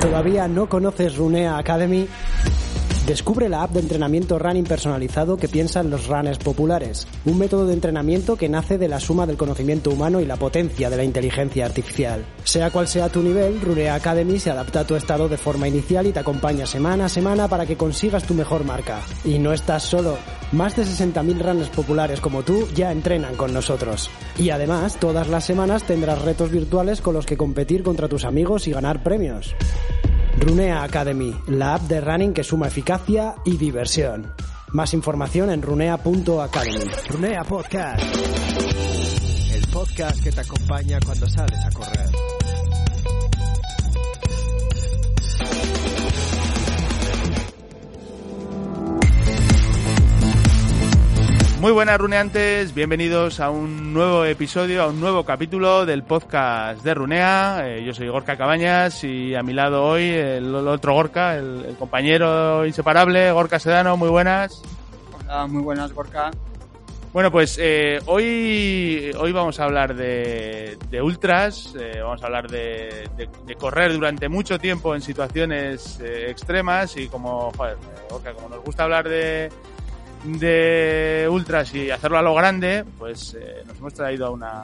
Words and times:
¿Todavía 0.00 0.48
no 0.48 0.66
conoces 0.66 1.16
Runea 1.16 1.58
Academy? 1.58 2.08
Descubre 3.06 3.50
la 3.50 3.64
app 3.64 3.72
de 3.72 3.80
entrenamiento 3.80 4.38
running 4.38 4.64
personalizado 4.64 5.36
que 5.36 5.46
piensa 5.46 5.80
en 5.80 5.90
los 5.90 6.06
runners 6.06 6.38
populares, 6.38 7.06
un 7.26 7.38
método 7.38 7.66
de 7.66 7.74
entrenamiento 7.74 8.36
que 8.36 8.48
nace 8.48 8.78
de 8.78 8.88
la 8.88 8.98
suma 8.98 9.26
del 9.26 9.36
conocimiento 9.36 9.90
humano 9.90 10.20
y 10.20 10.24
la 10.24 10.36
potencia 10.36 10.88
de 10.88 10.96
la 10.96 11.04
inteligencia 11.04 11.66
artificial. 11.66 12.24
Sea 12.44 12.70
cual 12.70 12.88
sea 12.88 13.10
tu 13.10 13.20
nivel, 13.20 13.60
Runea 13.60 13.94
Academy 13.94 14.38
se 14.38 14.50
adapta 14.50 14.80
a 14.80 14.86
tu 14.86 14.96
estado 14.96 15.28
de 15.28 15.36
forma 15.36 15.68
inicial 15.68 16.06
y 16.06 16.12
te 16.12 16.20
acompaña 16.20 16.64
semana 16.64 17.06
a 17.06 17.08
semana 17.10 17.46
para 17.48 17.66
que 17.66 17.76
consigas 17.76 18.24
tu 18.24 18.32
mejor 18.32 18.64
marca. 18.64 19.00
Y 19.24 19.38
no 19.38 19.52
estás 19.52 19.82
solo. 19.82 20.16
Más 20.52 20.74
de 20.74 20.82
60.000 20.82 21.38
runners 21.38 21.68
populares 21.68 22.20
como 22.20 22.42
tú 22.42 22.66
ya 22.74 22.90
entrenan 22.90 23.36
con 23.36 23.52
nosotros. 23.52 24.10
Y 24.36 24.50
además, 24.50 24.96
todas 24.98 25.28
las 25.28 25.44
semanas 25.44 25.84
tendrás 25.84 26.22
retos 26.22 26.50
virtuales 26.50 27.00
con 27.00 27.14
los 27.14 27.24
que 27.24 27.36
competir 27.36 27.82
contra 27.84 28.08
tus 28.08 28.24
amigos 28.24 28.66
y 28.66 28.72
ganar 28.72 29.02
premios. 29.02 29.54
Runea 30.38 30.82
Academy, 30.82 31.34
la 31.48 31.74
app 31.74 31.82
de 31.82 32.00
running 32.00 32.32
que 32.32 32.42
suma 32.42 32.66
eficacia 32.66 33.36
y 33.44 33.56
diversión. 33.56 34.32
Más 34.72 34.94
información 34.94 35.50
en 35.50 35.62
runea.academy. 35.62 36.90
Runea 37.08 37.44
Podcast. 37.44 38.02
El 39.52 39.66
podcast 39.72 40.22
que 40.22 40.32
te 40.32 40.40
acompaña 40.40 40.98
cuando 41.04 41.28
sales 41.28 41.60
a 41.64 41.70
correr. 41.70 42.39
Muy 51.60 51.72
buenas 51.72 51.98
runeantes, 51.98 52.72
bienvenidos 52.72 53.38
a 53.38 53.50
un 53.50 53.92
nuevo 53.92 54.24
episodio, 54.24 54.82
a 54.82 54.86
un 54.86 54.98
nuevo 54.98 55.24
capítulo 55.24 55.84
del 55.84 56.04
podcast 56.04 56.82
de 56.82 56.94
Runea. 56.94 57.68
Eh, 57.68 57.84
yo 57.84 57.92
soy 57.92 58.08
Gorka 58.08 58.38
Cabañas 58.38 59.04
y 59.04 59.34
a 59.34 59.42
mi 59.42 59.52
lado 59.52 59.84
hoy 59.84 60.04
el, 60.04 60.54
el 60.54 60.68
otro 60.68 60.94
Gorka, 60.94 61.36
el, 61.36 61.66
el, 61.66 61.76
compañero 61.76 62.64
inseparable, 62.64 63.30
Gorka 63.32 63.58
Sedano, 63.58 63.98
muy 63.98 64.08
buenas. 64.08 64.62
Hola, 65.22 65.46
muy 65.48 65.62
buenas 65.62 65.92
Gorka. 65.92 66.30
Bueno, 67.12 67.30
pues 67.30 67.58
eh, 67.60 68.00
hoy, 68.06 69.10
hoy 69.18 69.32
vamos 69.32 69.60
a 69.60 69.64
hablar 69.64 69.94
de, 69.94 70.78
de 70.88 71.02
ultras, 71.02 71.74
eh, 71.78 72.00
vamos 72.00 72.22
a 72.22 72.26
hablar 72.26 72.50
de, 72.50 73.06
de, 73.18 73.28
de, 73.44 73.54
correr 73.56 73.92
durante 73.92 74.30
mucho 74.30 74.58
tiempo 74.58 74.94
en 74.94 75.02
situaciones 75.02 76.00
extremas 76.00 76.96
y 76.96 77.08
como, 77.08 77.52
joder, 77.54 77.76
Gorka, 78.08 78.32
como 78.32 78.48
nos 78.48 78.64
gusta 78.64 78.84
hablar 78.84 79.06
de 79.06 79.50
de 80.24 81.28
ultras 81.30 81.74
y 81.74 81.90
hacerlo 81.90 82.18
a 82.18 82.22
lo 82.22 82.34
grande, 82.34 82.84
pues 82.98 83.36
eh, 83.38 83.62
nos 83.66 83.76
hemos 83.78 83.94
traído 83.94 84.26
a 84.26 84.30
una, 84.30 84.62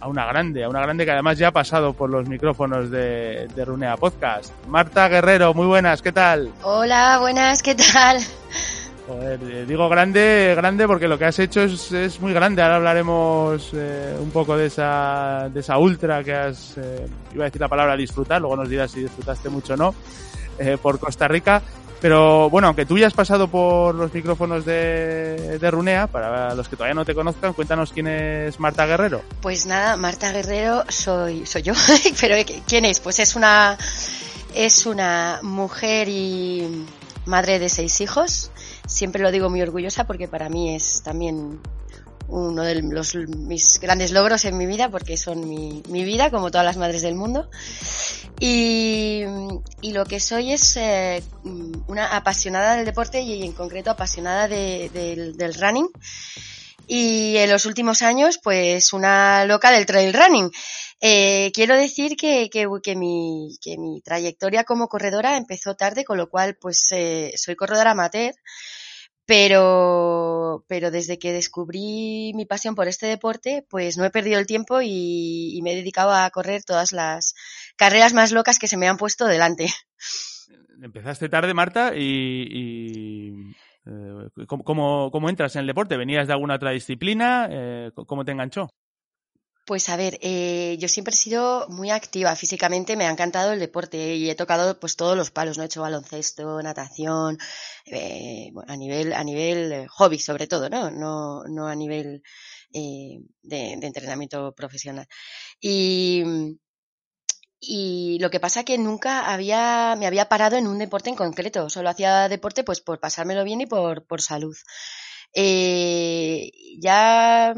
a 0.00 0.08
una 0.08 0.26
grande, 0.26 0.64
a 0.64 0.68
una 0.68 0.80
grande 0.80 1.04
que 1.04 1.10
además 1.10 1.38
ya 1.38 1.48
ha 1.48 1.52
pasado 1.52 1.92
por 1.92 2.10
los 2.10 2.28
micrófonos 2.28 2.90
de, 2.90 3.48
de 3.54 3.64
Runea 3.64 3.96
Podcast. 3.96 4.52
Marta 4.68 5.08
Guerrero, 5.08 5.54
muy 5.54 5.66
buenas, 5.66 6.02
¿qué 6.02 6.12
tal? 6.12 6.50
Hola, 6.62 7.18
buenas, 7.20 7.62
¿qué 7.62 7.74
tal? 7.74 8.18
Joder, 9.06 9.38
eh, 9.44 9.64
digo 9.66 9.88
grande, 9.88 10.52
grande 10.56 10.84
porque 10.86 11.06
lo 11.06 11.16
que 11.16 11.26
has 11.26 11.38
hecho 11.38 11.62
es, 11.62 11.92
es 11.92 12.20
muy 12.20 12.32
grande. 12.32 12.60
Ahora 12.60 12.76
hablaremos 12.76 13.70
eh, 13.72 14.16
un 14.20 14.30
poco 14.30 14.56
de 14.56 14.66
esa, 14.66 15.48
de 15.52 15.60
esa 15.60 15.78
ultra 15.78 16.24
que 16.24 16.34
has, 16.34 16.76
eh, 16.76 17.06
iba 17.32 17.44
a 17.44 17.46
decir 17.46 17.60
la 17.60 17.68
palabra 17.68 17.96
disfrutar, 17.96 18.40
luego 18.40 18.56
nos 18.56 18.68
dirás 18.68 18.90
si 18.90 19.02
disfrutaste 19.02 19.48
mucho 19.48 19.74
o 19.74 19.76
no, 19.76 19.94
eh, 20.58 20.78
por 20.80 20.98
Costa 20.98 21.28
Rica. 21.28 21.62
Pero 22.00 22.50
bueno, 22.50 22.68
aunque 22.68 22.84
tú 22.84 22.98
ya 22.98 23.06
has 23.06 23.14
pasado 23.14 23.48
por 23.48 23.94
los 23.94 24.12
micrófonos 24.12 24.64
de, 24.66 25.58
de, 25.58 25.70
Runea, 25.70 26.06
para 26.06 26.54
los 26.54 26.68
que 26.68 26.76
todavía 26.76 26.94
no 26.94 27.06
te 27.06 27.14
conozcan, 27.14 27.54
cuéntanos 27.54 27.92
quién 27.92 28.06
es 28.06 28.60
Marta 28.60 28.84
Guerrero. 28.84 29.22
Pues 29.40 29.64
nada, 29.64 29.96
Marta 29.96 30.30
Guerrero 30.30 30.84
soy, 30.88 31.46
soy 31.46 31.62
yo. 31.62 31.72
Pero 32.20 32.36
¿quién 32.66 32.84
es? 32.84 33.00
Pues 33.00 33.18
es 33.18 33.34
una, 33.34 33.78
es 34.54 34.84
una 34.84 35.40
mujer 35.42 36.08
y 36.08 36.86
madre 37.24 37.58
de 37.58 37.70
seis 37.70 38.00
hijos. 38.02 38.50
Siempre 38.86 39.22
lo 39.22 39.32
digo 39.32 39.48
muy 39.48 39.62
orgullosa 39.62 40.06
porque 40.06 40.28
para 40.28 40.50
mí 40.50 40.74
es 40.74 41.02
también 41.02 41.60
uno 42.28 42.62
de 42.62 42.82
los, 42.82 43.14
mis 43.14 43.78
grandes 43.80 44.12
logros 44.12 44.44
en 44.44 44.56
mi 44.56 44.66
vida 44.66 44.90
porque 44.90 45.16
son 45.16 45.48
mi, 45.48 45.82
mi 45.88 46.04
vida 46.04 46.30
como 46.30 46.50
todas 46.50 46.64
las 46.64 46.76
madres 46.76 47.02
del 47.02 47.14
mundo. 47.14 47.50
Y, 48.38 49.22
y 49.80 49.92
lo 49.92 50.04
que 50.04 50.20
soy 50.20 50.52
es 50.52 50.76
eh, 50.76 51.22
una 51.86 52.16
apasionada 52.16 52.76
del 52.76 52.84
deporte 52.84 53.20
y 53.20 53.42
en 53.44 53.52
concreto 53.52 53.90
apasionada 53.90 54.48
de, 54.48 54.90
de, 54.92 55.32
del 55.32 55.54
running. 55.54 55.88
Y 56.88 57.36
en 57.38 57.50
los 57.50 57.66
últimos 57.66 58.02
años 58.02 58.38
pues 58.42 58.92
una 58.92 59.44
loca 59.44 59.70
del 59.70 59.86
trail 59.86 60.12
running. 60.12 60.50
Eh, 61.00 61.50
quiero 61.54 61.76
decir 61.76 62.16
que, 62.16 62.48
que, 62.50 62.66
que, 62.82 62.96
mi, 62.96 63.56
que 63.60 63.76
mi 63.76 64.00
trayectoria 64.00 64.64
como 64.64 64.88
corredora 64.88 65.36
empezó 65.36 65.74
tarde 65.74 66.04
con 66.04 66.16
lo 66.16 66.28
cual 66.28 66.56
pues 66.56 66.88
eh, 66.92 67.32
soy 67.36 67.54
corredora 67.54 67.90
amateur 67.90 68.34
pero, 69.26 70.64
pero 70.68 70.90
desde 70.90 71.18
que 71.18 71.32
descubrí 71.32 72.32
mi 72.34 72.46
pasión 72.46 72.74
por 72.74 72.86
este 72.86 73.06
deporte, 73.06 73.66
pues 73.68 73.98
no 73.98 74.04
he 74.04 74.10
perdido 74.10 74.38
el 74.38 74.46
tiempo 74.46 74.80
y, 74.82 75.60
me 75.62 75.72
he 75.72 75.76
dedicado 75.76 76.12
a 76.12 76.30
correr 76.30 76.62
todas 76.62 76.92
las 76.92 77.34
carreras 77.76 78.14
más 78.14 78.30
locas 78.30 78.58
que 78.58 78.68
se 78.68 78.76
me 78.76 78.88
han 78.88 78.96
puesto 78.96 79.26
delante. 79.26 79.66
Empezaste 80.82 81.28
tarde, 81.28 81.54
Marta, 81.54 81.92
y, 81.96 82.46
y 82.50 83.32
eh, 83.86 84.46
¿cómo, 84.46 85.10
¿cómo, 85.10 85.28
entras 85.28 85.56
en 85.56 85.60
el 85.60 85.66
deporte? 85.66 85.96
¿Venías 85.96 86.26
de 86.26 86.34
alguna 86.34 86.56
otra 86.56 86.70
disciplina? 86.70 87.48
Eh, 87.50 87.90
¿Cómo 88.06 88.24
te 88.24 88.32
enganchó? 88.32 88.68
Pues 89.66 89.88
a 89.88 89.96
ver, 89.96 90.16
eh, 90.22 90.76
yo 90.78 90.86
siempre 90.86 91.12
he 91.12 91.16
sido 91.16 91.66
muy 91.68 91.90
activa 91.90 92.36
físicamente, 92.36 92.96
me 92.96 93.04
ha 93.06 93.10
encantado 93.10 93.52
el 93.52 93.58
deporte 93.58 94.14
y 94.14 94.30
he 94.30 94.36
tocado 94.36 94.78
pues 94.78 94.94
todos 94.94 95.16
los 95.16 95.32
palos, 95.32 95.56
no 95.58 95.64
he 95.64 95.66
hecho 95.66 95.82
baloncesto, 95.82 96.62
natación, 96.62 97.36
eh, 97.86 98.52
a 98.68 98.76
nivel 98.76 99.12
a 99.12 99.24
nivel 99.24 99.72
eh, 99.72 99.86
hobby 99.88 100.20
sobre 100.20 100.46
todo, 100.46 100.68
no 100.70 100.90
no 100.92 101.42
no 101.48 101.66
a 101.66 101.74
nivel 101.74 102.22
de, 102.72 103.22
entrenamiento 103.82 104.52
profesional. 104.54 105.06
Y 105.60 106.22
y 107.60 108.18
lo 108.20 108.30
que 108.30 108.40
pasa 108.40 108.64
que 108.64 108.78
nunca 108.78 109.32
había 109.32 109.96
me 109.98 110.06
había 110.06 110.28
parado 110.28 110.56
en 110.56 110.66
un 110.66 110.78
deporte 110.78 111.10
en 111.10 111.16
concreto, 111.16 111.70
solo 111.70 111.88
hacía 111.90 112.28
deporte 112.28 112.64
pues 112.64 112.80
por 112.80 113.00
pasármelo 113.00 113.44
bien 113.44 113.60
y 113.62 113.66
por 113.66 114.06
por 114.06 114.22
salud. 114.22 114.56
Eh, 115.34 116.50
ya 116.80 117.54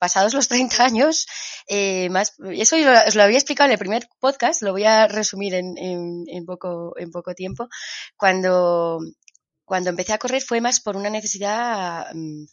pasados 0.00 0.34
los 0.34 0.48
30 0.52 0.84
años, 0.84 1.26
eh, 1.68 2.08
más, 2.10 2.34
eso 2.50 2.76
os 3.06 3.14
lo 3.14 3.22
había 3.22 3.38
explicado 3.38 3.68
en 3.68 3.72
el 3.72 3.78
primer 3.78 4.08
podcast, 4.18 4.62
lo 4.62 4.72
voy 4.72 4.84
a 4.84 5.06
resumir 5.06 5.54
en, 5.54 5.78
en, 5.78 6.24
en, 6.26 6.44
poco, 6.44 6.94
en 6.98 7.12
poco 7.12 7.34
tiempo. 7.34 7.68
Cuando, 8.16 8.98
cuando 9.64 9.90
empecé 9.90 10.12
a 10.12 10.18
correr 10.18 10.42
fue 10.42 10.60
más 10.60 10.80
por 10.80 10.96
una 10.96 11.10
necesidad 11.10 12.12
um, 12.12 12.46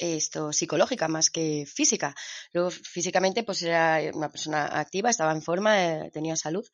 esto 0.00 0.52
psicológica 0.52 1.08
más 1.08 1.30
que 1.30 1.66
física. 1.66 2.14
Luego 2.52 2.70
físicamente 2.70 3.42
pues 3.42 3.62
era 3.62 4.00
una 4.14 4.30
persona 4.30 4.66
activa, 4.66 5.10
estaba 5.10 5.32
en 5.32 5.42
forma, 5.42 5.84
eh, 5.84 6.10
tenía 6.12 6.36
salud, 6.36 6.66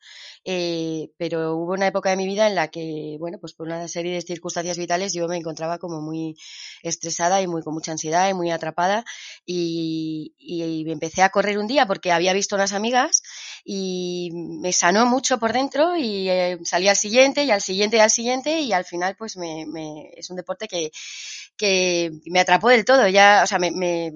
eh, 0.45 1.09
pero 1.17 1.55
hubo 1.55 1.73
una 1.73 1.87
época 1.87 2.09
de 2.09 2.17
mi 2.17 2.25
vida 2.25 2.47
en 2.47 2.55
la 2.55 2.69
que, 2.69 3.17
bueno, 3.19 3.37
pues 3.39 3.53
por 3.53 3.67
una 3.67 3.87
serie 3.87 4.13
de 4.13 4.21
circunstancias 4.21 4.77
vitales 4.77 5.13
yo 5.13 5.27
me 5.27 5.37
encontraba 5.37 5.77
como 5.77 6.01
muy 6.01 6.37
estresada 6.83 7.41
y 7.41 7.47
muy 7.47 7.61
con 7.61 7.73
mucha 7.73 7.91
ansiedad 7.91 8.29
y 8.29 8.33
muy 8.33 8.51
atrapada 8.51 9.03
y, 9.45 10.33
y 10.37 10.89
empecé 10.89 11.21
a 11.21 11.29
correr 11.29 11.57
un 11.57 11.67
día 11.67 11.85
porque 11.85 12.11
había 12.11 12.33
visto 12.33 12.55
unas 12.55 12.73
amigas 12.73 13.21
y 13.63 14.31
me 14.33 14.71
sanó 14.71 15.05
mucho 15.05 15.39
por 15.39 15.53
dentro 15.53 15.97
y 15.97 16.29
eh, 16.29 16.57
salí 16.63 16.87
al 16.87 16.95
siguiente 16.95 17.43
y 17.43 17.51
al 17.51 17.61
siguiente 17.61 17.97
y 17.97 17.99
al 17.99 18.09
siguiente 18.09 18.59
y 18.61 18.73
al 18.73 18.85
final 18.85 19.15
pues 19.17 19.37
me, 19.37 19.65
me 19.65 20.11
es 20.15 20.29
un 20.29 20.37
deporte 20.37 20.67
que 20.67 20.91
que 21.57 22.11
me 22.25 22.39
atrapó 22.39 22.69
del 22.69 22.85
todo, 22.85 23.07
ya, 23.07 23.41
o 23.43 23.47
sea, 23.47 23.59
me, 23.59 23.71
me, 23.71 24.11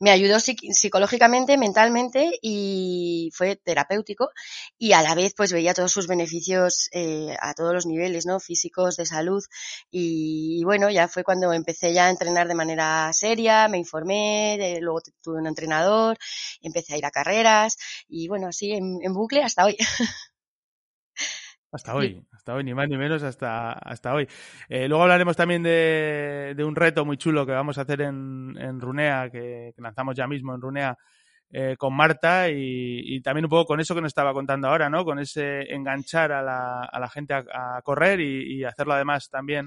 me 0.00 0.10
ayudó 0.10 0.38
psicológicamente, 0.40 1.56
mentalmente 1.58 2.32
y 2.42 3.30
fue 3.34 3.56
terapéutico 3.56 4.30
y 4.78 4.92
a 4.92 5.02
la 5.02 5.14
vez 5.14 5.34
pues 5.36 5.52
veía 5.52 5.74
todos 5.74 5.92
sus 5.92 6.06
beneficios 6.06 6.88
eh, 6.92 7.36
a 7.40 7.54
todos 7.54 7.72
los 7.74 7.86
niveles, 7.86 8.26
¿no? 8.26 8.40
Físicos, 8.40 8.96
de 8.96 9.06
salud 9.06 9.42
y, 9.90 10.58
y, 10.60 10.64
bueno, 10.64 10.90
ya 10.90 11.08
fue 11.08 11.24
cuando 11.24 11.52
empecé 11.52 11.92
ya 11.92 12.06
a 12.06 12.10
entrenar 12.10 12.48
de 12.48 12.54
manera 12.54 13.10
seria, 13.12 13.68
me 13.68 13.78
informé, 13.78 14.56
de, 14.58 14.80
luego 14.80 15.00
tuve 15.22 15.38
un 15.38 15.46
entrenador, 15.46 16.16
empecé 16.62 16.94
a 16.94 16.98
ir 16.98 17.06
a 17.06 17.10
carreras 17.10 17.76
y 18.08 18.28
bueno, 18.28 18.48
así 18.48 18.72
en, 18.72 18.98
en 19.02 19.12
bucle 19.14 19.42
hasta 19.42 19.64
hoy. 19.64 19.76
Hasta 21.74 21.92
hoy, 21.92 22.24
hasta 22.32 22.54
hoy, 22.54 22.62
ni 22.62 22.72
más 22.72 22.88
ni 22.88 22.96
menos 22.96 23.24
hasta, 23.24 23.72
hasta 23.72 24.14
hoy. 24.14 24.28
Eh, 24.68 24.86
luego 24.86 25.02
hablaremos 25.02 25.36
también 25.36 25.60
de, 25.64 26.54
de, 26.56 26.64
un 26.64 26.76
reto 26.76 27.04
muy 27.04 27.16
chulo 27.16 27.44
que 27.44 27.50
vamos 27.50 27.78
a 27.78 27.80
hacer 27.80 28.02
en, 28.02 28.54
en 28.56 28.80
Runea, 28.80 29.28
que, 29.28 29.72
que, 29.74 29.82
lanzamos 29.82 30.14
ya 30.14 30.28
mismo 30.28 30.54
en 30.54 30.60
Runea 30.60 30.96
eh, 31.50 31.74
con 31.76 31.92
Marta 31.92 32.48
y, 32.48 33.16
y, 33.16 33.20
también 33.22 33.46
un 33.46 33.50
poco 33.50 33.64
con 33.64 33.80
eso 33.80 33.92
que 33.92 34.00
nos 34.00 34.10
estaba 34.10 34.32
contando 34.32 34.68
ahora, 34.68 34.88
¿no? 34.88 35.04
Con 35.04 35.18
ese 35.18 35.62
enganchar 35.74 36.30
a 36.30 36.42
la, 36.42 36.84
a 36.84 37.00
la 37.00 37.08
gente 37.08 37.34
a, 37.34 37.42
a 37.52 37.82
correr 37.82 38.20
y, 38.20 38.60
y, 38.60 38.64
hacerlo 38.64 38.94
además 38.94 39.28
también 39.28 39.66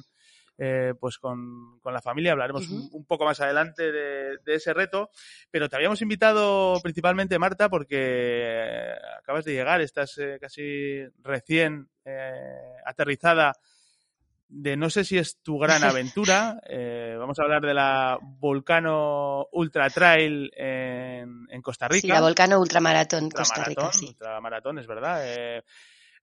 eh, 0.57 0.93
pues 0.99 1.17
con, 1.17 1.79
con, 1.79 1.93
la 1.93 2.01
familia. 2.01 2.31
Hablaremos 2.31 2.67
un, 2.69 2.89
un, 2.91 3.05
poco 3.05 3.25
más 3.25 3.39
adelante 3.39 3.91
de, 3.91 4.37
de, 4.43 4.55
ese 4.55 4.73
reto. 4.73 5.09
Pero 5.51 5.69
te 5.69 5.75
habíamos 5.75 6.01
invitado 6.01 6.79
principalmente, 6.81 7.39
Marta, 7.39 7.69
porque 7.69 8.93
acabas 9.19 9.45
de 9.45 9.53
llegar, 9.53 9.81
estás 9.81 10.17
eh, 10.17 10.37
casi 10.41 11.03
recién 11.21 11.89
eh, 12.05 12.75
aterrizada 12.85 13.53
de 14.49 14.77
no 14.77 14.89
sé 14.89 15.03
si 15.03 15.17
es 15.17 15.37
tu 15.41 15.57
gran 15.59 15.83
aventura. 15.83 16.59
Eh, 16.67 17.15
vamos 17.19 17.37
a 17.39 17.43
hablar 17.43 17.61
de 17.61 17.73
la 17.73 18.17
Volcano 18.21 19.47
Ultra 19.51 19.89
Trail 19.89 20.51
en, 20.55 21.47
en 21.49 21.61
Costa 21.61 21.87
Rica. 21.87 22.01
Sí, 22.01 22.07
la 22.07 22.21
Volcano 22.21 22.59
Ultramaratón 22.59 23.29
Costa 23.29 23.63
Rica, 23.63 23.91
sí. 23.91 24.07
Ultramaratón, 24.07 24.79
es 24.79 24.87
verdad. 24.87 25.21
Eh, 25.23 25.63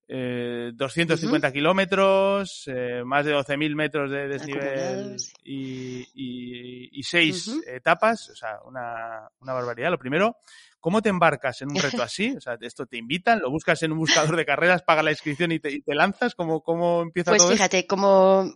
eh, 0.08 0.72
250 0.74 1.46
uh 1.46 1.50
-huh. 1.50 1.52
kilómetros, 1.52 2.64
eh, 2.66 3.02
más 3.04 3.24
de 3.24 3.34
12.000 3.34 3.74
metros 3.74 4.10
de 4.10 4.28
desnivel 4.28 5.16
y, 5.42 6.00
y, 6.14 6.88
y, 6.92 7.02
seis 7.02 7.48
uh 7.48 7.56
-huh. 7.56 7.76
etapas, 7.76 8.30
o 8.30 8.36
sea, 8.36 8.58
una, 8.66 9.28
una 9.40 9.52
barbaridad. 9.52 9.90
Lo 9.90 9.98
primero, 9.98 10.36
¿Cómo 10.84 11.00
te 11.00 11.08
embarcas 11.08 11.62
en 11.62 11.70
un 11.70 11.76
reto 11.76 12.02
así? 12.02 12.34
O 12.36 12.42
sea, 12.42 12.58
esto 12.60 12.84
te 12.84 12.98
invitan, 12.98 13.40
lo 13.40 13.50
buscas 13.50 13.82
en 13.82 13.92
un 13.92 13.98
buscador 14.00 14.36
de 14.36 14.44
carreras, 14.44 14.82
pagas 14.82 15.02
la 15.02 15.12
inscripción 15.12 15.50
y 15.50 15.58
te, 15.58 15.72
y 15.72 15.80
te 15.80 15.94
lanzas. 15.94 16.34
¿Cómo, 16.34 16.62
¿Cómo 16.62 17.00
empieza 17.00 17.30
pues 17.30 17.40
todo 17.42 17.52
fíjate, 17.52 17.78
esto? 17.78 17.88
como 17.88 18.52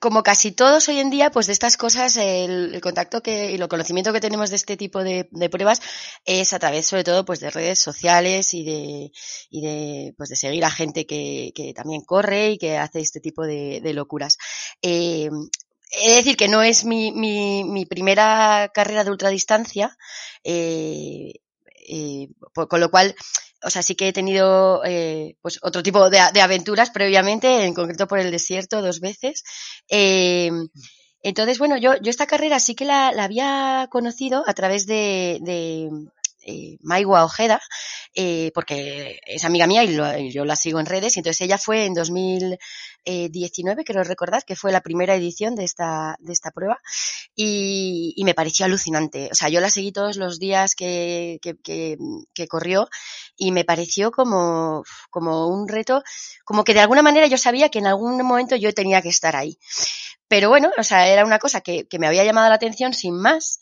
como 0.00 0.22
casi 0.22 0.52
todos 0.52 0.88
hoy 0.88 0.98
en 0.98 1.10
día, 1.10 1.30
pues 1.30 1.46
de 1.46 1.52
estas 1.52 1.76
cosas, 1.76 2.16
el, 2.16 2.80
contacto 2.80 3.22
que, 3.22 3.52
y 3.52 3.54
el 3.54 3.68
conocimiento 3.68 4.12
que 4.12 4.20
tenemos 4.20 4.50
de 4.50 4.56
este 4.56 4.76
tipo 4.76 5.04
de, 5.04 5.28
de, 5.30 5.48
pruebas 5.48 5.80
es 6.24 6.52
a 6.52 6.58
través, 6.58 6.86
sobre 6.86 7.04
todo, 7.04 7.24
pues 7.24 7.40
de 7.40 7.50
redes 7.50 7.78
sociales 7.78 8.52
y 8.54 8.64
de, 8.64 9.12
y 9.50 9.60
de, 9.62 10.14
pues 10.16 10.28
de 10.30 10.36
seguir 10.36 10.64
a 10.64 10.70
gente 10.70 11.06
que, 11.06 11.52
que 11.54 11.72
también 11.74 12.02
corre 12.02 12.50
y 12.50 12.58
que 12.58 12.78
hace 12.78 13.00
este 13.00 13.20
tipo 13.20 13.44
de, 13.44 13.80
de 13.80 13.94
locuras. 13.94 14.38
Eh, 14.82 15.30
He 15.92 16.10
de 16.10 16.16
decir 16.16 16.36
que 16.36 16.48
no 16.48 16.62
es 16.62 16.84
mi, 16.84 17.10
mi, 17.10 17.64
mi 17.64 17.84
primera 17.84 18.70
carrera 18.72 19.02
de 19.02 19.10
ultradistancia, 19.10 19.96
eh, 20.44 21.32
eh, 21.88 22.28
con 22.52 22.80
lo 22.80 22.90
cual, 22.90 23.16
o 23.62 23.70
sea, 23.70 23.82
sí 23.82 23.94
que 23.94 24.08
he 24.08 24.12
tenido 24.12 24.82
eh, 24.84 25.36
pues 25.42 25.58
otro 25.62 25.82
tipo 25.82 26.10
de, 26.10 26.18
aventuras 26.18 26.90
previamente, 26.90 27.64
en 27.64 27.74
concreto 27.74 28.06
por 28.06 28.18
el 28.18 28.30
desierto 28.30 28.82
dos 28.82 29.00
veces. 29.00 29.42
Eh, 29.88 30.50
entonces, 31.22 31.58
bueno, 31.58 31.76
yo, 31.76 31.96
yo 32.00 32.10
esta 32.10 32.26
carrera 32.26 32.60
sí 32.60 32.74
que 32.74 32.84
la, 32.84 33.08
había 33.08 33.88
conocido 33.90 34.42
a 34.46 34.54
través 34.54 34.86
de 34.86 35.38
eh, 36.42 36.76
Maigua 36.80 37.24
Ojeda, 37.24 37.60
eh, 38.14 38.50
porque 38.54 39.20
es 39.26 39.44
amiga 39.44 39.66
mía 39.66 39.84
y, 39.84 39.94
lo, 39.94 40.16
yo 40.18 40.44
la 40.44 40.56
sigo 40.56 40.80
en 40.80 40.86
redes, 40.86 41.16
y 41.16 41.20
entonces 41.20 41.40
ella 41.42 41.58
fue 41.58 41.84
en 41.84 41.94
2019, 41.94 43.84
creo 43.84 44.04
recordar, 44.04 44.44
que 44.44 44.56
fue 44.56 44.72
la 44.72 44.80
primera 44.80 45.14
edición 45.14 45.54
de 45.54 45.64
esta, 45.64 46.16
de 46.20 46.32
esta 46.32 46.50
prueba, 46.50 46.78
y, 47.34 48.20
me 48.24 48.34
pareció 48.34 48.66
alucinante. 48.66 49.28
O 49.32 49.34
sea, 49.34 49.48
yo 49.48 49.60
la 49.60 49.70
seguí 49.70 49.92
todos 49.92 50.16
los 50.16 50.38
días 50.38 50.74
que, 50.74 51.38
que, 51.42 51.56
que, 51.62 51.96
que 52.34 52.48
corrió, 52.48 52.88
y 53.36 53.52
me 53.52 53.64
pareció 53.64 54.10
como, 54.10 54.82
como 55.10 55.48
un 55.48 55.68
reto, 55.68 56.02
como 56.44 56.64
que 56.64 56.74
de 56.74 56.80
alguna 56.80 57.02
manera 57.02 57.26
yo 57.26 57.38
sabía 57.38 57.68
que 57.70 57.78
en 57.78 57.86
algún 57.86 58.16
momento 58.22 58.56
yo 58.56 58.72
tenía 58.72 59.02
que 59.02 59.08
estar 59.08 59.36
ahí. 59.36 59.58
Pero 60.28 60.48
bueno, 60.48 60.70
o 60.78 60.84
sea, 60.84 61.08
era 61.08 61.24
una 61.24 61.38
cosa 61.38 61.60
que, 61.60 61.88
que 61.88 61.98
me 61.98 62.06
había 62.06 62.24
llamado 62.24 62.48
la 62.48 62.54
atención 62.54 62.94
sin 62.94 63.14
más, 63.14 63.60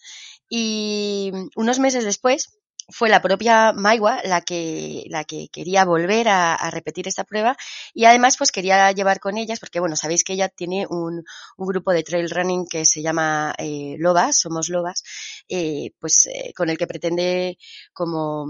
y 0.48 1.32
unos 1.56 1.78
meses 1.78 2.04
después, 2.04 2.58
fue 2.88 3.08
la 3.08 3.20
propia 3.20 3.72
Maiwa 3.72 4.20
la 4.24 4.40
que, 4.40 5.04
la 5.08 5.24
que 5.24 5.48
quería 5.52 5.84
volver 5.84 6.28
a, 6.28 6.54
a, 6.54 6.70
repetir 6.70 7.06
esta 7.06 7.24
prueba 7.24 7.56
y 7.92 8.06
además 8.06 8.36
pues 8.36 8.50
quería 8.52 8.90
llevar 8.92 9.20
con 9.20 9.36
ellas, 9.36 9.60
porque 9.60 9.80
bueno, 9.80 9.96
sabéis 9.96 10.24
que 10.24 10.32
ella 10.32 10.48
tiene 10.48 10.86
un, 10.88 11.24
un 11.56 11.66
grupo 11.66 11.92
de 11.92 12.02
trail 12.02 12.30
running 12.30 12.66
que 12.66 12.84
se 12.84 13.02
llama 13.02 13.54
eh, 13.58 13.96
Lobas, 13.98 14.40
Somos 14.40 14.68
Lobas, 14.68 15.02
eh, 15.48 15.90
pues 15.98 16.26
eh, 16.26 16.52
con 16.54 16.70
el 16.70 16.78
que 16.78 16.86
pretende 16.86 17.58
como, 17.92 18.46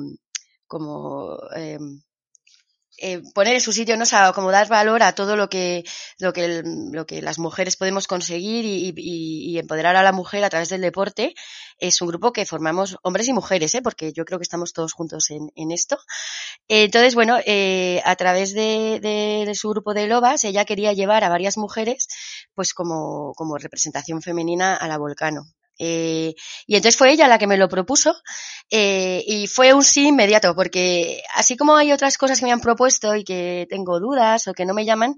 como 0.66 1.38
eh, 3.00 3.22
poner 3.34 3.54
en 3.54 3.60
su 3.60 3.72
sitio, 3.72 3.96
¿no? 3.96 4.04
O 4.04 4.32
como 4.32 4.50
dar 4.50 4.68
valor 4.68 5.02
a 5.02 5.14
todo 5.14 5.36
lo 5.36 5.48
que, 5.48 5.84
lo 6.18 6.32
que, 6.32 6.62
lo 6.64 7.06
que 7.06 7.22
las 7.22 7.38
mujeres 7.38 7.76
podemos 7.76 8.06
conseguir 8.06 8.64
y, 8.64 8.88
y, 8.88 9.52
y, 9.52 9.58
empoderar 9.58 9.96
a 9.96 10.02
la 10.02 10.12
mujer 10.12 10.42
a 10.44 10.50
través 10.50 10.68
del 10.68 10.80
deporte. 10.80 11.34
Es 11.78 12.02
un 12.02 12.08
grupo 12.08 12.32
que 12.32 12.44
formamos 12.46 12.96
hombres 13.02 13.28
y 13.28 13.32
mujeres, 13.32 13.74
¿eh? 13.74 13.82
Porque 13.82 14.12
yo 14.12 14.24
creo 14.24 14.38
que 14.38 14.42
estamos 14.42 14.72
todos 14.72 14.92
juntos 14.92 15.30
en, 15.30 15.50
en 15.54 15.70
esto. 15.70 15.98
Entonces, 16.66 17.14
bueno, 17.14 17.38
eh, 17.46 18.02
a 18.04 18.16
través 18.16 18.52
de, 18.52 18.98
de, 19.00 19.44
de, 19.46 19.54
su 19.54 19.68
grupo 19.70 19.94
de 19.94 20.06
lobas, 20.06 20.44
ella 20.44 20.64
quería 20.64 20.92
llevar 20.92 21.24
a 21.24 21.28
varias 21.28 21.56
mujeres, 21.56 22.08
pues 22.54 22.74
como, 22.74 23.32
como 23.34 23.58
representación 23.58 24.22
femenina 24.22 24.74
a 24.74 24.88
la 24.88 24.98
Volcano. 24.98 25.46
Eh, 25.78 26.34
y 26.66 26.76
entonces 26.76 26.96
fue 26.96 27.12
ella 27.12 27.28
la 27.28 27.38
que 27.38 27.46
me 27.46 27.56
lo 27.56 27.68
propuso 27.68 28.14
eh, 28.70 29.22
y 29.26 29.46
fue 29.46 29.72
un 29.74 29.84
sí 29.84 30.08
inmediato, 30.08 30.54
porque 30.54 31.22
así 31.34 31.56
como 31.56 31.76
hay 31.76 31.92
otras 31.92 32.18
cosas 32.18 32.40
que 32.40 32.46
me 32.46 32.52
han 32.52 32.60
propuesto 32.60 33.14
y 33.14 33.24
que 33.24 33.66
tengo 33.70 34.00
dudas 34.00 34.48
o 34.48 34.54
que 34.54 34.66
no 34.66 34.74
me 34.74 34.84
llaman, 34.84 35.14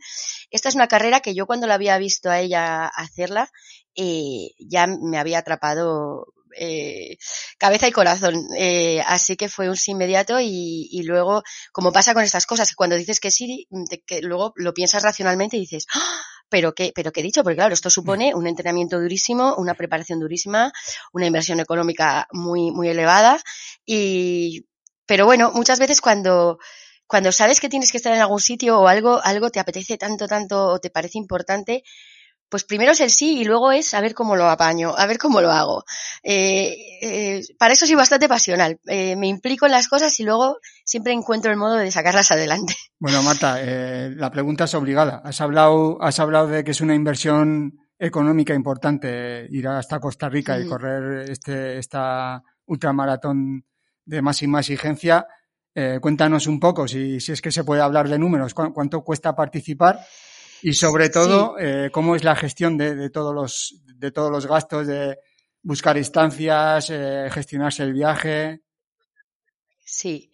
esta 0.50 0.68
es 0.68 0.74
una 0.74 0.88
carrera 0.88 1.20
que 1.20 1.34
yo 1.34 1.46
cuando 1.46 1.66
la 1.66 1.74
había 1.74 1.98
visto 1.98 2.30
a 2.30 2.40
ella 2.40 2.86
hacerla, 2.86 3.50
eh, 3.96 4.50
ya 4.58 4.86
me 4.86 5.18
había 5.18 5.38
atrapado 5.38 6.26
eh, 6.56 7.18
cabeza 7.58 7.88
y 7.88 7.92
corazón. 7.92 8.46
Eh, 8.56 9.02
así 9.06 9.36
que 9.36 9.48
fue 9.48 9.68
un 9.68 9.76
sí 9.76 9.92
inmediato 9.92 10.40
y, 10.40 10.88
y, 10.90 11.02
luego, 11.04 11.42
como 11.72 11.92
pasa 11.92 12.14
con 12.14 12.22
estas 12.22 12.46
cosas, 12.46 12.74
cuando 12.74 12.96
dices 12.96 13.20
que 13.20 13.30
sí, 13.30 13.68
que 14.06 14.22
luego 14.22 14.52
lo 14.56 14.74
piensas 14.74 15.02
racionalmente 15.02 15.56
y 15.56 15.60
dices, 15.60 15.86
¡Ah! 15.94 16.22
Pero 16.50 16.74
qué, 16.74 16.92
pero 16.94 17.12
qué 17.12 17.20
he 17.20 17.22
dicho, 17.22 17.42
porque 17.42 17.56
claro, 17.56 17.72
esto 17.72 17.88
supone 17.88 18.34
un 18.34 18.46
entrenamiento 18.46 19.00
durísimo, 19.00 19.54
una 19.56 19.74
preparación 19.74 20.20
durísima, 20.20 20.72
una 21.12 21.26
inversión 21.26 21.60
económica 21.60 22.28
muy, 22.32 22.70
muy 22.72 22.88
elevada. 22.88 23.40
Y, 23.86 24.66
pero 25.06 25.24
bueno, 25.24 25.52
muchas 25.54 25.78
veces 25.78 26.00
cuando, 26.00 26.58
cuando 27.06 27.32
sabes 27.32 27.60
que 27.60 27.68
tienes 27.68 27.90
que 27.90 27.96
estar 27.96 28.12
en 28.12 28.20
algún 28.20 28.40
sitio 28.40 28.80
o 28.80 28.88
algo, 28.88 29.20
algo 29.22 29.50
te 29.50 29.60
apetece 29.60 29.96
tanto, 29.96 30.26
tanto 30.28 30.66
o 30.66 30.78
te 30.80 30.90
parece 30.90 31.18
importante, 31.18 31.84
pues 32.50 32.64
primero 32.64 32.92
es 32.92 33.00
el 33.00 33.10
sí 33.10 33.38
y 33.38 33.44
luego 33.44 33.70
es 33.72 33.94
a 33.94 34.00
ver 34.00 34.14
cómo 34.14 34.36
lo 34.36 34.46
apaño, 34.46 34.94
a 34.96 35.06
ver 35.06 35.18
cómo 35.18 35.40
lo 35.40 35.50
hago. 35.50 35.84
Eh, 36.22 36.76
eh, 37.00 37.42
para 37.58 37.72
eso 37.72 37.86
soy 37.86 37.94
bastante 37.94 38.28
pasional. 38.28 38.78
Eh, 38.86 39.16
me 39.16 39.28
implico 39.28 39.66
en 39.66 39.72
las 39.72 39.88
cosas 39.88 40.18
y 40.20 40.24
luego 40.24 40.58
siempre 40.84 41.12
encuentro 41.12 41.50
el 41.50 41.56
modo 41.56 41.76
de 41.76 41.90
sacarlas 41.90 42.30
adelante. 42.30 42.74
Bueno, 43.02 43.22
Marta, 43.22 43.56
eh, 43.62 44.12
la 44.14 44.30
pregunta 44.30 44.64
es 44.64 44.74
obligada. 44.74 45.22
Has 45.24 45.40
hablado, 45.40 45.96
has 46.02 46.20
hablado 46.20 46.48
de 46.48 46.62
que 46.62 46.72
es 46.72 46.82
una 46.82 46.94
inversión 46.94 47.78
económica 47.98 48.52
importante 48.52 49.46
ir 49.48 49.66
hasta 49.68 50.00
Costa 50.00 50.28
Rica 50.28 50.58
sí. 50.58 50.64
y 50.64 50.68
correr 50.68 51.30
este, 51.30 51.78
esta 51.78 52.42
ultramaratón 52.66 53.64
de 54.04 54.20
máxima 54.20 54.60
exigencia. 54.60 55.26
Eh, 55.74 55.98
cuéntanos 56.00 56.46
un 56.46 56.60
poco, 56.60 56.86
si, 56.86 57.20
si 57.20 57.32
es 57.32 57.40
que 57.40 57.52
se 57.52 57.64
puede 57.64 57.80
hablar 57.80 58.08
de 58.08 58.18
números, 58.18 58.52
¿cuánto 58.52 59.02
cuesta 59.02 59.34
participar? 59.34 60.00
Y 60.62 60.74
sobre 60.74 61.08
todo, 61.08 61.54
sí. 61.58 61.64
eh, 61.64 61.90
cómo 61.92 62.16
es 62.16 62.24
la 62.24 62.36
gestión 62.36 62.76
de, 62.76 62.94
de, 62.94 63.10
todos 63.10 63.34
los, 63.34 63.74
de 63.96 64.10
todos 64.10 64.30
los 64.30 64.46
gastos, 64.46 64.86
de 64.86 65.18
buscar 65.62 65.96
instancias, 65.96 66.88
eh, 66.90 67.28
gestionarse 67.30 67.82
el 67.82 67.92
viaje. 67.92 68.62
Sí. 69.84 70.30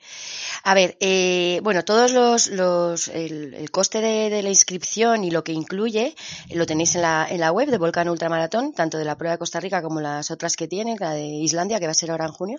A 0.64 0.74
ver, 0.74 0.96
eh, 1.00 1.60
bueno, 1.62 1.84
todos 1.84 2.12
los, 2.12 2.48
los 2.48 3.08
el, 3.08 3.54
el 3.54 3.70
coste 3.70 4.00
de, 4.00 4.28
de, 4.28 4.42
la 4.42 4.50
inscripción 4.50 5.24
y 5.24 5.30
lo 5.30 5.44
que 5.44 5.52
incluye 5.52 6.14
lo 6.50 6.66
tenéis 6.66 6.94
en 6.96 7.02
la, 7.02 7.26
en 7.30 7.40
la 7.40 7.52
web 7.52 7.70
de 7.70 7.78
Volcán 7.78 8.08
Ultramaratón, 8.08 8.74
tanto 8.74 8.98
de 8.98 9.04
la 9.04 9.16
prueba 9.16 9.32
de 9.32 9.38
Costa 9.38 9.60
Rica 9.60 9.80
como 9.80 10.00
las 10.00 10.30
otras 10.30 10.56
que 10.56 10.68
tiene, 10.68 10.96
la 11.00 11.12
de 11.12 11.24
Islandia, 11.24 11.80
que 11.80 11.86
va 11.86 11.92
a 11.92 11.94
ser 11.94 12.10
ahora 12.10 12.26
en 12.26 12.32
junio. 12.32 12.58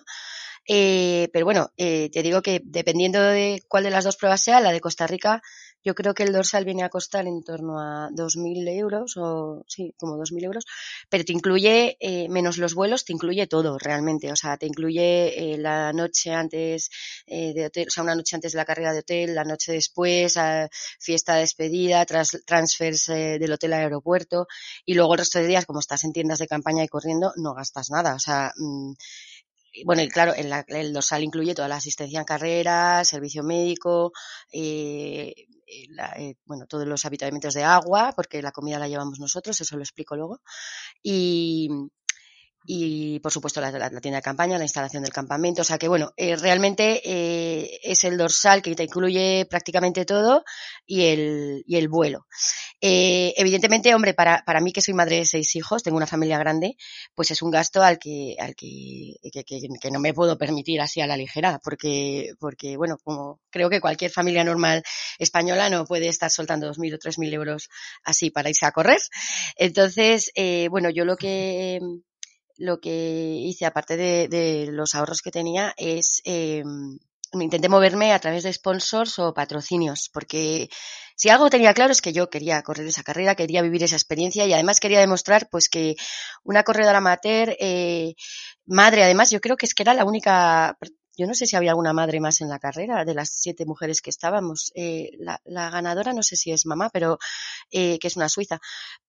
Eh, 0.68 1.30
pero 1.32 1.46
bueno, 1.46 1.72
eh, 1.78 2.10
te 2.12 2.24
digo 2.24 2.42
que 2.42 2.62
dependiendo 2.64 3.22
de 3.22 3.64
cuál 3.68 3.84
de 3.84 3.90
las 3.90 4.04
dos 4.04 4.18
pruebas 4.18 4.42
sea, 4.44 4.60
la 4.60 4.72
de 4.72 4.82
Costa 4.82 5.08
Rica 5.08 5.42
yo 5.88 5.96
creo 5.96 6.14
que 6.14 6.24
el 6.24 6.34
dorsal 6.34 6.66
viene 6.66 6.84
a 6.84 6.90
costar 6.90 7.28
en 7.28 7.42
torno 7.44 7.80
a 7.80 8.10
2.000 8.12 8.68
euros, 8.68 9.16
o 9.16 9.64
sí, 9.68 9.94
como 9.98 10.18
2.000 10.18 10.44
euros, 10.44 10.66
pero 11.08 11.24
te 11.24 11.32
incluye, 11.32 11.96
eh, 12.02 12.28
menos 12.28 12.58
los 12.58 12.74
vuelos, 12.74 13.06
te 13.06 13.14
incluye 13.14 13.48
todo 13.48 13.78
realmente. 13.78 14.30
O 14.30 14.36
sea, 14.36 14.58
te 14.58 14.66
incluye 14.66 15.54
eh, 15.54 15.58
la 15.58 15.94
noche 15.94 16.34
antes 16.34 16.90
eh, 17.26 17.54
de 17.54 17.68
hotel, 17.68 17.86
o 17.88 17.92
sea, 17.92 18.04
una 18.04 18.16
noche 18.16 18.36
antes 18.36 18.52
de 18.52 18.58
la 18.58 18.66
carrera 18.66 18.92
de 18.92 19.00
hotel, 19.00 19.34
la 19.34 19.46
noche 19.46 19.72
después, 19.72 20.38
fiesta 21.00 21.36
de 21.36 21.40
despedida, 21.40 22.06
tras, 22.06 22.38
transfers 22.46 23.06
del 23.08 23.54
hotel 23.54 23.72
al 23.72 23.84
aeropuerto, 23.84 24.48
y 24.86 24.94
luego 24.94 25.14
el 25.14 25.20
resto 25.20 25.40
de 25.40 25.48
días, 25.48 25.66
como 25.66 25.80
estás 25.80 26.04
en 26.04 26.12
tiendas 26.12 26.40
de 26.40 26.48
campaña 26.48 26.84
y 26.84 26.90
corriendo, 26.90 27.32
no 27.38 27.54
gastas 27.54 27.90
nada. 27.92 28.16
O 28.16 28.20
sea, 28.20 28.52
mmm, 28.58 28.92
bueno, 29.86 30.02
y 30.02 30.10
claro, 30.10 30.34
el, 30.34 30.52
el, 30.68 30.94
dorsal 30.94 31.24
incluye 31.24 31.54
toda 31.56 31.68
la 31.68 31.78
asistencia 31.78 32.20
en 32.20 32.26
carrera, 32.26 33.04
servicio 33.06 33.44
médico, 33.44 34.12
eh, 34.52 35.34
la, 35.90 36.14
eh, 36.18 36.36
bueno, 36.46 36.66
todos 36.68 36.88
los 36.88 37.06
habitamientos 37.06 37.54
de 37.54 37.64
agua, 37.64 38.14
porque 38.16 38.42
la 38.42 38.52
comida 38.52 38.80
la 38.80 38.88
llevamos 38.88 39.20
nosotros, 39.20 39.60
eso 39.62 39.76
lo 39.78 39.84
explico 39.84 40.16
luego. 40.16 40.42
Y, 41.04 41.70
y 42.70 43.20
por 43.22 43.32
supuesto 43.32 43.62
la, 43.62 43.72
la, 43.72 43.90
tienda 44.02 44.18
de 44.18 44.22
campaña, 44.22 44.58
la 44.58 44.66
instalación 44.66 45.02
del 45.02 45.14
campamento. 45.14 45.62
O 45.62 45.66
sea 45.66 45.78
que 45.78 45.88
bueno, 45.88 46.12
eh, 46.18 46.36
realmente 46.36 47.02
eh, 47.06 47.80
es 47.82 48.04
el 48.04 48.18
dorsal 48.18 48.62
que 48.62 48.76
te 48.76 48.84
incluye 48.84 49.48
prácticamente 49.50 50.04
todo 50.04 50.44
y 50.86 51.06
el, 51.06 51.64
y 51.66 51.78
el 51.78 51.88
vuelo. 51.88 52.28
Eh, 52.82 53.34
evidentemente, 53.38 53.96
hombre, 53.96 54.14
para, 54.14 54.44
para 54.46 54.60
mí 54.60 54.74
que 54.74 54.82
soy 54.82 54.94
madre 54.94 55.16
de 55.16 55.26
seis 55.26 55.56
hijos, 55.56 55.82
tengo 55.82 55.96
una 55.96 56.08
familia 56.08 56.38
grande, 56.38 56.76
pues 57.16 57.32
es 57.32 57.42
un 57.42 57.52
gasto 57.52 57.82
al 57.82 58.00
que, 58.00 58.36
al 58.38 58.54
que, 58.54 59.16
que, 59.32 59.46
que, 59.46 59.62
que 59.82 59.92
no 59.92 60.00
me 60.00 60.14
puedo 60.14 60.38
permitir 60.38 60.82
así 60.82 61.00
a 61.00 61.08
la 61.08 61.16
ligera, 61.16 61.60
porque, 61.64 62.34
porque 62.38 62.76
bueno, 62.76 62.98
como 63.02 63.40
creo 63.50 63.70
que 63.70 63.80
cualquier 63.80 64.12
familia 64.12 64.44
normal 64.44 64.84
española 65.20 65.70
no 65.70 65.86
puede 65.86 66.10
estar 66.10 66.30
soltando 66.30 66.68
dos 66.68 66.80
mil 66.80 66.94
o 66.94 67.00
tres 67.00 67.18
mil 67.18 67.34
euros 67.34 67.70
así 68.04 68.30
para 68.30 68.50
irse 68.50 68.66
a 68.66 68.74
correr. 68.74 69.00
Entonces, 69.56 70.32
eh, 70.36 70.68
bueno, 70.70 70.90
yo 70.90 71.06
lo 71.06 71.16
que 71.16 71.80
lo 72.58 72.80
que 72.80 73.38
hice, 73.40 73.66
aparte 73.66 73.98
de, 73.98 74.28
de 74.28 74.68
los 74.72 74.96
ahorros 74.96 75.22
que 75.22 75.32
tenía, 75.32 75.74
es 75.78 76.22
eh, 76.26 76.64
intenté 77.34 77.70
moverme 77.70 78.14
a 78.14 78.20
través 78.20 78.44
de 78.44 78.54
sponsors 78.54 79.20
o 79.20 79.34
patrocinios, 79.34 80.10
porque 80.14 80.70
si 81.16 81.30
algo 81.30 81.50
tenía 81.50 81.74
claro 81.74 81.92
es 81.92 82.02
que 82.02 82.14
yo 82.14 82.30
quería 82.30 82.62
correr 82.64 82.88
esa 82.88 83.04
carrera, 83.04 83.36
quería 83.36 83.62
vivir 83.62 83.84
esa 83.84 83.96
experiencia 83.96 84.46
y 84.46 84.54
además 84.54 84.80
quería 84.80 85.00
demostrar 85.00 85.50
pues 85.50 85.70
que 85.70 85.96
una 86.44 86.64
corredora 86.64 87.00
amateur, 87.00 87.56
eh, 87.60 88.14
madre 88.66 89.04
además, 89.04 89.32
yo 89.32 89.42
creo 89.42 89.58
que 89.58 89.66
es 89.66 89.74
que 89.74 89.84
era 89.84 89.94
la 89.94 90.06
única 90.06 90.78
yo 91.18 91.26
no 91.28 91.34
sé 91.34 91.48
si 91.48 91.56
había 91.56 91.72
alguna 91.72 91.94
madre 91.94 92.20
más 92.20 92.42
en 92.42 92.50
la 92.50 92.60
carrera 92.60 93.04
de 93.04 93.16
las 93.16 93.30
siete 93.30 93.66
mujeres 93.66 94.02
que 94.02 94.12
estábamos. 94.12 94.72
Eh, 94.76 95.12
la, 95.20 95.42
la, 95.46 95.70
ganadora 95.70 96.14
no 96.14 96.22
sé 96.22 96.36
si 96.36 96.52
es 96.52 96.66
mamá, 96.66 96.90
pero 96.92 97.18
eh, 97.72 97.98
que 98.00 98.08
es 98.08 98.16
una 98.16 98.30
suiza. 98.30 98.60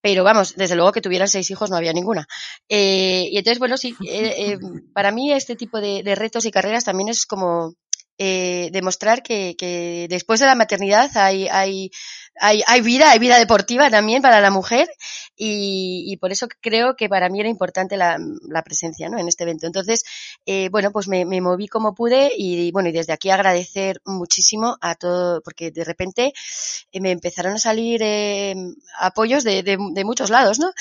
Pero 0.00 0.25
vamos, 0.25 0.55
desde 0.57 0.75
luego 0.75 0.93
que 0.93 1.00
tuvieran 1.00 1.29
seis 1.29 1.50
hijos 1.50 1.71
no 1.71 1.77
había 1.77 1.93
ninguna. 1.93 2.27
Eh, 2.69 3.29
y 3.31 3.37
entonces, 3.37 3.59
bueno, 3.59 3.77
sí, 3.77 3.95
eh, 4.07 4.53
eh, 4.53 4.59
para 4.95 5.11
mí 5.11 5.33
este 5.33 5.55
tipo 5.55 5.81
de, 5.81 6.03
de, 6.03 6.15
retos 6.15 6.45
y 6.47 6.50
carreras 6.50 6.85
también 6.85 7.09
es 7.09 7.27
como 7.27 7.75
eh, 8.19 8.71
demostrar 8.73 9.23
que, 9.23 9.55
que, 9.57 10.07
después 10.11 10.41
de 10.41 10.47
la 10.47 10.55
maternidad 10.55 11.11
hay, 11.17 11.49
hay, 11.49 11.91
hay, 12.41 12.63
hay, 12.67 12.81
vida, 12.81 13.11
hay 13.11 13.19
vida 13.19 13.39
deportiva 13.39 13.91
también 13.91 14.23
para 14.23 14.41
la 14.41 14.51
mujer 14.51 14.89
y, 15.37 16.05
y 16.07 16.17
por 16.17 16.33
eso 16.33 16.49
creo 16.61 16.97
que 16.97 17.09
para 17.09 17.29
mí 17.29 17.41
era 17.41 17.49
importante 17.49 17.97
la, 17.97 18.19
la 18.49 18.63
presencia 18.63 19.09
¿no? 19.09 19.19
en 19.19 19.29
este 19.29 19.45
evento. 19.45 19.67
Entonces, 19.67 20.05
eh, 20.47 20.69
bueno, 20.71 20.91
pues 20.91 21.07
me, 21.09 21.25
me, 21.25 21.41
moví 21.41 21.69
como 21.69 21.95
pude 21.95 22.33
y 22.37 22.73
bueno, 22.73 22.89
y 22.89 22.93
desde 22.93 23.13
aquí 23.13 23.31
agradecer 23.31 24.01
muchísimo 24.05 24.77
a 24.81 24.97
todo, 24.97 25.41
porque 25.43 25.71
de 25.71 25.85
repente 25.85 26.33
eh, 26.93 27.01
me 27.01 27.13
empezaron 27.13 27.55
a 27.55 27.59
salir 27.59 28.01
eh, 28.03 28.55
apoyos 28.99 29.45
de, 29.45 29.63
de, 29.63 29.79
de, 29.93 30.05
muchos 30.05 30.31
lados, 30.31 30.59
¿no? 30.59 30.73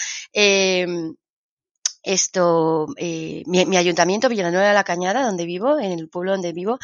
Esto, 2.07 2.87
eh, 2.95 3.43
mi, 3.47 3.65
mi, 3.65 3.75
ayuntamiento, 3.75 4.29
Villanueva 4.29 4.69
de 4.69 4.73
la 4.73 4.85
Cañada, 4.85 5.25
donde 5.25 5.45
vivo, 5.45 5.77
en 5.77 5.91
el 5.91 6.07
pueblo 6.07 6.31
donde 6.31 6.53
vivo, 6.53 6.79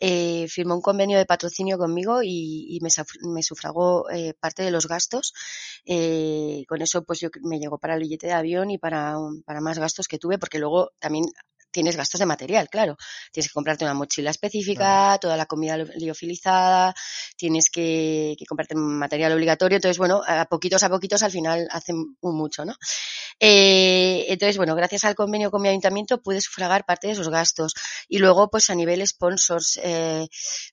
eh, 0.00 0.48
firmó 0.48 0.74
un 0.74 0.82
convenio 0.82 1.16
de 1.16 1.26
patrocinio 1.26 1.78
conmigo 1.78 2.24
y, 2.24 2.66
y 2.68 2.80
me, 2.80 2.88
me, 3.32 3.42
sufragó 3.44 4.10
eh, 4.10 4.34
parte 4.34 4.64
de 4.64 4.72
los 4.72 4.88
gastos. 4.88 5.32
Eh, 5.86 6.64
con 6.66 6.82
eso, 6.82 7.04
pues 7.04 7.20
yo 7.20 7.28
me 7.42 7.60
llegó 7.60 7.78
para 7.78 7.94
el 7.94 8.00
billete 8.00 8.26
de 8.26 8.32
avión 8.32 8.68
y 8.72 8.78
para, 8.78 9.16
para 9.46 9.60
más 9.60 9.78
gastos 9.78 10.08
que 10.08 10.18
tuve, 10.18 10.38
porque 10.38 10.58
luego 10.58 10.90
también 10.98 11.26
tienes 11.74 11.96
gastos 11.96 12.20
de 12.20 12.26
material, 12.26 12.68
claro. 12.70 12.96
Tienes 13.32 13.48
que 13.48 13.52
comprarte 13.52 13.84
una 13.84 13.94
mochila 13.94 14.30
específica, 14.30 15.18
toda 15.20 15.36
la 15.36 15.46
comida 15.46 15.76
liofilizada, 15.76 16.94
tienes 17.36 17.68
que, 17.68 18.36
que, 18.38 18.46
comprarte 18.46 18.76
material 18.76 19.32
obligatorio. 19.32 19.76
Entonces, 19.76 19.98
bueno, 19.98 20.22
a 20.26 20.44
poquitos 20.46 20.82
a 20.84 20.88
poquitos 20.88 21.22
al 21.24 21.32
final 21.32 21.66
hacen 21.70 22.16
un 22.20 22.36
mucho, 22.36 22.64
¿no? 22.64 22.74
Eh, 23.40 24.26
entonces, 24.28 24.56
bueno, 24.56 24.76
gracias 24.76 25.04
al 25.04 25.16
convenio 25.16 25.50
con 25.50 25.60
mi 25.60 25.68
ayuntamiento 25.68 26.22
pude 26.22 26.40
sufragar 26.40 26.84
parte 26.86 27.08
de 27.08 27.14
esos 27.14 27.28
gastos. 27.28 27.74
Y 28.08 28.18
luego, 28.18 28.48
pues 28.48 28.70
a 28.70 28.74
nivel 28.74 29.04
sponsors, 29.06 29.80
eh, 29.82 30.28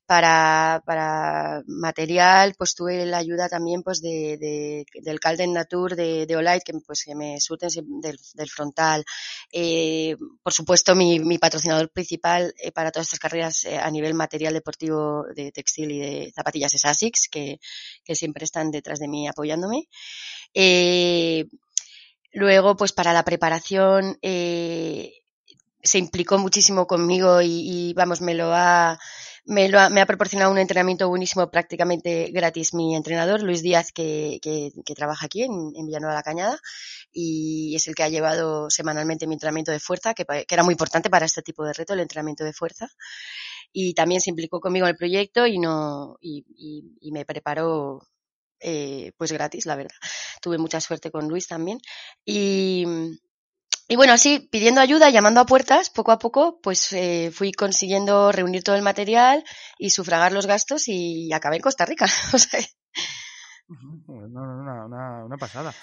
para, 0.06 0.84
para 0.86 1.64
material, 1.66 2.54
pues 2.58 2.76
tuve 2.76 3.06
la 3.06 3.18
ayuda 3.18 3.50
también 3.50 3.82
pues 3.82 4.02
de, 4.02 4.38
de 4.38 4.86
del 5.02 5.20
Calden 5.20 5.54
Natur 5.54 5.96
de, 5.96 6.26
de 6.28 6.36
Olight, 6.36 6.64
que 6.64 6.74
pues 6.86 7.04
que 7.04 7.16
me 7.16 7.40
surten 7.40 7.70
del, 8.02 8.20
del 8.34 8.50
frontal. 8.50 9.04
Eh, 9.52 10.16
por 10.44 10.54
supuesto, 10.54 10.91
mi, 10.96 11.38
patrocinador 11.38 11.90
principal 11.92 12.54
eh, 12.58 12.72
para 12.72 12.92
todas 12.92 13.08
estas 13.08 13.20
carreras 13.20 13.66
eh, 13.66 13.78
a 13.78 13.90
nivel 13.90 14.14
material 14.14 14.54
deportivo 14.54 15.26
de 15.36 15.52
textil 15.52 15.92
y 15.92 16.00
de 16.00 16.32
zapatillas 16.32 16.74
es 16.74 16.86
ASICS, 16.86 17.28
que, 17.30 17.60
siempre 18.14 18.44
están 18.44 18.72
detrás 18.72 19.00
de 19.00 19.08
mí 19.08 19.28
apoyándome. 19.28 19.88
Eh, 20.54 21.46
Luego, 22.34 22.78
pues 22.78 22.94
para 22.94 23.12
la 23.12 23.26
preparación 23.26 24.18
se 25.84 25.98
implicó 25.98 26.38
muchísimo 26.38 26.88
conmigo 26.88 27.42
y, 27.42 27.94
vamos, 27.96 28.22
me 28.22 28.34
lo 28.34 28.54
ha, 28.54 29.00
me, 29.46 29.70
lo 29.70 29.80
ha, 29.80 29.90
me 29.90 30.02
ha 30.02 30.06
proporcionado 30.06 30.52
un 30.52 30.58
entrenamiento 30.58 31.10
buenísimo 31.10 31.50
prácticamente 31.52 32.32
gratis 32.32 32.74
mi 32.74 32.96
entrenador, 32.96 33.42
Luis 33.42 33.62
Díaz, 33.62 33.92
que, 33.92 34.40
que, 34.42 34.96
trabaja 34.96 35.26
aquí 35.26 35.44
en, 35.44 35.52
en, 35.76 35.86
Villanueva 35.86 36.16
la 36.16 36.24
Cañada 36.24 36.60
y 37.12 37.76
es 37.76 37.88
el 37.88 37.96
que 37.96 38.04
ha 38.04 38.10
llevado 38.10 38.70
semanalmente 38.70 39.28
mi 39.28 39.36
entrenamiento 39.36 39.72
de 39.72 39.80
fuerza, 39.80 40.14
que, 40.14 40.26
era 40.50 40.64
muy 40.64 40.74
importante 40.74 41.10
para 41.10 41.26
este 41.26 41.42
tipo 41.42 41.66
de 41.66 41.74
reto, 41.74 41.94
el 41.94 42.00
entrenamiento 42.02 42.44
de 42.44 42.54
fuerza. 42.54 42.88
Y 43.74 43.94
también 43.94 44.22
se 44.22 44.30
implicó 44.30 44.60
conmigo 44.60 44.86
en 44.86 44.92
el 44.92 44.98
proyecto 44.98 45.48
y, 45.48 45.58
no, 45.58 46.18
y 46.22 46.44
me 47.12 47.26
preparó 47.26 48.02
eh, 48.62 49.12
pues 49.18 49.32
gratis, 49.32 49.66
la 49.66 49.76
verdad. 49.76 49.96
Tuve 50.42 50.58
mucha 50.58 50.80
suerte 50.80 51.12
con 51.12 51.28
Luis 51.28 51.48
también. 51.48 51.80
Y, 52.24 52.86
y 53.92 53.98
bueno, 53.98 54.14
así, 54.14 54.48
pidiendo 54.50 54.80
ayuda, 54.80 55.10
llamando 55.10 55.42
a 55.42 55.46
puertas, 55.46 55.90
poco 55.90 56.14
a 56.14 56.18
poco, 56.18 56.62
pues 56.64 56.94
eh, 56.94 57.30
fui 57.30 57.52
consiguiendo 57.52 58.32
reunir 58.32 58.64
todo 58.64 58.78
el 58.78 58.84
material 58.84 59.44
y 59.78 59.90
sufragar 59.90 60.32
los 60.32 60.46
gastos 60.46 60.88
y 60.88 61.34
acabé 61.34 61.58
en 61.58 61.62
Costa 61.62 61.86
Rica. 61.86 62.06
o 62.34 62.38
sea, 62.38 62.62
una, 64.08 64.86
una, 64.86 65.26
una, 65.26 65.38
pasada. 65.38 65.74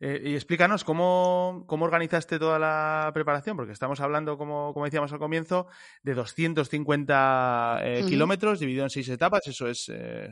Eh, 0.00 0.22
y 0.24 0.34
explícanos 0.34 0.82
cómo, 0.82 1.62
cómo, 1.68 1.84
organizaste 1.84 2.40
toda 2.40 2.58
la 2.58 3.12
preparación, 3.14 3.56
porque 3.56 3.74
estamos 3.74 4.00
hablando, 4.00 4.36
como, 4.36 4.74
como 4.74 4.86
decíamos 4.86 5.12
al 5.12 5.20
comienzo, 5.20 5.68
de 6.02 6.14
250 6.14 7.78
eh, 7.80 8.00
uh 8.02 8.04
-huh. 8.04 8.08
kilómetros 8.08 8.58
dividido 8.58 8.82
en 8.82 8.90
seis 8.90 9.08
etapas. 9.08 9.46
Eso 9.46 9.68
es 9.68 9.88
eh, 9.88 10.30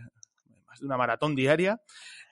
de 0.80 0.84
una 0.84 0.96
maratón 0.96 1.36
diaria. 1.36 1.80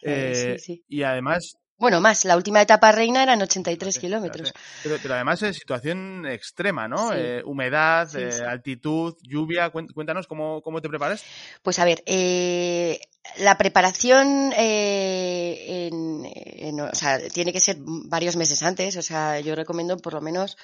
Sí, 0.02 0.58
sí. 0.58 0.84
Y 0.88 1.04
además... 1.04 1.56
Bueno, 1.78 2.00
más, 2.00 2.24
la 2.24 2.36
última 2.36 2.60
etapa 2.60 2.90
reina 2.90 3.22
eran 3.22 3.40
83 3.40 3.94
sí, 3.94 4.00
kilómetros. 4.00 4.52
Pero, 4.82 4.96
pero, 5.00 5.14
además 5.14 5.40
es 5.42 5.56
situación 5.56 6.26
extrema, 6.26 6.88
¿no? 6.88 7.10
Sí. 7.10 7.14
Eh, 7.16 7.42
humedad, 7.44 8.08
eh, 8.16 8.42
altitud, 8.44 9.14
lluvia. 9.22 9.70
Cuéntanos 9.70 10.26
cómo, 10.26 10.60
cómo 10.60 10.82
te 10.82 10.88
preparas. 10.88 11.22
Pues 11.62 11.78
a 11.78 11.84
ver, 11.84 12.02
eh, 12.04 13.00
la 13.36 13.56
preparación 13.56 14.52
en, 14.56 16.26
en, 16.26 16.80
o 16.80 16.94
sea, 16.94 17.20
tiene 17.28 17.52
que 17.52 17.60
ser 17.60 17.76
varios 17.78 18.34
meses 18.34 18.60
antes. 18.64 18.96
O 18.96 19.02
sea, 19.02 19.38
yo 19.38 19.54
recomiendo 19.54 19.96
por 19.98 20.14
lo 20.14 20.20
menos 20.20 20.56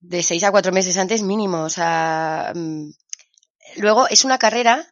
de 0.00 0.22
seis 0.24 0.42
a 0.42 0.50
cuatro 0.50 0.72
meses 0.72 0.96
antes 0.96 1.22
mínimo. 1.22 1.62
O 1.62 1.70
sea, 1.70 2.52
mm, 2.54 2.90
luego 3.76 4.08
es 4.08 4.24
una 4.24 4.38
carrera 4.38 4.84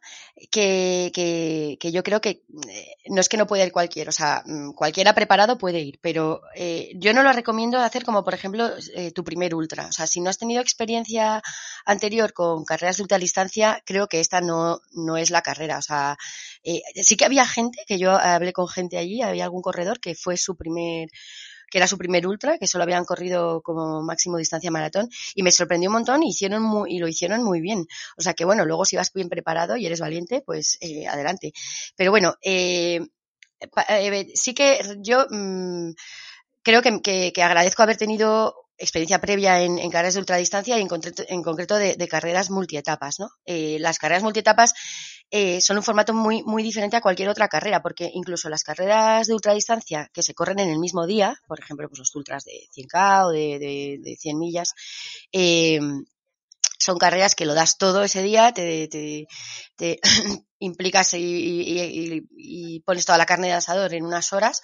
que, 0.51 1.11
que, 1.13 1.77
que, 1.79 1.91
yo 1.91 2.03
creo 2.03 2.19
que 2.19 2.43
eh, 2.69 2.95
no 3.07 3.21
es 3.21 3.29
que 3.29 3.37
no 3.37 3.47
pueda 3.47 3.65
ir 3.65 3.71
cualquiera, 3.71 4.09
o 4.09 4.11
sea, 4.11 4.43
mm, 4.45 4.73
cualquiera 4.73 5.15
preparado 5.15 5.57
puede 5.57 5.79
ir, 5.79 5.97
pero 6.01 6.41
eh, 6.55 6.91
yo 6.95 7.13
no 7.13 7.23
lo 7.23 7.31
recomiendo 7.31 7.79
hacer 7.79 8.03
como, 8.03 8.23
por 8.23 8.33
ejemplo, 8.33 8.69
eh, 8.95 9.11
tu 9.11 9.23
primer 9.23 9.55
ultra. 9.55 9.87
O 9.87 9.91
sea, 9.93 10.07
si 10.07 10.19
no 10.19 10.29
has 10.29 10.37
tenido 10.37 10.61
experiencia 10.61 11.41
anterior 11.85 12.33
con 12.33 12.65
carreras 12.65 12.97
de 12.97 13.03
ultradistancia, 13.03 13.81
creo 13.85 14.07
que 14.07 14.19
esta 14.19 14.41
no, 14.41 14.81
no 14.91 15.15
es 15.15 15.29
la 15.29 15.41
carrera. 15.41 15.77
O 15.77 15.81
sea, 15.81 16.17
eh, 16.63 16.81
sí 17.03 17.15
que 17.15 17.25
había 17.25 17.47
gente, 17.47 17.83
que 17.87 17.97
yo 17.97 18.11
hablé 18.11 18.51
con 18.51 18.67
gente 18.67 18.97
allí, 18.97 19.21
había 19.21 19.45
algún 19.45 19.61
corredor 19.61 19.99
que 20.01 20.15
fue 20.15 20.35
su 20.35 20.57
primer 20.57 21.09
que 21.69 21.77
era 21.77 21.87
su 21.87 21.97
primer 21.97 22.27
ultra, 22.27 22.57
que 22.57 22.67
solo 22.67 22.83
habían 22.83 23.05
corrido 23.05 23.61
como 23.61 24.01
máximo 24.01 24.37
distancia 24.37 24.71
maratón, 24.71 25.09
y 25.33 25.43
me 25.43 25.51
sorprendió 25.51 25.89
un 25.89 25.95
montón 25.95 26.23
y, 26.23 26.29
hicieron 26.29 26.85
y 26.87 26.99
lo 26.99 27.07
hicieron 27.07 27.43
muy 27.43 27.61
bien. 27.61 27.87
O 28.17 28.21
sea 28.21 28.33
que 28.33 28.45
bueno, 28.45 28.65
luego 28.65 28.85
si 28.85 28.95
vas 28.95 29.11
bien 29.13 29.29
preparado 29.29 29.77
y 29.77 29.85
eres 29.85 29.99
valiente, 29.99 30.41
pues 30.45 30.77
eh, 30.81 31.07
adelante. 31.07 31.53
Pero 31.95 32.11
bueno, 32.11 32.35
eh, 32.41 32.99
eh, 33.89 34.27
sí 34.35 34.53
que 34.53 34.79
yo 34.99 35.25
mmm, 35.29 35.91
creo 36.63 36.81
que, 36.81 37.01
que, 37.01 37.31
que 37.33 37.43
agradezco 37.43 37.83
haber 37.83 37.97
tenido 37.97 38.55
experiencia 38.77 39.21
previa 39.21 39.61
en, 39.61 39.79
en, 39.79 39.89
carreras 39.89 40.15
de 40.15 40.19
ultradistancia 40.19 40.77
y 40.77 40.81
en 40.81 40.87
concreto, 40.87 41.23
en 41.27 41.43
concreto 41.43 41.77
de, 41.77 41.95
de 41.95 42.07
carreras 42.07 42.49
multietapas. 42.49 43.19
¿no? 43.19 43.29
Eh, 43.45 43.77
las 43.79 43.99
carreras 43.99 44.23
multietapas 44.23 44.73
eh, 45.31 45.59
son 45.61 45.77
un 45.77 45.83
formato 45.83 46.13
muy, 46.13 46.43
muy 46.43 46.63
diferente 46.63 46.95
a 46.95 47.01
cualquier 47.01 47.29
otra 47.29 47.47
carrera, 47.47 47.81
porque 47.81 48.09
incluso 48.13 48.49
las 48.49 48.63
carreras 48.63 49.27
de 49.27 49.33
ultradistancia 49.33 50.09
que 50.13 50.23
se 50.23 50.33
corren 50.33 50.59
en 50.59 50.69
el 50.69 50.79
mismo 50.79 51.05
día, 51.05 51.35
por 51.47 51.59
ejemplo, 51.59 51.87
pues 51.89 51.99
los 51.99 52.15
ultras 52.15 52.43
de 52.45 52.67
100K 52.75 53.25
o 53.25 53.29
de, 53.31 53.59
de, 53.59 53.99
de 54.01 54.15
100 54.15 54.37
millas, 54.39 54.73
eh, 55.31 55.79
son 56.79 56.97
carreras 56.97 57.35
que 57.35 57.45
lo 57.45 57.53
das 57.53 57.77
todo 57.77 58.03
ese 58.03 58.21
día, 58.21 58.53
te, 58.53 58.87
te, 58.87 59.27
te 59.75 59.99
implicas 60.59 61.13
y, 61.13 61.17
y, 61.17 61.81
y, 61.81 62.27
y, 62.37 62.79
pones 62.81 63.05
toda 63.05 63.17
la 63.17 63.25
carne 63.25 63.47
de 63.47 63.53
asador 63.53 63.93
en 63.93 64.05
unas 64.05 64.33
horas 64.33 64.61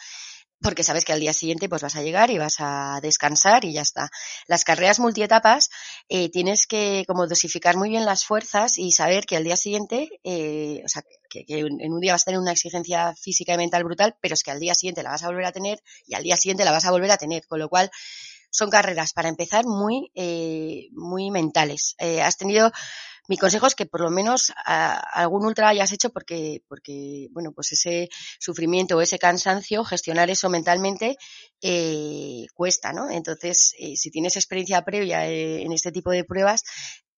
porque 0.62 0.84
sabes 0.84 1.06
que 1.06 1.14
al 1.14 1.20
día 1.20 1.34
siguiente 1.34 1.68
pues 1.70 1.82
vas 1.82 1.96
a 1.96 2.04
llegar 2.04 2.30
y 2.30 2.38
vas 2.38 2.56
a 2.60 3.00
descansar 3.02 3.66
y 3.66 3.74
ya 3.74 3.82
está. 3.82 4.10
Las 4.48 4.64
carreras 4.64 5.00
multietapas 5.00 5.70
eh, 6.10 6.30
tienes 6.30 6.68
que 6.68 7.04
como 7.08 7.28
dosificar 7.28 7.78
muy 7.78 7.90
bien 7.90 8.06
las 8.06 8.26
fuerzas 8.26 8.78
y 8.78 8.92
saber 8.92 9.26
que 9.26 9.38
al 9.38 9.44
día 9.44 9.56
siguiente, 9.56 10.10
eh, 10.24 10.82
o 10.86 10.88
sea, 10.88 11.04
que, 11.30 11.46
en 11.48 11.94
un 11.94 12.00
día 12.00 12.14
vas 12.14 12.24
a 12.24 12.26
tener 12.26 12.40
una 12.40 12.52
exigencia 12.52 13.16
física 13.16 13.54
y 13.54 13.58
mental 13.58 13.84
brutal, 13.84 14.16
pero 14.22 14.34
es 14.34 14.44
que 14.44 14.52
al 14.52 14.60
día 14.60 14.76
siguiente 14.76 15.04
la 15.04 15.12
vas 15.12 15.24
a 15.24 15.28
volver 15.28 15.46
a 15.46 15.52
tener 15.52 15.82
y 16.06 16.16
al 16.16 16.24
día 16.24 16.38
siguiente 16.38 16.66
la 16.66 16.72
vas 16.72 16.86
a 16.86 16.92
volver 16.92 17.12
a 17.12 17.18
tener, 17.18 17.46
con 17.48 17.60
lo 17.60 17.70
cual 17.70 17.90
son 18.52 18.70
carreras 18.70 19.14
para 19.14 19.30
empezar 19.30 19.66
muy, 19.66 20.12
eh, 20.14 20.90
muy 20.92 21.32
mentales. 21.32 21.96
Eh, 22.00 22.22
has 22.22 22.38
tenido 22.38 22.72
mi 23.28 23.38
consejo 23.38 23.68
es 23.68 23.76
que 23.76 23.86
por 23.86 24.02
lo 24.02 24.10
menos 24.10 24.52
algún 24.66 25.46
ultra 25.46 25.70
hayas 25.70 25.92
hecho 25.92 26.10
porque, 26.10 26.64
porque, 26.68 27.28
bueno, 27.32 27.52
pues 27.54 27.72
ese 27.72 28.10
sufrimiento 28.40 28.98
o 28.98 29.02
ese 29.02 29.20
cansancio, 29.20 29.84
gestionar 29.84 30.30
eso 30.30 30.50
mentalmente 30.50 31.18
eh, 31.62 32.46
cuesta, 32.54 32.94
¿no? 32.94 33.10
Entonces, 33.10 33.74
eh, 33.80 33.96
si 33.96 34.12
tienes 34.12 34.36
experiencia 34.36 34.84
previa 34.84 35.28
eh, 35.28 35.62
en 35.62 35.72
este 35.72 35.92
tipo 35.92 36.12
de 36.12 36.24
pruebas, 36.24 36.64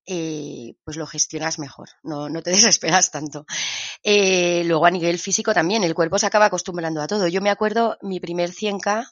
eh, 0.05 0.75
pues 0.83 0.97
lo 0.97 1.07
gestionas 1.07 1.59
mejor, 1.59 1.87
no, 2.03 2.27
no 2.27 2.41
te 2.41 2.51
desesperas 2.51 3.11
tanto. 3.11 3.45
Eh, 4.03 4.63
luego 4.65 4.85
a 4.85 4.91
nivel 4.91 5.17
físico 5.17 5.53
también, 5.53 5.83
el 5.83 5.95
cuerpo 5.95 6.19
se 6.19 6.25
acaba 6.25 6.45
acostumbrando 6.45 7.01
a 7.01 7.07
todo. 7.07 7.27
Yo 7.27 7.41
me 7.41 7.49
acuerdo 7.49 7.97
mi 8.01 8.19
primer 8.19 8.51
100K, 8.51 9.07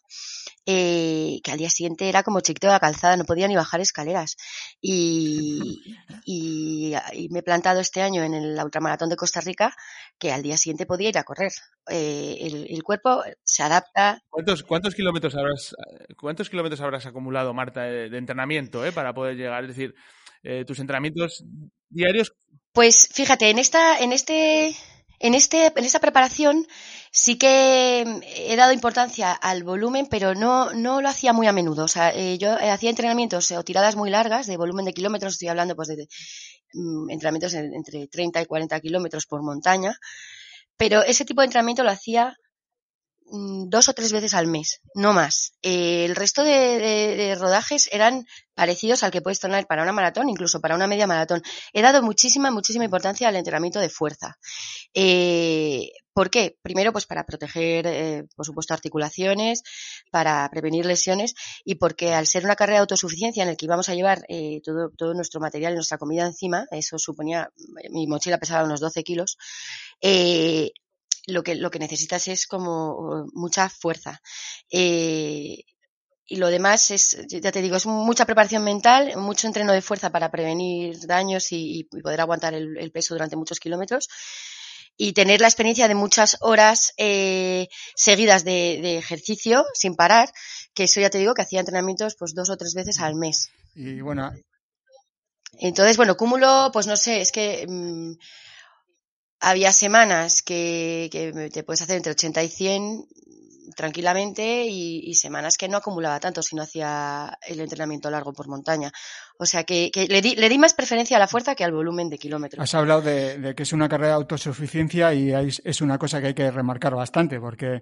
eh, 0.66 1.40
que 1.44 1.52
al 1.52 1.58
día 1.58 1.70
siguiente 1.70 2.10
era 2.10 2.24
como 2.24 2.42
chiquito 2.42 2.68
de 2.68 2.74
la 2.74 2.80
calzada, 2.80 3.16
no 3.16 3.24
podía 3.24 3.48
ni 3.48 3.56
bajar 3.56 3.80
escaleras. 3.82 4.36
Y, 4.84 5.96
y, 6.26 7.30
me 7.30 7.40
he 7.40 7.44
plantado 7.44 7.80
este 7.80 8.02
año 8.02 8.24
en 8.24 8.34
el 8.34 8.60
ultramaratón 8.64 9.10
de 9.10 9.16
Costa 9.16 9.42
Rica, 9.42 9.76
que 10.18 10.32
al 10.32 10.42
día 10.42 10.58
siguiente 10.58 10.86
podía 10.86 11.10
ir 11.10 11.18
a 11.18 11.24
correr. 11.24 11.52
El, 11.88 12.68
el, 12.70 12.84
cuerpo 12.84 13.24
se 13.44 13.64
adapta. 13.64 14.22
¿Cuántos, 14.30 14.64
cuántos, 14.64 14.96
kilómetros, 14.96 15.36
habrás, 15.36 15.76
¿Cuántos 16.20 16.50
kilómetros 16.50 16.82
habrás 16.82 17.06
acumulado, 17.06 17.54
Marta, 17.54 17.84
de, 17.84 18.10
de 18.10 18.18
entrenamiento 18.18 18.86
eh, 18.86 18.92
para 18.92 19.14
poder 19.14 19.36
llegar? 19.36 19.64
Es 19.64 19.70
decir, 19.70 19.96
eh, 20.44 20.66
tus 20.66 20.80
entrenamientos 20.80 21.44
diarios? 21.90 22.34
Pues 22.74 23.10
fíjate, 23.14 23.50
en 23.50 23.60
esta, 23.60 24.00
en 24.00 24.14
este, 24.14 24.76
en 25.20 25.34
este, 25.34 25.68
en 25.76 25.86
esta 25.86 26.00
preparación 26.00 26.68
sí 27.12 27.38
que 27.38 28.02
he 28.36 28.56
dado 28.56 28.72
importancia 28.72 29.34
al 29.34 29.64
volumen, 29.64 30.08
pero 30.10 30.34
no, 30.36 30.74
no 30.74 31.02
lo 31.02 31.10
hacía 31.10 31.34
muy 31.34 31.48
a 31.48 31.54
menudo. 31.54 31.84
O 31.84 31.88
sea, 31.88 32.10
eh, 32.16 32.38
yo 32.38 32.54
hacía 32.54 32.90
entrenamientos 32.90 33.52
o 33.52 33.64
tiradas 33.64 33.96
muy 33.96 34.10
largas 34.10 34.48
de 34.48 34.58
volumen 34.58 34.86
de 34.86 34.94
kilómetros, 34.94 35.34
estoy 35.34 35.50
hablando 35.50 35.76
pues 35.76 35.90
de, 35.90 36.08
um, 36.74 37.10
entrenamientos 37.10 37.54
en, 37.54 37.74
entre 37.74 38.08
30 38.08 38.42
y 38.42 38.46
40 38.46 38.80
kilómetros 38.80 39.26
por 39.26 39.44
montaña, 39.44 39.96
pero 40.78 41.04
ese 41.04 41.26
tipo 41.26 41.42
de 41.42 41.46
entrenamiento 41.46 41.84
lo 41.84 41.92
hacía 41.92 42.36
Mm, 42.36 42.51
dos 43.32 43.88
o 43.88 43.94
tres 43.94 44.12
veces 44.12 44.34
al 44.34 44.48
mes, 44.48 44.82
no 44.94 45.14
más. 45.14 45.54
Eh, 45.62 46.06
el 46.06 46.16
resto 46.16 46.44
de, 46.44 47.36
rodajes 47.40 47.88
eran 47.92 48.26
parecidos 48.54 49.04
al 49.04 49.12
que 49.12 49.22
puedes 49.22 49.40
tener 49.40 49.66
para 49.68 49.84
una 49.84 49.94
maratón, 49.94 50.30
incluso 50.30 50.60
para 50.60 50.76
una 50.76 50.88
media 50.88 51.08
maratón. 51.08 51.42
He 51.72 51.82
dado 51.82 52.02
muchísima, 52.02 52.52
muchísima 52.52 52.86
importancia 52.86 53.30
al 53.30 53.36
entrenamiento 53.38 53.80
de 53.80 53.90
fuerza. 53.90 54.38
Eh, 54.94 55.92
¿Por 56.14 56.30
qué? 56.30 56.58
Primero, 56.62 56.92
pues 56.92 57.06
para 57.06 57.26
proteger, 57.26 57.88
eh, 57.88 58.26
por 58.36 58.46
supuesto, 58.46 58.74
articulaciones, 58.74 59.64
para 60.12 60.48
prevenir 60.52 60.86
lesiones 60.86 61.34
y 61.64 61.76
porque 61.76 62.14
al 62.14 62.28
ser 62.28 62.44
una 62.44 62.58
carrera 62.58 62.80
de 62.80 62.82
autosuficiencia 62.82 63.44
en 63.44 63.50
el 63.50 63.56
que 63.56 63.66
íbamos 63.66 63.88
a 63.88 63.96
llevar 63.96 64.26
todo, 64.62 64.90
todo 64.98 65.14
nuestro 65.14 65.40
material 65.40 65.72
y 65.72 65.76
nuestra 65.76 65.98
comida 65.98 66.26
encima, 66.26 66.66
eso 66.72 67.00
suponía, 67.00 67.50
mi 67.90 68.08
mochila 68.08 68.40
pesaba 68.40 68.66
unos 68.66 68.82
12 68.82 69.04
kilos, 69.04 69.38
lo 71.28 71.44
que, 71.44 71.56
lo 71.56 71.72
que 71.72 71.80
necesitas 71.80 72.28
es 72.28 72.48
como 72.48 73.26
mucha 73.34 73.70
fuerza. 73.70 74.22
Eh, 74.70 75.64
y 76.32 76.38
lo 76.38 76.48
demás 76.48 76.92
es, 76.92 77.18
ya 77.28 77.52
te 77.52 77.62
digo, 77.62 77.76
es 77.76 77.86
mucha 77.86 78.26
preparación 78.26 78.64
mental, 78.64 79.18
mucho 79.18 79.48
entreno 79.48 79.74
de 79.74 79.82
fuerza 79.82 80.12
para 80.12 80.32
prevenir 80.32 80.98
daños 81.06 81.52
y, 81.52 81.80
y 81.80 82.02
poder 82.02 82.22
aguantar 82.22 82.54
el, 82.54 82.78
el, 82.78 82.92
peso 82.92 83.14
durante 83.14 83.36
muchos 83.36 83.60
kilómetros. 83.60 84.08
Y 84.96 85.14
tener 85.14 85.42
la 85.42 85.48
experiencia 85.48 85.90
de 85.90 85.96
muchas 85.96 86.38
horas 86.40 86.94
eh, 86.96 87.68
seguidas 87.96 88.46
de, 88.46 88.80
de, 88.82 88.98
ejercicio 88.98 89.66
sin 89.74 89.96
parar, 89.96 90.32
que 90.74 90.84
eso 90.84 91.02
ya 91.02 91.10
te 91.10 91.18
digo 91.18 91.34
que 91.34 91.42
hacía 91.42 91.60
entrenamientos 91.60 92.16
pues 92.18 92.34
dos 92.34 92.50
o 92.50 92.56
tres 92.56 92.76
veces 92.76 93.00
al 93.00 93.16
mes. 93.16 93.50
Y 93.76 94.00
bueno. 94.00 94.32
Entonces, 95.60 95.98
bueno, 95.98 96.16
cúmulo, 96.16 96.70
pues 96.72 96.88
no 96.88 96.96
sé, 96.96 97.20
es 97.20 97.32
que 97.32 97.66
mmm, 97.68 98.14
había 99.42 99.72
semanas 99.72 100.42
que, 100.42 101.10
que, 101.12 101.50
te 101.50 101.64
puedes 101.64 101.82
hacer 101.82 101.98
entre 101.98 102.12
80 102.12 102.44
y 102.44 102.48
100 102.48 103.06
tranquilamente 103.76 104.66
y, 104.66 105.14
semanas 105.16 105.58
que 105.58 105.68
no 105.68 105.78
acumulaba 105.78 106.20
tanto 106.20 106.42
si 106.42 106.56
no 106.56 106.62
hacía 106.62 107.38
el 107.48 107.60
entrenamiento 107.60 108.10
largo 108.10 108.34
por 108.34 108.48
montaña. 108.48 108.92
O 109.38 109.46
sea 109.46 109.64
que, 109.64 109.92
que 109.92 110.08
le, 110.08 110.22
di, 110.22 110.36
le, 110.36 110.50
di, 110.50 110.58
más 110.58 110.74
preferencia 110.74 111.18
a 111.18 111.20
la 111.20 111.28
fuerza 111.28 111.56
que 111.56 111.64
al 111.64 111.72
volumen 111.72 112.10
de 112.10 112.18
kilómetros. 112.18 112.62
Has 112.62 112.76
hablado 112.76 113.02
de, 113.02 113.38
de 113.38 113.56
que 113.56 113.64
es 113.64 113.74
una 113.74 113.90
carrera 113.90 114.10
de 114.10 114.16
autosuficiencia 114.16 115.14
y 115.14 115.32
es 115.32 115.82
una 115.82 115.98
cosa 115.98 116.22
que 116.22 116.28
hay 116.28 116.34
que 116.34 116.52
remarcar 116.52 116.96
bastante 116.96 117.40
porque 117.40 117.82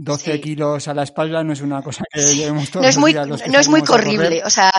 12 0.00 0.32
sí. 0.32 0.40
kilos 0.40 0.86
a 0.86 0.94
la 0.94 1.02
espalda 1.02 1.42
no 1.42 1.52
es 1.52 1.60
una 1.60 1.82
cosa 1.82 2.04
que 2.12 2.20
llevemos 2.20 2.70
todos 2.70 2.84
no 2.84 2.88
es 2.88 2.96
muy, 2.96 3.12
los 3.12 3.40
días 3.40 3.50
No 3.50 3.58
es 3.58 3.68
muy 3.68 3.82
corrible. 3.82 4.42
O 4.44 4.50
sea, 4.50 4.70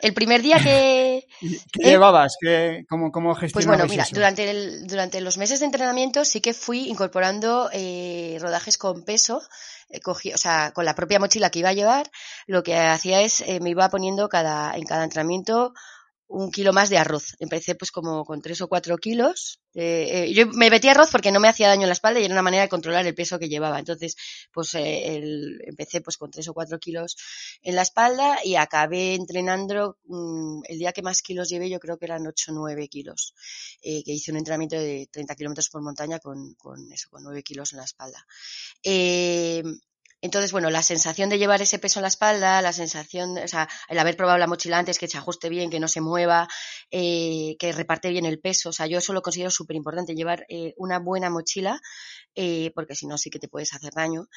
el 0.00 0.12
primer 0.12 0.42
día 0.42 0.58
que... 0.58 1.28
¿Qué 1.40 1.82
eh, 1.82 1.90
llevabas? 1.90 2.36
¿Qué, 2.40 2.84
cómo, 2.88 3.12
¿Cómo 3.12 3.34
gestionabas 3.36 3.52
Pues 3.52 3.66
bueno, 3.66 3.86
mira, 3.88 4.02
eso? 4.02 4.16
Durante, 4.16 4.50
el, 4.50 4.86
durante 4.88 5.20
los 5.20 5.38
meses 5.38 5.60
de 5.60 5.66
entrenamiento 5.66 6.24
sí 6.24 6.40
que 6.40 6.54
fui 6.54 6.88
incorporando 6.88 7.70
eh, 7.72 8.36
rodajes 8.40 8.76
con 8.76 9.04
peso, 9.04 9.40
eh, 9.90 10.00
cogí, 10.00 10.32
o 10.32 10.38
sea, 10.38 10.72
con 10.72 10.84
la 10.84 10.96
propia 10.96 11.20
mochila 11.20 11.50
que 11.50 11.60
iba 11.60 11.68
a 11.68 11.74
llevar, 11.74 12.10
lo 12.48 12.64
que 12.64 12.76
hacía 12.76 13.20
es, 13.20 13.42
eh, 13.42 13.60
me 13.60 13.70
iba 13.70 13.88
poniendo 13.90 14.28
cada, 14.28 14.74
en 14.76 14.84
cada 14.84 15.04
entrenamiento 15.04 15.72
un 16.28 16.50
kilo 16.50 16.72
más 16.72 16.90
de 16.90 16.98
arroz. 16.98 17.36
Empecé 17.38 17.74
pues 17.74 17.90
como 17.90 18.24
con 18.24 18.40
tres 18.40 18.60
o 18.60 18.68
cuatro 18.68 18.96
kilos. 18.98 19.60
Eh, 19.74 20.32
yo 20.34 20.46
me 20.46 20.70
metí 20.70 20.88
arroz 20.88 21.10
porque 21.10 21.32
no 21.32 21.40
me 21.40 21.48
hacía 21.48 21.68
daño 21.68 21.82
en 21.82 21.88
la 21.88 21.94
espalda 21.94 22.20
y 22.20 22.24
era 22.24 22.34
una 22.34 22.42
manera 22.42 22.62
de 22.62 22.68
controlar 22.68 23.06
el 23.06 23.14
peso 23.14 23.38
que 23.38 23.48
llevaba. 23.48 23.78
Entonces, 23.78 24.16
pues 24.52 24.74
eh, 24.74 25.20
empecé 25.66 26.00
pues 26.00 26.16
con 26.16 26.30
tres 26.30 26.48
o 26.48 26.54
cuatro 26.54 26.78
kilos 26.78 27.16
en 27.62 27.76
la 27.76 27.82
espalda 27.82 28.38
y 28.44 28.56
acabé 28.56 29.14
entrenando 29.14 29.98
mmm, 30.06 30.62
el 30.68 30.78
día 30.78 30.92
que 30.92 31.02
más 31.02 31.22
kilos 31.22 31.48
llevé 31.48 31.68
yo 31.68 31.80
creo 31.80 31.98
que 31.98 32.06
eran 32.06 32.26
ocho 32.26 32.52
o 32.52 32.54
nueve 32.54 32.88
kilos. 32.88 33.34
Eh, 33.82 34.02
que 34.04 34.12
hice 34.12 34.30
un 34.30 34.38
entrenamiento 34.38 34.76
de 34.76 35.08
30 35.10 35.34
kilómetros 35.34 35.68
por 35.68 35.82
montaña 35.82 36.18
con, 36.18 36.54
con 36.54 36.90
eso, 36.92 37.08
con 37.10 37.22
nueve 37.22 37.42
kilos 37.42 37.72
en 37.72 37.78
la 37.78 37.84
espalda. 37.84 38.26
Eh, 40.24 40.34
entonces, 40.34 40.52
bueno, 40.52 40.70
la 40.70 40.82
sensación 40.82 41.28
de 41.28 41.38
llevar 41.38 41.62
ese 41.62 41.78
peso 41.78 42.00
en 42.00 42.02
la 42.02 42.08
espalda, 42.08 42.62
la 42.62 42.72
sensación, 42.72 43.38
o 43.38 43.48
sea, 43.48 43.68
el 43.88 43.98
haber 43.98 44.16
probado 44.16 44.38
la 44.38 44.46
mochila 44.46 44.78
antes, 44.78 44.98
que 44.98 45.08
se 45.08 45.18
ajuste 45.18 45.48
bien, 45.48 45.70
que 45.70 45.80
no 45.80 45.88
se 45.88 46.00
mueva, 46.00 46.48
eh, 46.90 47.56
que 47.58 47.72
reparte 47.72 48.10
bien 48.10 48.26
el 48.26 48.40
peso, 48.40 48.70
o 48.70 48.72
sea, 48.72 48.86
yo 48.86 48.98
eso 48.98 49.12
lo 49.12 49.22
considero 49.22 49.50
súper 49.50 49.76
importante, 49.76 50.14
llevar 50.14 50.44
eh, 50.48 50.74
una 50.76 50.98
buena 50.98 51.30
mochila, 51.30 51.80
eh, 52.34 52.72
porque 52.74 52.94
si 52.94 53.06
no 53.06 53.18
sí 53.18 53.30
que 53.30 53.38
te 53.38 53.48
puedes 53.48 53.72
hacer 53.74 53.92
daño. 53.94 54.28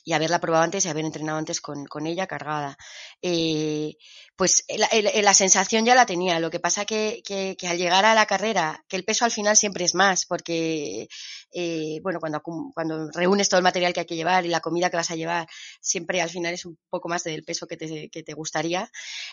Eh, 0.00 0.10
y 0.10 0.12
haberla 0.12 0.40
probado 0.40 0.64
antes 0.64 0.84
y 0.84 0.88
haber 0.88 1.04
entrenado 1.04 1.38
antes 1.38 1.60
con, 1.60 1.86
con 1.86 2.06
ella 2.06 2.26
cargada. 2.26 2.76
Eh, 3.22 3.94
pues 4.36 4.64
la, 4.68 4.88
la, 5.22 5.34
sensación 5.34 5.84
ya 5.84 5.94
la 5.94 6.06
tenía, 6.06 6.40
lo 6.40 6.50
que 6.50 6.60
pasa 6.60 6.84
que, 6.84 7.22
que, 7.24 7.56
al 7.68 7.78
llegar 7.78 8.04
a 8.04 8.14
la 8.14 8.26
carrera, 8.26 8.84
que 8.88 8.96
el 8.96 9.04
peso 9.04 9.24
al 9.24 9.30
final 9.30 9.56
siempre 9.56 9.84
es 9.84 9.94
más, 9.94 10.26
porque, 10.26 11.08
eh, 11.52 12.00
bueno, 12.02 12.20
cuando, 12.20 12.40
cuando 12.74 13.10
reúnes 13.12 13.48
todo 13.48 13.58
el 13.58 13.64
material 13.64 13.92
que 13.92 14.00
hay 14.00 14.06
que 14.06 14.16
llevar 14.16 14.46
y 14.46 14.48
la 14.48 14.60
comida 14.60 14.90
que 14.90 14.96
vas 14.96 15.10
a 15.10 15.16
llevar, 15.16 15.46
siempre 15.80 16.20
al 16.22 16.30
final 16.30 16.54
es 16.54 16.64
un 16.64 16.78
poco 16.88 17.08
más 17.08 17.24
del 17.24 17.44
peso 17.44 17.66
que 17.66 17.76
te, 17.76 18.08
que 18.08 18.22
te 18.22 18.34
gustaría. 18.34 18.90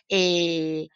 Eh, 0.09 0.87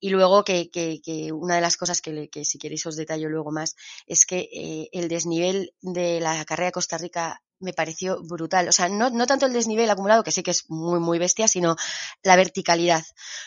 y 0.00 0.10
luego 0.10 0.44
que, 0.44 0.68
que, 0.70 1.32
una 1.32 1.54
de 1.54 1.62
las 1.62 1.78
cosas 1.78 2.02
que, 2.02 2.28
que, 2.28 2.44
si 2.44 2.58
queréis 2.58 2.84
os 2.84 2.96
detallo 2.96 3.30
luego 3.30 3.50
más 3.50 3.74
es 4.06 4.26
que 4.26 4.50
eh, 4.52 4.88
el 4.92 5.08
desnivel 5.08 5.72
de 5.80 6.20
la 6.20 6.44
carrera 6.44 6.66
de 6.66 6.72
Costa 6.72 6.98
Rica 6.98 7.42
me 7.60 7.72
pareció 7.72 8.22
brutal. 8.22 8.68
O 8.68 8.72
sea, 8.72 8.88
no, 8.88 9.10
no 9.10 9.26
tanto 9.26 9.46
el 9.46 9.52
desnivel 9.52 9.90
acumulado, 9.90 10.22
que 10.22 10.30
sí 10.30 10.42
que 10.42 10.50
es 10.50 10.68
muy, 10.70 11.00
muy 11.00 11.18
bestia, 11.18 11.48
sino 11.48 11.76
la 12.22 12.36
verticalidad. 12.36 13.02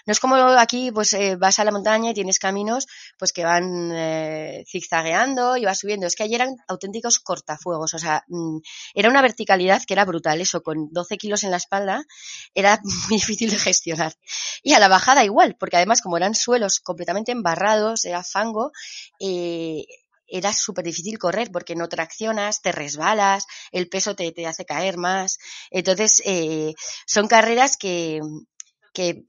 No 0.05 0.11
es 0.11 0.19
como 0.19 0.35
aquí, 0.35 0.91
pues 0.91 1.13
eh, 1.13 1.35
vas 1.35 1.59
a 1.59 1.63
la 1.63 1.71
montaña 1.71 2.11
y 2.11 2.13
tienes 2.13 2.39
caminos 2.39 2.87
pues 3.17 3.31
que 3.31 3.43
van 3.43 3.91
eh, 3.93 4.63
zigzagueando 4.67 5.57
y 5.57 5.65
vas 5.65 5.79
subiendo. 5.79 6.07
Es 6.07 6.15
que 6.15 6.23
allí 6.23 6.35
eran 6.35 6.55
auténticos 6.67 7.19
cortafuegos. 7.19 7.93
O 7.93 7.99
sea, 7.99 8.23
mmm, 8.27 8.57
era 8.93 9.09
una 9.09 9.21
verticalidad 9.21 9.83
que 9.85 9.93
era 9.93 10.05
brutal. 10.05 10.41
Eso, 10.41 10.61
con 10.63 10.89
12 10.91 11.17
kilos 11.17 11.43
en 11.43 11.51
la 11.51 11.57
espalda, 11.57 12.03
era 12.53 12.79
muy 13.09 13.17
difícil 13.17 13.49
de 13.49 13.57
gestionar. 13.57 14.13
Y 14.63 14.73
a 14.73 14.79
la 14.79 14.87
bajada 14.87 15.23
igual, 15.23 15.55
porque 15.59 15.77
además, 15.77 16.01
como 16.01 16.17
eran 16.17 16.35
suelos 16.35 16.79
completamente 16.79 17.31
embarrados, 17.31 18.05
era 18.05 18.23
fango, 18.23 18.71
eh, 19.19 19.85
era 20.27 20.53
súper 20.53 20.85
difícil 20.85 21.17
correr 21.17 21.51
porque 21.51 21.75
no 21.75 21.89
traccionas, 21.89 22.61
te 22.61 22.71
resbalas, 22.71 23.45
el 23.71 23.89
peso 23.89 24.15
te, 24.15 24.31
te 24.31 24.45
hace 24.47 24.65
caer 24.65 24.97
más. 24.97 25.37
Entonces, 25.71 26.21
eh, 26.25 26.73
son 27.05 27.27
carreras 27.27 27.77
que, 27.77 28.21
que, 28.93 29.25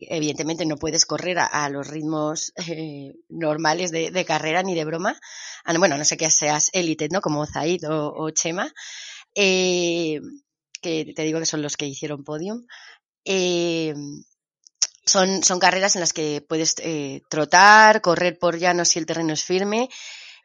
evidentemente 0.00 0.66
no 0.66 0.76
puedes 0.76 1.06
correr 1.06 1.38
a, 1.38 1.68
los 1.70 1.86
ritmos 1.88 2.52
eh, 2.68 3.14
normales 3.28 3.90
de, 3.90 4.10
de, 4.10 4.24
carrera 4.24 4.62
ni 4.62 4.74
de 4.74 4.84
broma. 4.84 5.18
Ah, 5.64 5.76
bueno, 5.78 5.96
no 5.96 6.04
sé 6.04 6.16
que 6.16 6.30
seas 6.30 6.70
élite, 6.72 7.08
¿no? 7.10 7.20
Como 7.20 7.46
Zaid 7.46 7.88
o, 7.90 8.12
o 8.14 8.30
Chema. 8.30 8.72
eh, 9.34 10.20
que 10.80 11.12
te 11.14 11.22
digo 11.22 11.40
que 11.40 11.46
son 11.46 11.62
los 11.62 11.76
que 11.76 11.86
hicieron 11.86 12.24
podium. 12.24 12.64
Eh, 13.24 13.94
son, 15.04 15.42
son 15.42 15.58
carreras 15.58 15.96
en 15.96 16.00
las 16.00 16.12
que 16.12 16.44
puedes 16.46 16.74
eh, 16.78 17.22
trotar, 17.30 18.00
correr 18.00 18.38
por 18.38 18.58
llanos 18.58 18.88
si 18.88 18.98
el 18.98 19.06
terreno 19.06 19.32
es 19.32 19.44
firme. 19.44 19.88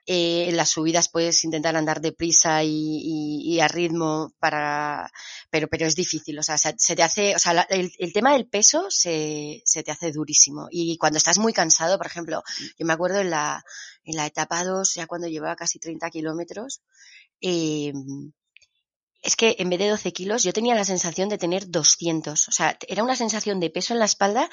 Eh, 0.06 0.50
en 0.50 0.58
las 0.58 0.70
subidas 0.70 1.08
puedes 1.08 1.46
intentar 1.46 1.78
andar 1.78 2.02
deprisa 2.02 2.62
y, 2.64 2.70
y, 2.70 3.56
y, 3.56 3.60
a 3.62 3.70
ritmo 3.70 4.34
para, 4.38 5.10
pero, 5.50 5.70
pero 5.70 5.86
es 5.86 5.96
difícil. 5.96 6.38
O 6.40 6.44
sea, 6.44 6.58
se, 6.58 6.74
se 6.78 6.96
te 6.96 7.04
hace, 7.04 7.36
o 7.36 7.40
sea, 7.40 7.54
la, 7.54 7.62
el, 7.70 7.92
el, 7.98 8.12
tema 8.12 8.34
del 8.34 8.46
peso 8.48 8.88
se, 8.90 9.62
se 9.64 9.82
te 9.82 9.92
hace 9.92 10.12
durísimo. 10.12 10.68
Y 10.72 10.98
cuando 10.98 11.18
estás 11.18 11.40
muy 11.40 11.54
cansado, 11.54 11.98
por 11.98 12.08
ejemplo, 12.08 12.44
yo 12.78 12.86
me 12.86 12.94
acuerdo 12.94 13.22
en 13.22 13.30
la, 13.30 13.64
en 14.04 14.18
la 14.18 14.26
etapa 14.26 14.66
2, 14.66 14.94
ya 14.94 15.08
cuando 15.08 15.28
llevaba 15.28 15.56
casi 15.56 15.80
30 15.80 16.10
kilómetros, 16.10 16.82
eh, 17.40 17.94
es 19.24 19.38
que 19.38 19.56
en 19.58 19.70
vez 19.70 19.80
de 19.80 19.90
12 19.90 20.12
kilos 20.12 20.44
yo 20.44 20.52
tenía 20.52 20.76
la 20.76 20.84
sensación 20.84 21.30
de 21.30 21.38
tener 21.38 21.70
200. 21.70 22.48
O 22.48 22.52
sea, 22.52 22.78
era 22.88 23.04
una 23.04 23.16
sensación 23.16 23.60
de 23.62 23.70
peso 23.70 23.94
en 23.94 24.00
la 24.00 24.06
espalda 24.06 24.50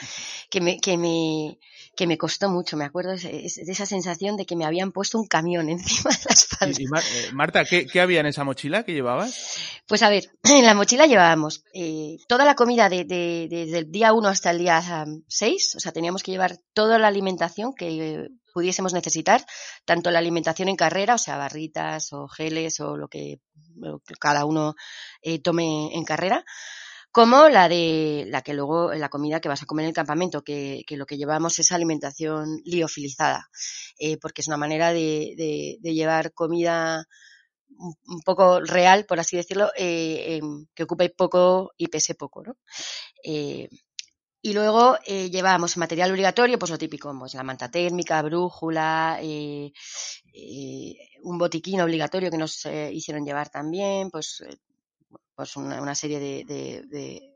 que 0.48 0.60
me, 0.60 0.80
que 0.80 0.96
me, 0.96 1.58
que 1.96 2.06
me 2.06 2.16
costó 2.16 2.48
mucho. 2.48 2.76
Me 2.76 2.84
acuerdo 2.84 3.16
de 3.16 3.44
esa 3.44 3.84
sensación 3.84 4.36
de 4.36 4.46
que 4.46 4.54
me 4.54 4.64
habían 4.64 4.92
puesto 4.92 5.18
un 5.18 5.26
camión 5.26 5.68
encima 5.70 6.10
de 6.10 6.24
la 6.24 6.34
espalda. 6.34 6.76
Y, 6.78 6.84
y 6.84 6.86
Mar 6.86 7.02
eh, 7.02 7.32
Marta, 7.32 7.64
¿qué, 7.64 7.86
¿qué, 7.86 8.00
había 8.00 8.20
en 8.20 8.26
esa 8.26 8.44
mochila 8.44 8.84
que 8.84 8.92
llevabas? 8.92 9.56
Pues 9.88 10.02
a 10.04 10.08
ver, 10.08 10.30
en 10.44 10.64
la 10.64 10.74
mochila 10.74 11.06
llevábamos 11.06 11.64
eh, 11.74 12.18
toda 12.28 12.44
la 12.44 12.54
comida 12.54 12.88
de, 12.88 13.04
de, 13.04 13.48
de, 13.50 13.64
desde 13.66 13.78
el 13.78 13.90
día 13.90 14.12
1 14.12 14.28
hasta 14.28 14.52
el 14.52 14.58
día 14.58 15.04
6. 15.26 15.74
O 15.76 15.80
sea, 15.80 15.90
teníamos 15.90 16.22
que 16.22 16.30
llevar 16.30 16.58
toda 16.74 16.98
la 16.98 17.08
alimentación 17.08 17.74
que 17.74 18.28
pudiésemos 18.52 18.92
necesitar, 18.92 19.44
tanto 19.84 20.10
la 20.10 20.18
alimentación 20.18 20.68
en 20.68 20.76
carrera, 20.76 21.14
o 21.14 21.18
sea, 21.18 21.36
barritas 21.36 22.12
o 22.12 22.28
geles 22.28 22.80
o 22.80 22.96
lo 22.96 23.08
que, 23.08 23.40
cada 24.20 24.44
uno 24.44 24.74
eh, 25.22 25.40
tome 25.40 25.94
en 25.94 26.04
carrera, 26.04 26.44
como 27.12 27.48
la 27.48 27.68
de 27.68 28.24
la 28.28 28.42
que 28.42 28.54
luego 28.54 28.94
la 28.94 29.08
comida 29.08 29.40
que 29.40 29.48
vas 29.48 29.62
a 29.62 29.66
comer 29.66 29.84
en 29.84 29.88
el 29.88 29.94
campamento, 29.94 30.42
que, 30.42 30.84
lo 30.90 31.06
que 31.06 31.16
llevamos 31.16 31.58
es 31.58 31.72
alimentación 31.72 32.60
liofilizada, 32.64 33.48
eh, 33.98 34.16
porque 34.18 34.42
es 34.42 34.48
una 34.48 34.56
manera 34.56 34.92
de, 34.92 35.78
llevar 35.82 36.32
comida 36.32 37.06
un 37.68 38.20
poco 38.24 38.60
real, 38.60 39.06
por 39.06 39.20
así 39.20 39.36
decirlo, 39.36 39.70
eh, 39.76 40.38
eh, 40.38 40.40
que 40.74 40.82
ocupe 40.84 41.10
poco 41.10 41.72
y 41.76 41.88
pese 41.88 42.14
poco, 42.14 42.42
¿no? 42.42 42.54
Y 44.42 44.52
luego 44.52 44.96
eh, 45.04 45.30
llevamos 45.30 45.76
material 45.76 46.10
obligatorio, 46.10 46.58
pues 46.58 46.70
lo 46.70 46.78
típico, 46.78 47.16
pues 47.18 47.34
la 47.34 47.42
manta 47.42 47.70
térmica, 47.70 48.22
brújula, 48.22 49.18
eh, 49.20 49.72
eh, 50.32 50.96
un 51.22 51.38
botiquín 51.38 51.80
obligatorio 51.80 52.30
que 52.30 52.38
nos 52.38 52.64
eh, 52.66 52.90
hicieron 52.92 53.24
llevar 53.24 53.50
también, 53.50 54.10
pues, 54.10 54.42
pues 55.34 55.56
una, 55.56 55.94
serie 55.94 56.20
de, 56.20 56.44
de, 56.44 56.82
de 56.86 57.30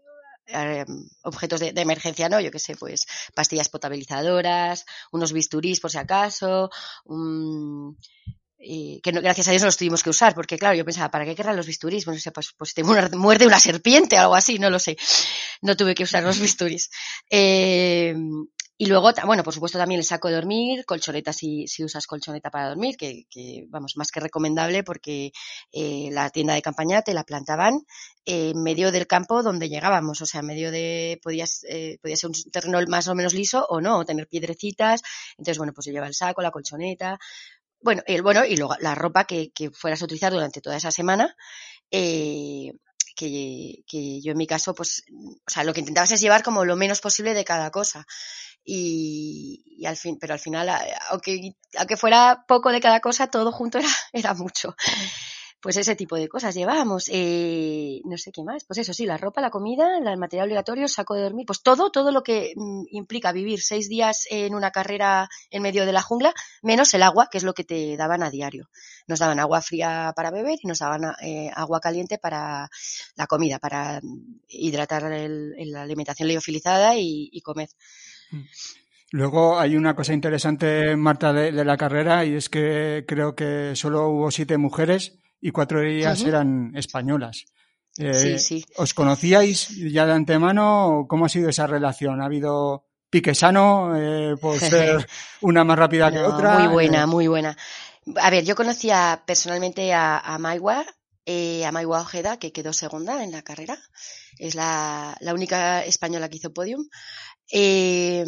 eh, 0.47 0.85
objetos 1.23 1.61
de, 1.61 1.73
de, 1.73 1.81
emergencia, 1.81 2.29
¿no? 2.29 2.41
Yo 2.41 2.51
qué 2.51 2.59
sé, 2.59 2.77
pues 2.77 3.07
pastillas 3.35 3.69
potabilizadoras, 3.69 4.85
unos 5.11 5.33
bisturís 5.33 5.81
por 5.81 5.91
si 5.91 5.99
acaso, 5.99 6.71
un, 7.05 7.99
eh, 8.67 9.01
que 9.03 9.13
no, 9.13 9.21
gracias 9.21 9.49
a 9.49 9.51
Dios 9.51 9.63
no 9.63 9.67
los 9.67 9.77
tuvimos 9.77 10.03
que 10.03 10.11
usar, 10.11 10.35
porque 10.35 10.59
claro, 10.59 10.75
yo 10.75 10.85
pensaba, 10.85 11.11
¿para 11.11 11.25
qué 11.25 11.35
querrán 11.35 11.57
los 11.57 11.67
bisturís? 11.67 12.05
Bueno, 12.05 12.19
o 12.19 12.21
sea, 12.21 12.33
pues, 12.33 12.55
pues 12.57 12.75
te 12.75 12.83
muerde 12.83 13.47
una 13.47 13.61
serpiente 13.61 14.17
o 14.17 14.21
algo 14.21 14.35
así, 14.35 14.59
no 14.59 14.71
lo 14.71 14.79
sé. 14.79 14.97
No 15.63 15.77
tuve 15.77 15.95
que 15.95 16.05
usar 16.05 16.23
los 16.23 16.41
bisturís. 16.41 16.91
Eh, 17.31 18.15
y 18.77 18.87
luego, 18.87 19.13
bueno, 19.25 19.45
por 19.45 19.55
supuesto 19.55 19.79
también 19.79 20.01
el 20.01 20.05
saco 20.05 20.27
de 20.27 20.35
dormir, 20.35 20.85
colchoneta 20.85 21.33
si, 21.33 21.69
si 21.69 21.85
usas 21.85 22.09
colchoneta 22.09 22.51
para 22.51 22.71
dormir, 22.71 22.97
que, 22.97 23.25
que, 23.31 23.67
vamos, 23.69 23.97
más 23.97 24.11
que 24.11 24.19
recomendable 24.19 24.83
porque 24.83 25.33
eh, 25.71 26.09
la 26.11 26.29
tienda 26.31 26.55
de 26.55 26.63
campaña 26.63 27.03
te 27.03 27.15
la 27.15 27.23
plantaban 27.23 27.83
en 28.25 28.61
medio 28.65 28.91
del 28.91 29.07
campo 29.07 29.45
donde 29.45 29.69
llegábamos, 29.69 30.21
o 30.23 30.27
sea, 30.27 30.41
en 30.41 30.47
medio 30.47 30.73
de, 30.73 31.21
podías, 31.23 31.65
eh, 31.69 31.99
podía 32.03 32.17
ser 32.17 32.31
un 32.31 32.51
terreno 32.51 32.81
más 32.89 33.07
o 33.07 33.15
menos 33.15 33.33
liso 33.33 33.65
o 33.69 33.81
no, 33.81 34.05
tener 34.05 34.27
piedrecitas, 34.27 35.03
entonces, 35.39 35.59
bueno, 35.59 35.73
pues 35.73 35.87
yo 35.87 35.93
llevaba 35.93 36.09
el 36.09 36.15
saco, 36.15 36.43
la 36.43 36.51
colchoneta, 36.51 37.19
bueno, 37.85 38.03
el, 38.07 38.23
bueno, 38.23 38.45
y 38.47 38.57
luego 38.57 38.75
la 38.81 38.95
ropa 38.95 39.25
que, 39.25 39.53
que 39.53 39.71
fueras 39.71 40.01
a 40.01 40.07
utilizar 40.07 40.33
durante 40.33 40.63
toda 40.63 40.77
esa 40.77 40.91
semana, 40.91 41.37
eh, 41.91 42.73
que, 43.15 43.85
que, 43.87 44.21
yo 44.23 44.33
en 44.33 44.39
mi 44.39 44.47
caso, 44.47 44.75
pues, 44.75 45.05
o 45.13 45.51
sea, 45.51 45.65
lo 45.65 45.75
que 45.75 45.81
intentabas 45.81 46.11
es 46.11 46.21
llevar 46.21 46.43
como 46.43 46.65
lo 46.65 46.77
menos 46.77 47.01
posible 47.01 47.35
de 47.35 47.45
cada 47.45 47.71
cosa. 47.71 48.07
Y, 48.65 49.63
y 49.79 49.85
al 49.85 49.99
fin, 49.99 50.17
pero 50.19 50.33
al 50.33 50.41
final, 50.41 50.71
aunque, 51.11 51.57
aunque 51.77 51.99
fuera 51.99 52.45
poco 52.49 52.73
de 52.73 52.81
cada 52.81 53.01
cosa, 53.01 53.27
todo 53.27 53.53
junto 53.53 53.79
era, 53.79 53.91
era 54.13 54.35
mucho 54.35 54.75
pues 55.65 55.79
ese 55.79 55.97
tipo 55.97 56.17
de 56.17 56.29
cosas 56.29 56.55
llevábamos. 56.55 57.09
Eh, 57.11 58.03
no 58.05 58.19
sé 58.19 58.33
qué 58.33 58.45
más. 58.45 58.65
Pues 58.65 58.77
eso 58.77 58.93
sí, 58.93 59.07
la 59.07 59.17
ropa, 59.17 59.41
la 59.41 59.49
comida, 59.49 59.97
el 59.97 60.19
material 60.19 60.45
obligatorio, 60.45 60.87
saco 60.89 61.15
de 61.15 61.23
dormir, 61.23 61.47
pues 61.47 61.63
todo, 61.63 61.91
todo 61.91 62.13
lo 62.13 62.23
que 62.23 62.53
mm, 62.55 62.83
implica 62.91 63.33
vivir 63.33 63.63
seis 63.63 63.89
días 63.89 64.27
en 64.29 64.55
una 64.55 64.73
carrera 64.73 65.27
en 65.51 65.63
medio 65.63 65.87
de 65.87 65.93
la 65.93 66.03
jungla, 66.03 66.35
menos 66.61 66.93
el 66.93 67.03
agua, 67.03 67.29
que 67.33 67.39
es 67.39 67.45
lo 67.45 67.55
que 67.55 67.65
te 67.65 67.97
daban 67.97 68.23
a 68.23 68.29
diario. 68.29 68.69
Nos 69.07 69.21
daban 69.21 69.41
agua 69.41 69.63
fría 69.63 70.13
para 70.15 70.31
beber 70.31 70.59
y 70.63 70.67
nos 70.67 70.81
daban 70.81 71.15
eh, 71.23 71.51
agua 71.55 71.81
caliente 71.81 72.19
para 72.19 72.69
la 73.17 73.27
comida, 73.27 73.59
para 73.59 74.03
hidratar 74.49 75.11
el, 75.15 75.55
la 75.73 75.81
alimentación 75.81 76.29
liofilizada 76.29 76.95
y, 76.99 77.31
y 77.33 77.41
comer. 77.41 77.71
Mm. 78.33 78.43
Luego 79.13 79.59
hay 79.59 79.79
una 79.79 79.97
cosa 79.97 80.13
interesante, 80.13 80.95
Marta, 80.95 81.33
de, 81.33 81.53
de, 81.53 81.65
la 81.65 81.79
carrera 81.79 82.27
y 82.27 82.35
es 82.35 82.51
que 82.51 83.07
creo 83.09 83.35
que 83.35 83.75
solo 83.77 84.09
hubo 84.09 84.31
siete 84.31 84.59
mujeres 84.59 85.24
y 85.45 85.51
cuatro 85.51 85.81
de 85.81 85.99
ellas 85.99 86.23
uh 86.23 86.25
-huh. 86.25 86.29
eran 86.29 86.73
españolas. 86.75 87.45
Eh, 87.99 88.15
sí, 88.15 88.39
sí. 88.39 88.67
¿Os 88.77 88.95
conocíais 88.95 89.69
ya 89.93 90.07
de 90.07 90.13
antemano? 90.13 91.05
¿Cómo 91.07 91.27
ha 91.27 91.29
sido 91.29 91.51
esa 91.51 91.67
relación? 91.67 92.23
¿Ha 92.23 92.25
habido 92.25 92.87
pique 93.11 93.35
sano 93.35 93.93
eh, 93.95 94.37
por 94.41 94.59
ser 94.73 95.07
una 95.43 95.63
más 95.63 95.79
rápida 95.79 96.11
no, 96.11 96.17
que 96.17 96.23
otra? 96.23 96.59
Muy 96.61 96.69
buena, 96.73 97.07
muy 97.07 97.29
buena. 97.29 97.55
A 98.17 98.31
ver, 98.31 98.45
yo 98.45 98.57
conocía 98.57 99.23
personalmente 99.27 99.93
a, 99.93 100.19
a 100.19 100.39
Maiwa, 100.39 100.87
eh, 101.27 101.67
a 101.67 101.73
Maiwa 101.73 102.01
Ojeda, 102.01 102.39
que 102.39 102.51
quedó 102.51 102.73
segunda 102.73 103.23
en 103.23 103.31
la 103.31 103.43
carrera. 103.43 103.79
Es 104.39 104.55
la, 104.55 105.15
la 105.21 105.35
única 105.35 105.85
española 105.85 106.31
que 106.31 106.39
hizo 106.39 106.55
podium. 106.55 106.89
Eh, 107.53 108.25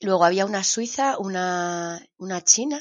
luego 0.00 0.24
había 0.24 0.46
una 0.46 0.64
suiza, 0.64 1.18
una, 1.18 2.00
una 2.16 2.40
china, 2.40 2.80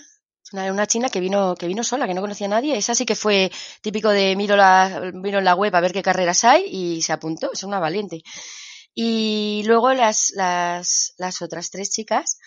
una, 0.54 0.72
una, 0.72 0.88
china 0.88 1.10
que 1.10 1.20
vino, 1.20 1.56
que 1.56 1.68
vino 1.68 1.84
sola, 1.84 2.08
que 2.08 2.13
no 2.13 2.22
conocía 2.22 2.48
a 2.48 2.52
nadie. 2.52 2.78
Esa 2.78 2.96
sí 2.96 3.06
que 3.06 3.16
fue 3.16 3.52
típico 3.82 4.10
de 4.10 4.36
miro, 4.36 4.56
la, 4.56 5.12
miro 5.13 5.39
en 5.39 5.46
la 5.46 5.56
web 5.56 5.76
a 5.76 5.82
ver 5.82 5.92
qué 5.92 6.04
carreras 6.04 6.44
hay 6.44 6.66
y 6.68 7.02
se 7.02 7.13
apuntó, 7.13 7.52
es 7.52 7.63
una 7.63 7.80
valiente. 7.80 8.24
Y 8.94 9.63
luego 9.66 9.94
las, 9.94 10.32
las, 10.36 11.16
las 11.18 11.42
otras 11.42 11.72
tres 11.72 11.92
chicas, 11.92 12.38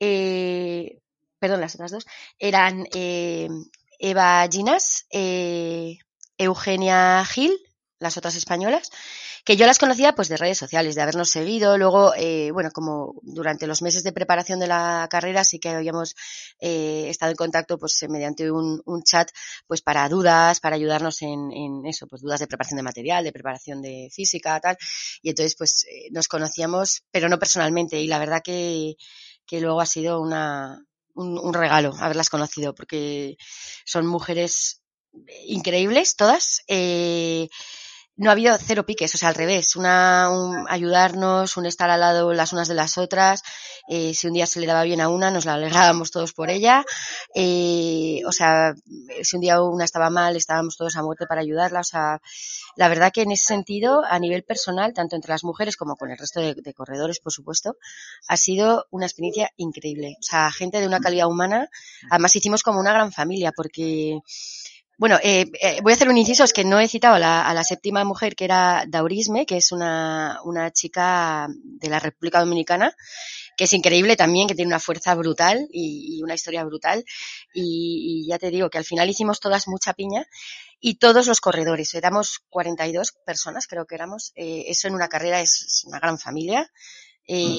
eh, 0.00 1.00
perdón, 1.38 1.60
las 1.60 1.74
otras 1.74 1.90
dos, 1.90 2.06
eran 2.38 2.86
eh, 2.94 3.48
Eva 3.98 4.48
Ginas, 4.50 5.06
eh, 5.10 5.98
Eugenia 6.38 7.24
Gil, 7.26 7.52
las 7.98 8.16
otras 8.16 8.34
españolas, 8.34 8.90
que 9.44 9.56
yo 9.56 9.66
las 9.66 9.78
conocía 9.78 10.14
pues 10.14 10.28
de 10.28 10.36
redes 10.36 10.58
sociales, 10.58 10.94
de 10.94 11.02
habernos 11.02 11.30
seguido. 11.30 11.78
Luego, 11.78 12.14
eh, 12.14 12.50
bueno, 12.52 12.70
como 12.72 13.14
durante 13.22 13.66
los 13.66 13.82
meses 13.82 14.02
de 14.02 14.12
preparación 14.12 14.60
de 14.60 14.66
la 14.66 15.06
carrera 15.10 15.44
sí 15.44 15.58
que 15.58 15.70
habíamos 15.70 16.14
eh, 16.58 17.06
estado 17.08 17.30
en 17.30 17.36
contacto 17.36 17.78
pues 17.78 18.04
mediante 18.08 18.50
un, 18.50 18.82
un, 18.84 19.02
chat 19.02 19.30
pues 19.66 19.82
para 19.82 20.08
dudas, 20.08 20.60
para 20.60 20.76
ayudarnos 20.76 21.22
en, 21.22 21.84
eso, 21.86 22.06
pues 22.06 22.22
dudas 22.22 22.40
de 22.40 22.46
preparación 22.46 22.76
de 22.76 22.82
material, 22.82 23.24
de 23.24 23.32
preparación 23.32 23.82
de 23.82 24.08
física, 24.12 24.60
tal. 24.60 24.76
Y 25.22 25.30
entonces 25.30 25.54
pues 25.56 25.84
eh, 25.84 26.08
nos 26.10 26.28
conocíamos, 26.28 27.02
pero 27.10 27.28
no 27.28 27.38
personalmente. 27.38 28.00
Y 28.00 28.06
la 28.06 28.18
verdad 28.18 28.42
que, 28.44 28.96
que 29.46 29.60
luego 29.60 29.80
ha 29.80 29.86
sido 29.86 30.20
una, 30.20 30.84
un, 31.14 31.54
regalo 31.54 31.94
haberlas 31.98 32.30
conocido 32.30 32.74
porque 32.74 33.36
son 33.84 34.06
mujeres 34.06 34.82
increíbles 35.46 36.16
todas. 36.16 36.62
Eh, 36.68 37.48
no 38.20 38.28
ha 38.28 38.32
habido 38.32 38.54
cero 38.58 38.84
piques, 38.84 39.14
o 39.14 39.18
sea, 39.18 39.30
al 39.30 39.34
revés, 39.34 39.76
una, 39.76 40.28
un, 40.30 40.66
ayudarnos, 40.68 41.56
un 41.56 41.64
estar 41.64 41.88
al 41.88 42.00
lado 42.00 42.34
las 42.34 42.52
unas 42.52 42.68
de 42.68 42.74
las 42.74 42.98
otras, 42.98 43.40
eh, 43.88 44.12
si 44.12 44.26
un 44.26 44.34
día 44.34 44.46
se 44.46 44.60
le 44.60 44.66
daba 44.66 44.82
bien 44.82 45.00
a 45.00 45.08
una, 45.08 45.30
nos 45.30 45.46
la 45.46 45.54
alegrábamos 45.54 46.10
todos 46.10 46.34
por 46.34 46.50
ella, 46.50 46.84
eh, 47.34 48.20
o 48.26 48.32
sea, 48.32 48.74
si 49.22 49.36
un 49.36 49.40
día 49.40 49.62
una 49.62 49.86
estaba 49.86 50.10
mal, 50.10 50.36
estábamos 50.36 50.76
todos 50.76 50.96
a 50.96 51.02
muerte 51.02 51.24
para 51.26 51.40
ayudarla, 51.40 51.80
o 51.80 51.84
sea, 51.84 52.20
la 52.76 52.88
verdad 52.88 53.10
que 53.10 53.22
en 53.22 53.32
ese 53.32 53.46
sentido, 53.46 54.04
a 54.04 54.18
nivel 54.18 54.44
personal, 54.44 54.92
tanto 54.92 55.16
entre 55.16 55.32
las 55.32 55.42
mujeres 55.42 55.78
como 55.78 55.96
con 55.96 56.10
el 56.10 56.18
resto 56.18 56.40
de, 56.40 56.54
de 56.54 56.74
corredores, 56.74 57.20
por 57.20 57.32
supuesto, 57.32 57.78
ha 58.28 58.36
sido 58.36 58.86
una 58.90 59.06
experiencia 59.06 59.48
increíble, 59.56 60.16
o 60.20 60.22
sea, 60.22 60.50
gente 60.50 60.78
de 60.78 60.86
una 60.86 61.00
calidad 61.00 61.26
humana, 61.26 61.70
además 62.10 62.36
hicimos 62.36 62.62
como 62.62 62.80
una 62.80 62.92
gran 62.92 63.12
familia, 63.12 63.50
porque 63.56 64.18
bueno, 65.00 65.18
eh, 65.22 65.50
eh, 65.62 65.80
voy 65.82 65.92
a 65.92 65.96
hacer 65.96 66.10
un 66.10 66.18
inciso, 66.18 66.44
es 66.44 66.52
que 66.52 66.62
no 66.62 66.78
he 66.78 66.86
citado 66.86 67.14
a 67.14 67.18
la, 67.18 67.48
a 67.48 67.54
la, 67.54 67.64
séptima 67.64 68.04
mujer 68.04 68.36
que 68.36 68.44
era 68.44 68.84
Daurisme, 68.86 69.46
que 69.46 69.56
es 69.56 69.72
una, 69.72 70.40
una 70.44 70.70
chica 70.72 71.48
de 71.48 71.88
la 71.88 71.98
República 71.98 72.40
Dominicana, 72.40 72.94
que 73.56 73.64
es 73.64 73.72
increíble 73.72 74.14
también, 74.14 74.46
que 74.46 74.54
tiene 74.54 74.68
una 74.68 74.78
fuerza 74.78 75.14
brutal 75.14 75.66
y, 75.72 76.22
una 76.22 76.34
historia 76.34 76.64
brutal. 76.64 77.02
Y, 77.54 78.26
ya 78.28 78.38
te 78.38 78.50
digo 78.50 78.68
que 78.68 78.76
al 78.76 78.84
final 78.84 79.08
hicimos 79.08 79.40
todas 79.40 79.68
mucha 79.68 79.94
piña 79.94 80.26
y 80.80 80.96
todos 80.96 81.26
los 81.26 81.40
corredores, 81.40 81.94
éramos 81.94 82.40
42 82.50 83.12
personas, 83.24 83.66
creo 83.68 83.86
que 83.86 83.94
éramos. 83.94 84.32
Eh, 84.34 84.64
eso 84.68 84.86
en 84.86 84.94
una 84.94 85.08
carrera 85.08 85.40
es 85.40 85.82
una 85.86 85.98
gran 85.98 86.18
familia. 86.18 86.70
Eh, 87.26 87.56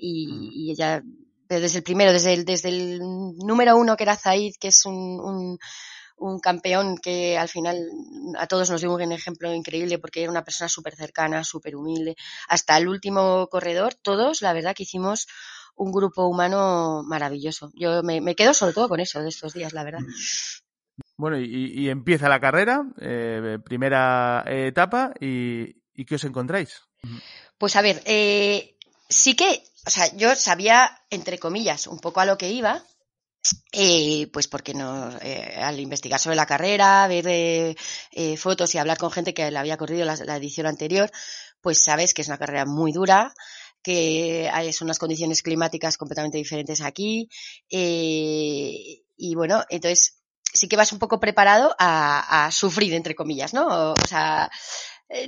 y, 0.00 0.70
ella, 0.70 1.02
desde 1.48 1.78
el 1.78 1.82
primero, 1.82 2.12
desde 2.12 2.34
el, 2.34 2.44
desde 2.44 2.68
el 2.68 3.00
número 3.00 3.76
uno 3.76 3.96
que 3.96 4.04
era 4.04 4.14
Zaid, 4.14 4.54
que 4.60 4.68
es 4.68 4.86
un 4.86 5.18
un 5.18 5.58
campeón 6.42 6.98
que 6.98 7.38
al 7.38 7.48
final 7.48 7.78
a 8.38 8.46
todos 8.46 8.70
nos 8.70 8.80
dio 8.80 8.94
un 8.94 9.12
ejemplo 9.12 9.52
increíble 9.52 9.98
porque 9.98 10.22
era 10.22 10.30
una 10.30 10.44
persona 10.44 10.68
súper 10.68 10.94
cercana, 10.96 11.44
súper 11.44 11.76
humilde. 11.76 12.16
Hasta 12.48 12.76
el 12.76 12.88
último 12.88 13.48
corredor, 13.48 13.94
todos, 13.94 14.42
la 14.42 14.52
verdad 14.52 14.74
que 14.74 14.84
hicimos 14.84 15.26
un 15.76 15.92
grupo 15.92 16.26
humano 16.26 17.02
maravilloso. 17.04 17.70
Yo 17.74 18.02
me, 18.02 18.34
quedo 18.34 18.52
sobre 18.52 18.72
todo 18.72 18.88
con 18.88 19.00
eso 19.00 19.22
de 19.22 19.28
estos 19.28 19.54
días, 19.54 19.72
la 19.72 19.84
verdad. 19.84 20.00
Bueno, 21.16 21.38
y, 21.38 21.88
empieza 21.88 22.28
la 22.28 22.40
carrera, 22.40 22.82
eh, 23.00 23.58
primera 23.64 24.44
etapa, 24.46 25.12
y, 25.20 25.74
¿qué 26.04 26.14
os 26.16 26.24
encontráis? 26.24 26.82
Pues 27.56 27.76
a 27.76 27.82
ver, 27.82 28.02
eh, 28.04 28.76
sí 29.08 29.34
que, 29.34 29.62
o 29.86 29.90
sea, 29.90 30.14
yo 30.16 30.34
sabía, 30.34 31.00
entre 31.10 31.38
comillas, 31.38 31.86
un 31.86 32.00
poco 32.00 32.20
a 32.20 32.24
lo 32.26 32.38
que 32.38 32.50
iba, 32.50 32.82
eh, 33.72 34.28
pues 34.32 34.48
porque 34.48 34.74
no, 34.74 35.10
eh, 35.20 35.56
al 35.56 35.78
investigar 35.80 36.20
sobre 36.20 36.36
la 36.36 36.46
carrera, 36.46 37.06
ver 37.08 37.26
eh, 37.28 37.76
eh, 38.12 38.36
fotos 38.36 38.74
y 38.74 38.78
hablar 38.78 38.98
con 38.98 39.10
gente 39.10 39.34
que 39.34 39.50
la 39.50 39.60
había 39.60 39.76
corrido 39.76 40.04
la, 40.04 40.36
edición 40.36 40.66
anterior, 40.66 41.10
pues 41.60 41.82
sabes 41.82 42.14
que 42.14 42.22
es 42.22 42.28
una 42.28 42.38
carrera 42.38 42.64
muy 42.66 42.92
dura, 42.92 43.32
que 43.82 44.50
hay, 44.52 44.72
son 44.72 44.86
unas 44.86 44.98
condiciones 44.98 45.42
climáticas 45.42 45.96
completamente 45.96 46.38
diferentes 46.38 46.80
aquí. 46.80 47.28
y 47.70 49.34
bueno, 49.34 49.64
entonces 49.70 50.18
sí 50.52 50.68
que 50.68 50.76
vas 50.76 50.92
un 50.92 50.98
poco 50.98 51.20
preparado 51.20 51.74
a, 51.78 52.46
a 52.46 52.50
sufrir, 52.50 52.94
entre 52.94 53.14
comillas, 53.14 53.54
¿no? 53.54 53.92
O, 53.92 53.94
sea, 54.08 54.50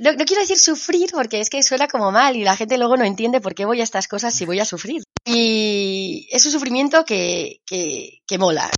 no, 0.01 0.13
no, 0.13 0.25
quiero 0.25 0.41
decir 0.41 0.59
sufrir 0.59 1.11
porque 1.11 1.39
es 1.39 1.49
que 1.49 1.63
suena 1.63 1.87
como 1.87 2.11
mal 2.11 2.35
y 2.35 2.43
la 2.43 2.55
gente 2.55 2.77
luego 2.77 2.97
no 2.97 3.05
entiende 3.05 3.41
por 3.41 3.55
qué 3.55 3.65
voy 3.65 3.81
a 3.81 3.83
estas 3.83 4.07
cosas 4.07 4.33
si 4.33 4.45
voy 4.45 4.59
a 4.59 4.65
sufrir. 4.65 5.03
Y 5.25 6.27
es 6.31 6.45
un 6.45 6.51
sufrimiento 6.51 7.05
que, 7.05 7.61
que, 7.65 8.21
que 8.25 8.37
mola. 8.37 8.71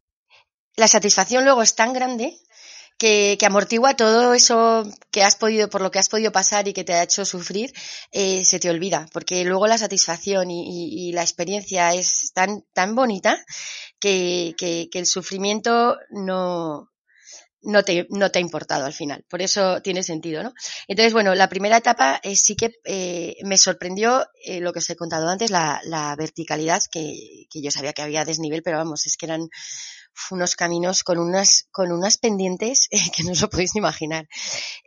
La 0.76 0.88
satisfacción 0.88 1.46
luego 1.46 1.62
es 1.62 1.76
tan 1.76 1.94
grande 1.94 2.38
que, 2.98 3.38
que, 3.40 3.46
amortigua 3.46 3.96
todo 3.96 4.34
eso 4.34 4.84
que 5.12 5.24
has 5.24 5.36
podido, 5.36 5.70
por 5.70 5.82
lo 5.82 5.92
que 5.92 6.00
has 6.00 6.10
podido 6.10 6.32
pasar 6.32 6.68
y 6.68 6.74
que 6.74 6.84
te 6.84 6.94
ha 6.94 7.04
hecho 7.04 7.26
sufrir, 7.26 7.74
eh, 8.12 8.44
se 8.44 8.60
te 8.60 8.70
olvida, 8.70 9.08
porque 9.14 9.44
luego 9.46 9.68
la 9.68 9.78
satisfacción 9.78 10.52
y, 10.52 11.10
y, 11.10 11.12
la 11.12 11.22
experiencia 11.22 11.94
es 11.94 12.32
tan, 12.34 12.64
tan 12.74 12.96
bonita 12.96 13.44
que, 14.00 14.56
que, 14.58 14.90
que 14.92 15.00
el 15.00 15.06
sufrimiento 15.06 15.98
no, 16.12 16.93
no 17.64 17.84
te, 17.84 18.08
no 18.10 18.32
te 18.32 18.40
ha 18.40 18.42
importado 18.42 18.86
al 18.86 18.94
final. 18.94 19.24
Por 19.30 19.42
eso 19.42 19.82
tiene 19.82 20.04
sentido, 20.04 20.44
¿no? 20.44 20.54
Entonces, 20.88 21.14
bueno, 21.14 21.34
la 21.36 21.50
primera 21.50 21.78
etapa 21.78 22.20
eh, 22.24 22.36
sí 22.36 22.56
que 22.56 22.72
eh, 22.86 23.36
me 23.44 23.58
sorprendió 23.58 24.26
eh, 24.46 24.60
lo 24.60 24.74
que 24.74 24.80
os 24.80 24.90
he 24.90 24.96
contado 24.96 25.28
antes, 25.30 25.52
la, 25.52 25.80
la 25.84 26.16
verticalidad, 26.16 26.82
que, 26.92 27.46
que, 27.50 27.62
yo 27.62 27.72
sabía 27.72 27.94
que 27.94 28.02
había 28.02 28.26
desnivel, 28.26 28.64
pero 28.64 28.78
vamos, 28.78 29.06
es 29.06 29.18
que 29.18 29.26
eran 29.26 29.50
unos 30.30 30.56
caminos 30.56 31.04
con 31.04 31.18
unas, 31.18 31.68
con 31.72 31.92
unas 31.92 32.18
pendientes 32.18 32.88
que 33.16 33.24
no 33.24 33.32
os 33.32 33.42
lo 33.42 33.50
podéis 33.50 33.72
ni 33.76 33.80
imaginar. 33.80 34.28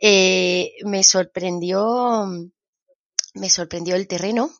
me 0.01 1.03
sorprendió, 1.03 2.27
me 3.39 3.49
sorprendió 3.49 3.95
el 3.95 4.07
terreno. 4.07 4.51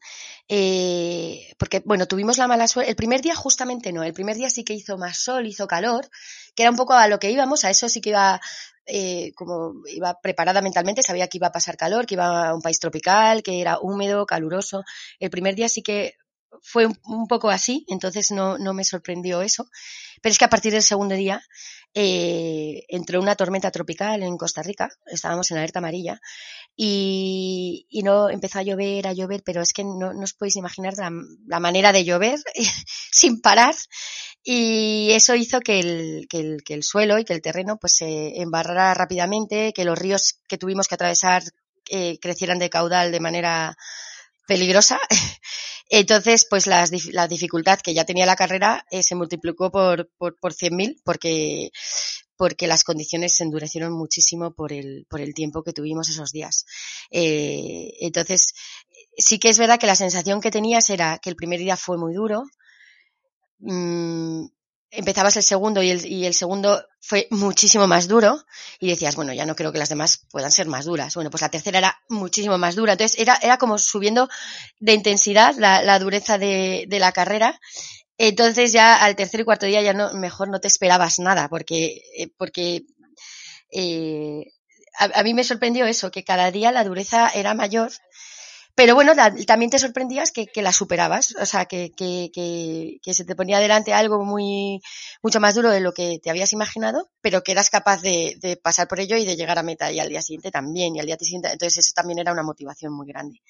Eh, 0.49 1.53
porque, 1.57 1.81
bueno, 1.85 2.07
tuvimos 2.07 2.37
la 2.37 2.47
mala 2.47 2.67
suerte. 2.67 2.89
El 2.89 2.95
primer 2.95 3.21
día 3.21 3.35
justamente 3.35 3.91
no, 3.91 4.03
el 4.03 4.13
primer 4.13 4.37
día 4.37 4.49
sí 4.49 4.63
que 4.63 4.73
hizo 4.73 4.97
más 4.97 5.17
sol, 5.17 5.45
hizo 5.45 5.67
calor, 5.67 6.09
que 6.55 6.63
era 6.63 6.71
un 6.71 6.77
poco 6.77 6.93
a 6.93 7.07
lo 7.07 7.19
que 7.19 7.31
íbamos, 7.31 7.65
a 7.65 7.69
eso 7.69 7.89
sí 7.89 7.99
que 7.99 8.11
iba, 8.11 8.39
eh, 8.85 9.33
como 9.35 9.73
iba 9.87 10.19
preparada 10.21 10.61
mentalmente, 10.61 11.03
sabía 11.03 11.27
que 11.27 11.37
iba 11.37 11.47
a 11.47 11.51
pasar 11.51 11.75
calor, 11.75 12.05
que 12.05 12.15
iba 12.15 12.49
a 12.49 12.55
un 12.55 12.61
país 12.61 12.79
tropical, 12.79 13.43
que 13.43 13.59
era 13.59 13.79
húmedo, 13.79 14.25
caluroso. 14.25 14.83
El 15.19 15.29
primer 15.29 15.55
día 15.55 15.67
sí 15.67 15.81
que 15.81 16.15
fue 16.61 16.87
un, 16.87 17.27
poco 17.27 17.49
así, 17.49 17.85
entonces 17.87 18.31
no, 18.31 18.57
no 18.57 18.73
me 18.73 18.83
sorprendió 18.83 19.41
eso. 19.41 19.67
Pero 20.21 20.31
es 20.31 20.39
que 20.39 20.45
a 20.45 20.49
partir 20.49 20.73
del 20.73 20.83
segundo 20.83 21.15
día 21.15 21.41
eh, 21.93 22.83
entró 22.89 23.21
una 23.21 23.35
tormenta 23.35 23.71
tropical 23.71 24.23
en 24.23 24.37
Costa 24.37 24.61
Rica, 24.63 24.89
estábamos 25.05 25.49
en 25.51 25.57
alerta 25.57 25.79
amarilla, 25.79 26.19
y, 26.75 27.87
y, 27.89 28.03
no 28.03 28.29
empezó 28.29 28.59
a 28.59 28.63
llover, 28.63 29.07
a 29.07 29.13
llover, 29.13 29.41
pero 29.43 29.61
es 29.61 29.73
que 29.73 29.83
no, 29.83 30.09
os 30.09 30.33
podéis 30.33 30.57
imaginar 30.57 30.93
la, 30.97 31.11
la 31.47 31.59
manera 31.59 31.91
de 31.91 32.03
llover 32.03 32.39
sin 33.11 33.41
parar, 33.41 33.75
y 34.43 35.09
eso 35.11 35.35
hizo 35.35 35.59
que 35.59 35.79
el, 35.79 36.27
que, 36.29 36.39
el, 36.39 36.63
que 36.63 36.73
el 36.73 36.83
suelo 36.83 37.19
y 37.19 37.25
que 37.25 37.33
el 37.33 37.41
terreno 37.41 37.77
pues 37.77 37.95
se 37.95 38.41
embarrara 38.41 38.93
rápidamente, 38.93 39.73
que 39.73 39.85
los 39.85 39.97
ríos 39.97 40.39
que 40.47 40.57
tuvimos 40.57 40.87
que 40.87 40.95
atravesar 40.95 41.43
eh, 41.89 42.17
crecieran 42.19 42.59
de 42.59 42.69
caudal 42.69 43.11
de 43.11 43.19
manera 43.19 43.77
peligrosa. 44.47 44.99
Entonces, 45.89 46.45
pues 46.49 46.67
las, 46.67 46.91
la 47.13 47.27
dificultad 47.27 47.79
que 47.79 47.93
ya 47.93 48.05
tenía 48.05 48.25
la 48.25 48.35
carrera 48.35 48.85
eh, 48.91 49.03
se 49.03 49.15
multiplicó 49.15 49.71
por, 49.71 50.09
por, 50.17 50.37
por 50.39 50.53
100.000 50.53 51.01
porque, 51.03 51.69
porque 52.35 52.67
las 52.67 52.83
condiciones 52.83 53.35
se 53.35 53.43
endurecieron 53.43 53.93
muchísimo 53.93 54.53
por 54.53 54.73
el, 54.73 55.05
por 55.09 55.21
el 55.21 55.33
tiempo 55.33 55.63
que 55.63 55.73
tuvimos 55.73 56.09
esos 56.09 56.31
días. 56.31 56.65
Eh, 57.11 57.93
entonces, 58.01 58.53
sí 59.17 59.39
que 59.39 59.49
es 59.49 59.57
verdad 59.57 59.79
que 59.79 59.87
la 59.87 59.95
sensación 59.95 60.41
que 60.41 60.51
tenías 60.51 60.89
era 60.89 61.19
que 61.19 61.29
el 61.29 61.35
primer 61.35 61.59
día 61.59 61.77
fue 61.77 61.97
muy 61.97 62.13
duro. 62.13 62.43
Mmm, 63.59 64.45
empezabas 64.91 65.35
el 65.37 65.43
segundo 65.43 65.83
y 65.83 65.89
el, 65.89 66.05
y 66.05 66.25
el, 66.25 66.33
segundo 66.33 66.83
fue 67.01 67.27
muchísimo 67.29 67.87
más 67.87 68.07
duro 68.07 68.43
y 68.79 68.89
decías, 68.89 69.15
bueno, 69.15 69.33
ya 69.33 69.45
no 69.45 69.55
creo 69.55 69.71
que 69.71 69.79
las 69.79 69.89
demás 69.89 70.25
puedan 70.29 70.51
ser 70.51 70.67
más 70.67 70.85
duras. 70.85 71.13
Bueno, 71.15 71.29
pues 71.29 71.41
la 71.41 71.49
tercera 71.49 71.79
era 71.79 72.01
muchísimo 72.09 72.57
más 72.57 72.75
dura. 72.75 72.93
Entonces 72.93 73.19
era, 73.19 73.37
era 73.41 73.57
como 73.57 73.77
subiendo 73.77 74.29
de 74.79 74.93
intensidad 74.93 75.55
la, 75.57 75.81
la 75.81 75.99
dureza 75.99 76.37
de, 76.37 76.85
de, 76.87 76.99
la 76.99 77.11
carrera. 77.11 77.59
Entonces 78.17 78.71
ya 78.71 78.95
al 78.95 79.15
tercer 79.15 79.41
y 79.41 79.43
cuarto 79.43 79.65
día 79.65 79.81
ya 79.81 79.93
no, 79.93 80.13
mejor 80.13 80.49
no 80.49 80.59
te 80.59 80.67
esperabas 80.67 81.19
nada 81.19 81.49
porque, 81.49 82.01
eh, 82.17 82.29
porque 82.37 82.83
eh, 83.71 84.45
a, 84.97 85.19
a 85.19 85.23
mí 85.23 85.33
me 85.33 85.43
sorprendió 85.43 85.85
eso, 85.85 86.11
que 86.11 86.23
cada 86.23 86.51
día 86.51 86.71
la 86.71 86.83
dureza 86.83 87.29
era 87.29 87.53
mayor 87.53 87.91
pero 88.77 88.93
bueno, 88.93 89.15
la, 89.15 89.33
también 89.47 89.71
te 89.71 89.79
sorprendías 89.79 90.31
que, 90.31 90.45
que, 90.45 90.61
la 90.61 90.71
superabas, 90.71 91.35
o 91.41 91.47
sea, 91.47 91.65
que, 91.65 91.91
que, 91.97 92.29
que, 92.31 93.13
se 93.15 93.25
te 93.25 93.35
ponía 93.35 93.57
delante 93.57 93.91
algo 93.91 94.23
muy, 94.23 94.81
mucho 95.23 95.39
más 95.39 95.55
duro 95.55 95.71
de 95.71 95.79
lo 95.79 95.93
que 95.93 96.19
te 96.21 96.29
habías 96.29 96.53
imaginado, 96.53 97.09
pero 97.19 97.41
que 97.41 97.53
eras 97.53 97.71
capaz 97.71 98.03
de, 98.03 98.37
de, 98.39 98.55
pasar 98.55 98.87
por 98.87 98.99
ello 98.99 99.17
y 99.17 99.25
de 99.25 99.35
llegar 99.35 99.57
a 99.57 99.63
meta 99.63 99.91
y 99.91 99.99
al 99.99 100.09
día 100.09 100.21
siguiente 100.21 100.51
también, 100.51 100.95
y 100.95 100.99
al 100.99 101.07
día 101.07 101.17
siguiente, 101.19 101.49
entonces 101.51 101.79
eso 101.79 101.93
también 101.95 102.19
era 102.19 102.31
una 102.31 102.43
motivación 102.43 102.93
muy 102.93 103.07
grande. 103.07 103.41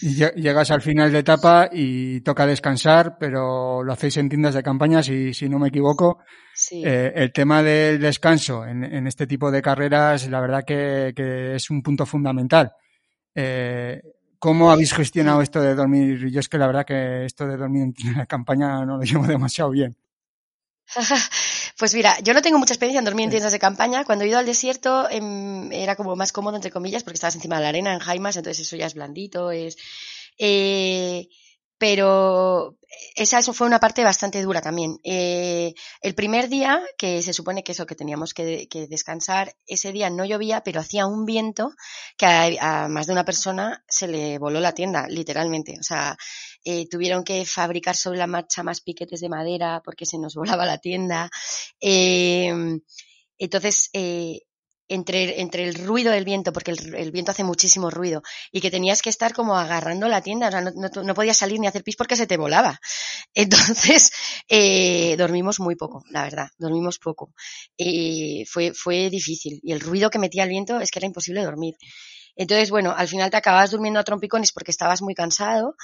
Y 0.00 0.16
llegas 0.16 0.72
al 0.72 0.82
final 0.82 1.12
de 1.12 1.20
etapa 1.20 1.68
y 1.72 2.20
toca 2.22 2.44
descansar, 2.44 3.18
pero 3.20 3.84
lo 3.84 3.92
hacéis 3.92 4.16
en 4.16 4.28
tiendas 4.28 4.54
de 4.54 4.64
campaña, 4.64 5.00
si, 5.00 5.32
si 5.32 5.48
no 5.48 5.60
me 5.60 5.68
equivoco. 5.68 6.18
Sí. 6.56 6.82
Eh, 6.84 7.12
el 7.14 7.32
tema 7.32 7.62
del 7.62 8.00
descanso 8.00 8.66
en, 8.66 8.82
en, 8.82 9.06
este 9.06 9.28
tipo 9.28 9.52
de 9.52 9.62
carreras, 9.62 10.28
la 10.28 10.40
verdad 10.40 10.64
que, 10.66 11.12
que 11.14 11.54
es 11.54 11.70
un 11.70 11.84
punto 11.84 12.04
fundamental. 12.04 12.72
Eh, 13.32 14.02
¿Cómo 14.42 14.72
habéis 14.72 14.92
gestionado 14.92 15.40
esto 15.40 15.60
de 15.60 15.76
dormir? 15.76 16.28
Yo 16.28 16.40
es 16.40 16.48
que 16.48 16.58
la 16.58 16.66
verdad 16.66 16.84
que 16.84 17.24
esto 17.24 17.46
de 17.46 17.56
dormir 17.56 17.82
en 17.84 17.94
la 18.18 18.26
campaña 18.26 18.84
no 18.84 18.96
lo 18.96 19.04
llevo 19.04 19.24
demasiado 19.24 19.70
bien. 19.70 19.96
Pues 21.78 21.94
mira, 21.94 22.20
yo 22.20 22.34
no 22.34 22.42
tengo 22.42 22.58
mucha 22.58 22.74
experiencia 22.74 22.98
en 22.98 23.04
dormir 23.04 23.24
en 23.24 23.30
tiendas 23.30 23.50
de 23.50 23.58
campaña. 23.58 24.04
Cuando 24.04 24.24
he 24.24 24.28
ido 24.28 24.38
al 24.38 24.46
desierto 24.46 25.08
eh, 25.10 25.20
era 25.72 25.96
como 25.96 26.14
más 26.14 26.30
cómodo, 26.32 26.54
entre 26.56 26.70
comillas, 26.70 27.02
porque 27.02 27.14
estabas 27.14 27.34
encima 27.34 27.56
de 27.56 27.62
la 27.62 27.68
arena 27.70 27.92
en 27.92 27.98
Jaimas, 27.98 28.36
entonces 28.36 28.66
eso 28.66 28.76
ya 28.76 28.86
es 28.86 28.94
blandito, 28.94 29.50
es... 29.50 29.76
Eh, 30.38 31.28
pero 31.82 32.78
esa 33.16 33.40
eso 33.40 33.52
fue 33.52 33.66
una 33.66 33.80
parte 33.80 34.04
bastante 34.04 34.40
dura 34.40 34.60
también. 34.60 35.00
Eh, 35.02 35.74
el 36.00 36.14
primer 36.14 36.48
día, 36.48 36.80
que 36.96 37.22
se 37.22 37.32
supone 37.32 37.64
que 37.64 37.72
eso, 37.72 37.86
que 37.86 37.96
teníamos 37.96 38.34
que, 38.34 38.68
descansar, 38.88 39.56
ese 39.66 39.90
día 39.90 40.08
no 40.08 40.24
llovía, 40.24 40.62
pero 40.62 40.78
hacía 40.78 41.06
un 41.06 41.26
viento 41.26 41.72
que 42.16 42.26
a, 42.26 42.86
más 42.86 43.08
de 43.08 43.14
una 43.14 43.24
persona 43.24 43.82
se 43.88 44.06
le 44.06 44.38
voló 44.38 44.60
la 44.60 44.74
tienda, 44.74 45.08
literalmente. 45.08 45.74
O 45.80 45.82
sea, 45.82 46.16
eh, 46.64 46.86
tuvieron 46.88 47.24
que 47.24 47.44
fabricar 47.44 47.96
sobre 47.96 48.20
la 48.20 48.28
marcha 48.28 48.62
más 48.62 48.80
piquetes 48.80 49.20
de 49.20 49.28
madera 49.28 49.82
porque 49.84 50.06
se 50.06 50.18
nos 50.18 50.34
volaba 50.36 50.64
la 50.64 50.78
tienda. 50.78 51.30
Eh, 51.80 52.78
entonces, 53.38 53.90
eh, 53.92 54.42
entre, 54.94 55.40
entre 55.40 55.64
el 55.64 55.74
ruido 55.74 56.12
del 56.12 56.24
viento, 56.24 56.52
porque 56.52 56.72
el, 56.72 56.94
el, 56.94 57.12
viento 57.12 57.30
hace 57.30 57.44
muchísimo 57.44 57.90
ruido, 57.90 58.22
y 58.50 58.60
que 58.60 58.70
tenías 58.70 59.02
que 59.02 59.10
estar 59.10 59.32
como 59.32 59.56
agarrando 59.56 60.08
la 60.08 60.20
tienda, 60.20 60.48
o 60.48 60.50
sea, 60.50 60.60
no, 60.60 60.70
no, 60.74 61.02
no 61.02 61.14
podías 61.14 61.36
salir 61.36 61.60
ni 61.60 61.66
hacer 61.66 61.82
pis 61.84 61.96
porque 61.96 62.16
se 62.16 62.26
te 62.26 62.36
volaba. 62.36 62.80
Entonces, 63.34 64.10
eh, 64.48 65.16
dormimos 65.16 65.60
muy 65.60 65.76
poco, 65.76 66.04
la 66.10 66.22
verdad, 66.24 66.48
dormimos 66.58 66.98
poco. 66.98 67.32
Fue, 68.46 68.72
fue 68.74 69.10
difícil, 69.10 69.60
y 69.62 69.72
el 69.72 69.80
ruido 69.80 70.10
que 70.10 70.18
metía 70.18 70.44
el 70.44 70.50
viento 70.50 70.80
es 70.80 70.90
que 70.90 70.98
era 70.98 71.06
imposible 71.06 71.42
dormir. 71.44 71.74
Entonces, 72.36 72.70
bueno, 72.70 72.94
al 72.96 73.08
final 73.08 73.30
te 73.30 73.36
acabas 73.36 73.70
durmiendo 73.70 74.00
a 74.00 74.04
trompicones 74.04 74.52
porque 74.52 74.70
estabas 74.70 75.02
muy 75.02 75.14
cansado, 75.14 75.76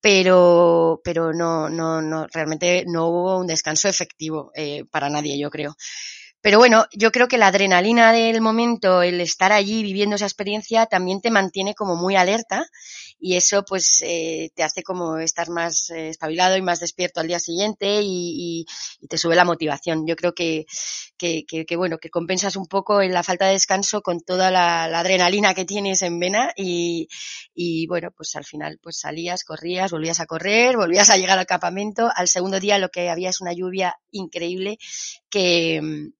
pero, 0.00 1.00
pero 1.02 1.32
no, 1.32 1.68
no, 1.68 2.02
no, 2.02 2.26
realmente 2.32 2.84
no 2.86 3.08
hubo 3.08 3.38
un 3.38 3.46
descanso 3.46 3.88
efectivo 3.88 4.52
eh, 4.54 4.84
para 4.90 5.08
nadie, 5.08 5.38
yo 5.38 5.50
creo. 5.50 5.74
Pero 6.46 6.58
bueno, 6.58 6.86
yo 6.92 7.10
creo 7.10 7.26
que 7.26 7.38
la 7.38 7.48
adrenalina 7.48 8.12
del 8.12 8.40
momento, 8.40 9.02
el 9.02 9.20
estar 9.20 9.50
allí 9.50 9.82
viviendo 9.82 10.14
esa 10.14 10.26
experiencia, 10.26 10.86
también 10.86 11.20
te 11.20 11.32
mantiene 11.32 11.74
como 11.74 11.96
muy 11.96 12.14
alerta 12.14 12.64
y 13.18 13.34
eso 13.34 13.64
pues 13.64 13.98
eh, 14.02 14.50
te 14.54 14.62
hace 14.62 14.84
como 14.84 15.18
estar 15.18 15.50
más 15.50 15.90
eh, 15.90 16.10
espabilado 16.10 16.56
y 16.56 16.62
más 16.62 16.78
despierto 16.78 17.18
al 17.18 17.26
día 17.26 17.40
siguiente 17.40 17.98
y, 18.00 18.64
te 19.08 19.18
sube 19.18 19.34
la 19.34 19.44
motivación. 19.44 20.06
Yo 20.06 20.14
creo 20.14 20.34
que, 20.34 20.66
que, 21.18 21.76
bueno, 21.76 21.98
que 21.98 22.10
compensas 22.10 22.54
un 22.54 22.66
poco 22.66 23.02
la 23.02 23.24
falta 23.24 23.46
de 23.46 23.52
descanso 23.54 24.00
con 24.00 24.20
toda 24.20 24.52
la, 24.52 24.84
adrenalina 24.84 25.52
que 25.52 25.64
tienes 25.64 26.02
en 26.02 26.20
vena 26.20 26.52
y, 26.56 27.08
bueno, 27.88 28.12
pues 28.16 28.36
al 28.36 28.44
final 28.44 28.78
pues 28.80 29.00
salías, 29.00 29.42
corrías, 29.42 29.90
volvías 29.90 30.20
a 30.20 30.26
correr, 30.26 30.76
volvías 30.76 31.10
a 31.10 31.16
llegar 31.16 31.40
al 31.40 31.46
campamento. 31.46 32.08
Al 32.14 32.28
segundo 32.28 32.60
día 32.60 32.78
lo 32.78 32.90
que 32.90 33.10
había 33.10 33.30
es 33.30 33.40
una 33.40 33.52
lluvia 33.52 33.96
increíble 34.12 34.78
que 35.28 36.12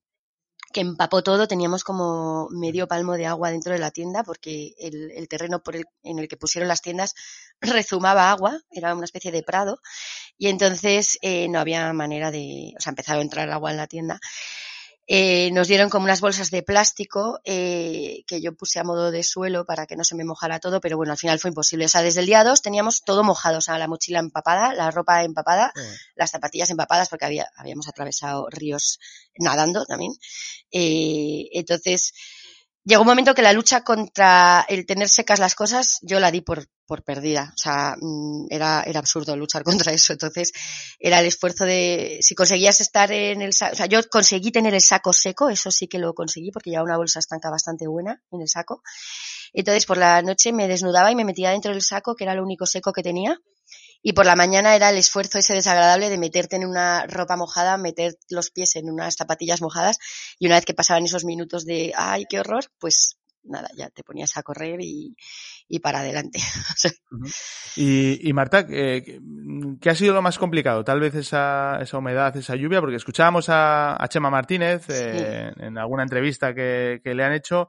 que 0.77 0.83
empapó 0.83 1.23
todo, 1.23 1.49
teníamos 1.49 1.85
como 1.85 2.51
medio 2.51 2.87
palmo 2.87 3.15
de 3.15 3.25
agua 3.25 3.51
dentro 3.51 3.73
de 3.73 3.79
la 3.79 3.91
tienda 3.91 4.23
porque 4.23 4.75
el, 4.79 5.27
terreno 5.27 5.63
por 5.63 5.75
el, 5.75 5.87
en 6.03 6.19
el 6.19 6.29
que 6.29 6.37
pusieron 6.37 6.69
las 6.69 6.83
tiendas 6.83 7.15
rezumaba 7.63 8.31
agua, 8.31 8.61
era 8.71 8.95
una 8.95 9.07
especie 9.07 9.33
de 9.33 9.43
prado 9.43 9.81
y 10.37 10.49
entonces 10.49 11.17
eh, 11.23 11.49
no 11.49 11.61
había 11.61 11.91
manera 11.95 12.31
de, 12.31 12.75
o 12.79 12.81
sea, 12.83 12.91
empezaba 12.91 13.21
a 13.21 13.23
entrar 13.23 13.51
agua 13.51 13.71
en 13.71 13.79
la 13.79 13.87
tienda 13.87 14.21
eh, 15.09 15.51
nos 15.53 15.69
dieron 15.69 15.89
como 15.89 16.05
unas 16.05 16.21
bolsas 16.21 16.51
de 16.51 16.63
plástico 16.63 17.41
eh, 17.45 18.25
que 18.27 18.41
yo 18.41 18.57
puse 18.57 18.81
a 18.81 18.85
modo 18.85 19.13
de 19.13 19.23
suelo 19.23 19.65
para 19.65 19.87
que 19.87 19.95
no 19.95 20.03
se 20.03 20.17
me 20.17 20.25
mojara 20.25 20.59
todo, 20.59 20.81
pero 20.81 20.97
bueno, 20.97 21.13
al 21.13 21.19
final 21.19 21.39
fue 21.39 21.51
imposible. 21.51 21.85
O 21.85 21.89
sea, 21.89 22.03
desde 22.03 22.21
el 22.21 22.27
día 22.27 22.43
2 22.43 22.61
teníamos 22.61 23.03
todo 23.05 23.23
mojado, 23.23 23.59
o 23.59 23.61
sea, 23.61 23.79
la 23.79 23.87
mochila 23.87 24.19
empapada, 24.19 24.75
la 24.75 24.91
ropa 24.91 25.23
empapada, 25.23 25.73
las 26.17 26.31
zapatillas 26.33 26.71
empapadas 26.71 27.09
porque 27.09 27.25
había, 27.25 27.49
habíamos 27.57 27.87
atravesado 27.89 28.49
ríos 28.51 28.99
nadando 29.39 29.87
también. 29.87 30.13
Eh, 30.73 31.51
entonces, 31.53 32.13
llegó 32.85 33.03
un 33.03 33.09
momento 33.09 33.35
que 33.35 33.43
la 33.43 33.53
lucha 33.53 33.85
contra 33.85 34.67
el 34.69 34.87
tener 34.87 35.09
secas 35.09 35.39
las 35.39 35.55
cosas, 35.55 36.01
yo 36.03 36.19
la 36.19 36.33
di 36.33 36.41
por, 36.41 36.67
por 36.87 37.03
perdida. 37.03 37.53
O 37.55 37.59
sea, 37.59 37.97
mm, 38.01 38.47
era, 38.51 38.83
era 38.87 39.01
absurdo 39.01 39.37
luchar 39.37 39.63
contra 39.89 39.93
eso. 39.93 40.13
Entonces, 40.13 40.53
era 40.99 41.21
el 41.21 41.27
esfuerzo 41.27 41.65
de, 41.65 42.19
si 42.23 42.35
conseguías 42.35 42.81
estar 42.81 43.13
en 43.13 43.43
el 43.43 43.53
saco, 43.53 43.73
o 43.73 43.77
sea, 43.77 43.87
yo 43.87 44.01
conseguí 44.09 44.51
tener 44.51 44.75
el 44.75 44.81
saco 44.81 45.13
seco, 45.13 45.49
eso 45.51 45.71
sí 45.71 45.89
que 45.89 45.99
lo 45.99 46.15
conseguí 46.15 46.51
porque 46.51 46.71
llevaba 46.71 46.87
una 46.87 46.97
bolsa 46.97 47.19
estanca 47.19 47.51
bastante 47.51 47.87
buena 47.87 48.23
en 48.31 48.41
el 48.41 48.49
saco. 48.49 48.83
Entonces, 49.53 49.87
por 49.87 49.99
la 49.99 50.23
noche 50.23 50.53
me 50.53 50.69
desnudaba 50.69 51.11
y 51.11 51.15
me 51.15 51.25
metía 51.25 51.51
dentro 51.51 51.73
del 51.73 51.83
saco, 51.83 52.15
que 52.15 52.25
era 52.25 52.35
lo 52.35 52.43
único 52.43 52.67
seco 52.67 52.93
que 52.93 53.03
tenía 53.03 53.41
y 54.03 54.13
por 54.13 54.27
la 54.27 54.37
mañana 54.37 54.77
era 54.77 54.91
el 54.91 54.99
esfuerzo 54.99 55.39
ese 55.39 55.55
desagradable 55.55 56.09
de 56.09 56.17
meterte 56.19 56.55
en 56.55 56.65
una 56.65 57.07
ropa 57.07 57.37
mojada, 57.37 57.77
meter 57.77 58.17
los 58.31 58.51
pies 58.51 58.77
en 58.77 58.89
unas 58.89 59.17
zapatillas 59.17 59.61
mojadas 59.61 59.99
y 60.39 60.47
una 60.47 60.55
vez 60.55 60.65
que 60.65 60.75
pasaban 60.75 61.05
esos 61.05 61.25
minutos 61.25 61.65
de 61.65 61.93
¡ay, 61.97 62.25
qué 62.29 62.39
horror! 62.39 62.67
Pues 62.79 63.17
nada, 63.43 63.69
ya 63.77 63.91
te 63.91 64.05
ponías 64.05 64.37
a 64.37 64.43
correr 64.43 64.81
y, 64.81 65.17
y 65.69 65.81
para 65.81 66.01
adelante. 66.01 66.39
y, 67.77 68.29
y, 68.29 68.33
Marta, 68.33 68.67
¿qué, 68.67 69.21
ha 69.85 69.95
sido 69.95 70.15
lo 70.15 70.23
más 70.23 70.39
complicado? 70.39 70.85
Tal 70.85 71.01
vez 71.01 71.15
esa, 71.15 71.79
esa 71.81 71.99
humedad, 71.99 72.37
esa 72.37 72.57
lluvia, 72.57 72.81
porque 72.81 72.97
escuchábamos 72.97 73.49
a, 73.49 74.03
a 74.03 74.09
Chema 74.09 74.31
Martínez 74.31 74.89
eh, 74.89 75.53
en 75.59 75.79
alguna 75.79 76.03
entrevista 76.03 76.55
que, 76.55 77.01
que 77.03 77.15
le 77.15 77.25
han 77.25 77.33
hecho 77.33 77.69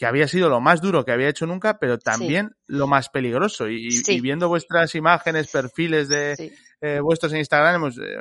que 0.00 0.06
había 0.06 0.26
sido 0.26 0.48
lo 0.48 0.62
más 0.62 0.80
duro 0.80 1.04
que 1.04 1.12
había 1.12 1.28
hecho 1.28 1.44
nunca, 1.44 1.78
pero 1.78 1.98
también 1.98 2.56
lo 2.66 2.86
más 2.86 3.10
peligroso. 3.10 3.68
Y, 3.68 4.00
viendo 4.22 4.48
vuestras 4.48 4.94
imágenes, 4.94 5.50
perfiles 5.50 6.08
de 6.08 6.54
eh, 6.80 7.00
vuestros 7.00 7.30
en 7.34 7.40
Instagram, 7.40 7.74
hemos, 7.74 7.98
eh, 7.98 8.16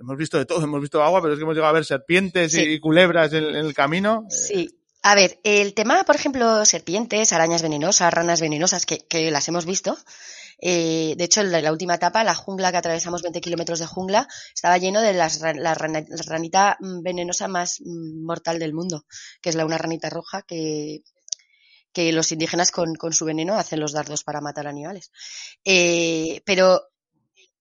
hemos 0.00 0.16
visto 0.16 0.38
de 0.38 0.46
todo, 0.46 0.64
hemos 0.64 0.80
visto 0.80 1.02
agua, 1.02 1.20
pero 1.20 1.34
es 1.34 1.38
que 1.38 1.42
hemos 1.42 1.54
llegado 1.54 1.68
a 1.68 1.74
ver 1.74 1.84
serpientes 1.84 2.54
y 2.54 2.80
culebras 2.80 3.34
en, 3.34 3.44
el 3.44 3.74
camino. 3.74 4.24
Sí. 4.30 4.70
A 5.02 5.14
ver, 5.14 5.38
el 5.44 5.74
tema, 5.74 6.04
por 6.04 6.16
ejemplo, 6.16 6.64
serpientes, 6.64 7.32
arañas 7.32 7.62
venenosas, 7.62 8.12
ranas 8.12 8.40
venenosas, 8.40 8.84
que, 8.84 8.98
que 8.98 9.30
las 9.30 9.48
hemos 9.48 9.64
visto, 9.64 9.96
eh, 10.60 11.14
de 11.16 11.24
hecho, 11.24 11.40
en 11.40 11.52
la, 11.52 11.72
última 11.72 11.94
etapa, 11.94 12.24
la 12.24 12.34
jungla 12.34 12.72
que 12.72 12.78
atravesamos 12.78 13.22
20 13.22 13.40
kilómetros 13.40 13.78
de 13.78 13.86
jungla, 13.86 14.26
estaba 14.52 14.78
lleno 14.78 15.00
de 15.00 15.12
las, 15.12 15.40
la, 15.40 15.74
ranita 15.74 16.76
venenosa 16.80 17.46
más 17.46 17.80
mm, 17.80 18.24
mortal 18.24 18.58
del 18.58 18.74
mundo, 18.74 19.04
que 19.40 19.50
es 19.50 19.54
la 19.54 19.64
una 19.64 19.78
ranita 19.78 20.10
roja 20.10 20.42
que 20.42 21.02
que 21.92 22.12
los 22.12 22.30
indígenas 22.32 22.70
con, 22.70 22.94
con 22.94 23.12
su 23.12 23.24
veneno 23.24 23.54
hacen 23.54 23.80
los 23.80 23.92
dardos 23.92 24.22
para 24.22 24.40
matar 24.40 24.66
animales. 24.66 25.10
Eh, 25.64 26.42
pero 26.44 26.82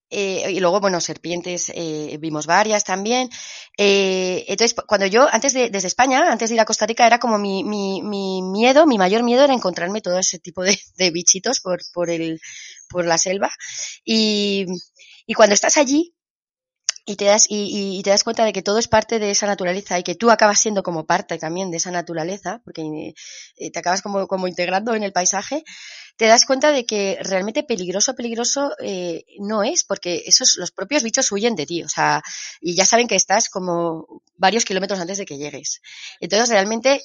eh, 0.09 0.51
y 0.51 0.59
luego, 0.59 0.79
bueno, 0.79 0.99
serpientes, 1.01 1.71
eh, 1.75 2.17
vimos 2.19 2.45
varias 2.45 2.83
también. 2.83 3.29
Eh, 3.77 4.45
entonces, 4.47 4.75
cuando 4.87 5.05
yo, 5.05 5.27
antes 5.31 5.53
de, 5.53 5.69
desde 5.69 5.87
España, 5.87 6.31
antes 6.31 6.49
de 6.49 6.55
ir 6.55 6.61
a 6.61 6.65
Costa 6.65 6.85
Rica, 6.85 7.05
era 7.05 7.19
como 7.19 7.37
mi, 7.37 7.63
mi, 7.63 8.01
mi 8.01 8.41
miedo, 8.41 8.85
mi 8.85 8.97
mayor 8.97 9.23
miedo 9.23 9.43
era 9.43 9.53
encontrarme 9.53 10.01
todo 10.01 10.17
ese 10.19 10.39
tipo 10.39 10.63
de, 10.63 10.79
de 10.95 11.11
bichitos 11.11 11.59
por, 11.59 11.79
por 11.93 12.09
el, 12.09 12.39
por 12.89 13.05
la 13.05 13.17
selva. 13.17 13.51
Y, 14.05 14.65
y 15.25 15.33
cuando 15.33 15.53
estás 15.53 15.77
allí, 15.77 16.13
y 17.09 17.15
te 17.15 17.23
das 17.23 17.45
y, 17.49 17.97
y, 17.97 18.03
te 18.03 18.09
das 18.09 18.25
cuenta 18.25 18.43
de 18.43 18.51
que 18.51 18.61
todo 18.61 18.79
es 18.79 18.89
parte 18.89 19.17
de 19.17 19.31
esa 19.31 19.47
naturaleza 19.47 19.97
y 19.97 20.03
que 20.03 20.13
tú 20.13 20.29
acabas 20.29 20.59
siendo 20.59 20.83
como 20.83 21.05
parte 21.05 21.37
también 21.37 21.71
de 21.71 21.77
esa 21.77 21.89
naturaleza 21.89 22.61
porque 22.65 23.13
eh, 23.55 23.71
te 23.71 23.79
acabas 23.79 24.01
como, 24.01 24.27
como 24.27 24.45
integrando 24.49 24.93
en 24.93 25.03
el 25.03 25.13
paisaje 25.13 25.63
te 26.17 26.25
das 26.25 26.45
cuenta 26.45 26.73
de 26.73 26.85
que 26.85 27.17
realmente 27.21 27.63
peligroso 27.63 28.13
peligroso 28.13 28.73
eh, 28.83 29.23
no 29.39 29.63
es 29.63 29.85
porque 29.85 30.23
esos 30.25 30.57
los 30.57 30.71
propios 30.71 31.01
bichos 31.01 31.31
huyen 31.31 31.55
de 31.55 31.65
ti 31.65 31.81
o 31.81 31.87
sea 31.87 32.21
y 32.59 32.75
ya 32.75 32.85
saben 32.85 33.07
que 33.07 33.15
estás 33.15 33.47
como 33.47 34.21
varios 34.35 34.65
kilómetros 34.65 34.99
antes 34.99 35.17
de 35.17 35.25
que 35.25 35.37
llegues. 35.37 35.81
Entonces 36.19 36.49
realmente 36.49 37.01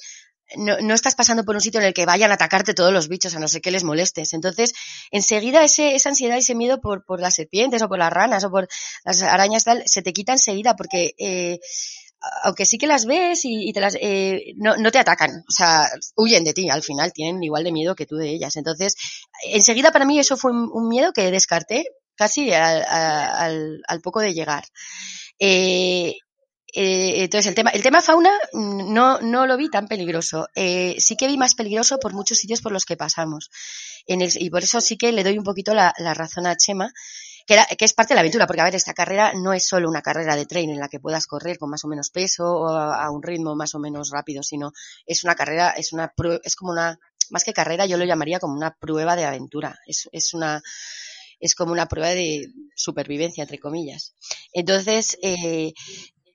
no, 0.57 0.77
no, 0.81 0.93
estás 0.93 1.15
pasando 1.15 1.43
por 1.43 1.55
un 1.55 1.61
sitio 1.61 1.79
en 1.79 1.87
el 1.87 1.93
que 1.93 2.05
vayan 2.05 2.31
a 2.31 2.35
atacarte 2.35 2.73
todos 2.73 2.93
los 2.93 3.07
bichos, 3.07 3.35
a 3.35 3.39
no 3.39 3.47
ser 3.47 3.61
que 3.61 3.71
les 3.71 3.83
molestes. 3.83 4.33
Entonces, 4.33 4.73
enseguida 5.11 5.63
ese, 5.63 5.95
esa 5.95 6.09
ansiedad, 6.09 6.37
ese 6.37 6.55
miedo 6.55 6.79
por, 6.81 7.05
por 7.05 7.19
las 7.19 7.35
serpientes 7.35 7.81
o 7.81 7.89
por 7.89 7.97
las 7.97 8.11
ranas 8.11 8.43
o 8.43 8.51
por 8.51 8.67
las 9.03 9.21
arañas 9.23 9.63
tal, 9.63 9.83
se 9.85 10.01
te 10.01 10.13
quita 10.13 10.33
enseguida 10.33 10.75
porque, 10.75 11.13
eh, 11.17 11.59
aunque 12.43 12.65
sí 12.65 12.77
que 12.77 12.87
las 12.87 13.05
ves 13.05 13.45
y, 13.45 13.69
y 13.69 13.73
te 13.73 13.81
las, 13.81 13.97
eh, 13.99 14.53
no, 14.57 14.77
no 14.77 14.91
te 14.91 14.99
atacan, 14.99 15.43
o 15.47 15.51
sea, 15.51 15.89
huyen 16.15 16.43
de 16.43 16.53
ti 16.53 16.69
al 16.69 16.83
final, 16.83 17.11
tienen 17.13 17.43
igual 17.43 17.63
de 17.63 17.71
miedo 17.71 17.95
que 17.95 18.05
tú 18.05 18.15
de 18.15 18.29
ellas. 18.29 18.55
Entonces, 18.55 18.95
enseguida 19.45 19.91
para 19.91 20.05
mí 20.05 20.19
eso 20.19 20.37
fue 20.37 20.51
un, 20.51 20.87
miedo 20.87 21.11
que 21.13 21.31
descarté 21.31 21.85
casi 22.15 22.53
al, 22.53 22.83
al, 22.83 23.81
al 23.87 24.01
poco 24.01 24.19
de 24.19 24.33
llegar. 24.33 24.65
Eh, 25.39 26.15
eh, 26.75 27.23
entonces, 27.23 27.47
el 27.47 27.55
tema, 27.55 27.69
el 27.69 27.83
tema 27.83 28.01
fauna 28.01 28.31
mm, 28.51 28.91
no, 28.93 29.19
no 29.21 29.45
lo 29.45 29.57
vi 29.57 29.69
tan 29.69 29.87
peligroso. 29.87 30.47
Eh, 30.55 30.95
sí 30.99 31.15
que 31.15 31.27
vi 31.27 31.37
más 31.37 31.53
peligroso 31.53 31.99
por 31.99 32.13
muchos 32.13 32.39
sitios 32.39 32.61
por 32.61 32.71
los 32.71 32.85
que 32.85 32.97
pasamos. 32.97 33.51
Y 34.05 34.49
por 34.49 34.63
eso 34.63 34.81
sí 34.81 34.97
que 34.97 35.11
le 35.11 35.23
doy 35.23 35.37
un 35.37 35.43
poquito 35.43 35.73
la, 35.73 35.93
razón 36.13 36.45
a 36.47 36.57
Chema, 36.57 36.91
que, 37.45 37.57
que 37.77 37.85
es 37.85 37.93
parte 37.93 38.13
de 38.13 38.15
la 38.15 38.21
aventura, 38.21 38.47
porque 38.47 38.61
a 38.61 38.65
ver, 38.65 38.75
esta 38.75 38.93
carrera 38.93 39.33
no 39.33 39.53
es 39.53 39.65
solo 39.65 39.87
una 39.87 40.01
carrera 40.01 40.35
de 40.35 40.45
trail 40.45 40.69
en 40.71 40.79
la 40.79 40.89
que 40.89 40.99
puedas 40.99 41.27
correr 41.27 41.57
con 41.57 41.69
más 41.69 41.85
o 41.85 41.87
menos 41.87 42.09
peso 42.09 42.45
o 42.45 42.67
a, 42.69 43.03
a 43.05 43.11
un 43.11 43.23
ritmo 43.23 43.55
más 43.55 43.75
o 43.75 43.79
menos 43.79 44.09
rápido, 44.09 44.43
sino 44.43 44.73
es 45.05 45.23
una 45.23 45.35
carrera, 45.35 45.71
es 45.71 45.93
una, 45.93 46.11
es 46.43 46.55
como 46.55 46.71
una, 46.71 46.99
más 47.29 47.43
que 47.43 47.53
carrera, 47.53 47.85
yo 47.85 47.97
lo 47.97 48.05
llamaría 48.05 48.39
como 48.39 48.55
una 48.55 48.75
prueba 48.75 49.15
de 49.15 49.25
aventura. 49.25 49.79
Es, 49.85 50.09
es 50.11 50.33
una, 50.33 50.61
es 51.39 51.55
como 51.55 51.71
una 51.71 51.87
prueba 51.87 52.09
de 52.09 52.51
supervivencia, 52.75 53.43
entre 53.43 53.59
comillas. 53.59 54.15
Entonces, 54.53 55.17
eh, 55.21 55.73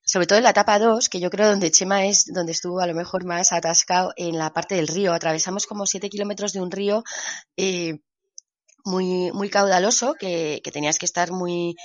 sobre 0.09 0.27
todo 0.27 0.39
en 0.39 0.45
la 0.45 0.51
etapa 0.51 0.79
2, 0.79 1.11
que 1.11 1.21
yo 1.21 1.29
creo 1.29 1.49
donde 1.49 1.71
Chema 1.71 2.07
es 2.07 2.25
donde 2.33 2.53
estuvo 2.53 2.81
a 2.81 2.87
lo 2.87 2.95
mejor 2.95 3.27
más 3.27 3.53
atascado 3.53 4.15
en 4.17 4.39
la 4.39 4.55
parte 4.55 4.75
del 4.75 4.89
río. 4.89 5.13
Atravesamos 5.13 5.67
como 5.67 5.85
7 5.85 6.09
kilómetros 6.09 6.55
de 6.55 6.63
un 6.63 6.71
río 6.71 7.05
eh, 7.59 7.99
muy, 8.87 9.31
muy 9.33 9.51
caudaloso 9.51 10.15
que, 10.15 10.63
que, 10.65 10.73
tenías 10.73 10.99
que 10.99 11.05
estar 11.05 11.31
muy, 11.31 11.77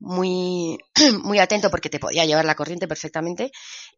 muy, 0.00 0.76
muy 1.22 1.38
atento 1.38 1.70
porque 1.70 1.88
te 1.88 2.00
podía 2.00 2.26
llevar 2.26 2.46
la 2.46 2.56
corriente 2.56 2.88
perfectamente. 2.88 3.52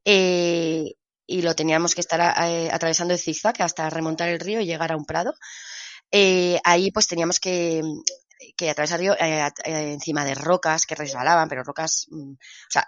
Eh, 0.05 0.85
y 1.27 1.41
lo 1.41 1.55
teníamos 1.55 1.95
que 1.95 2.03
estar 2.03 2.21
a, 2.21 2.33
a, 2.33 2.75
atravesando 2.75 3.15
el 3.15 3.19
zigzag 3.19 3.63
hasta 3.63 3.89
remontar 3.89 4.29
el 4.29 4.41
río 4.41 4.61
y 4.61 4.67
llegar 4.67 4.93
a 4.93 4.97
un 4.97 5.07
prado. 5.07 5.33
Eh, 6.11 6.61
ahí 6.65 6.91
pues 6.91 7.07
teníamos 7.07 7.41
que, 7.41 7.81
que 8.59 8.69
atravesar 8.69 9.01
río 9.01 9.17
eh, 9.19 9.49
encima 9.65 10.23
de 10.27 10.35
rocas 10.35 10.85
que 10.85 10.95
resbalaban, 10.95 11.49
pero 11.49 11.65
rocas, 11.65 12.07
mm, 12.11 12.33
o 12.33 12.71
sea, 12.71 12.87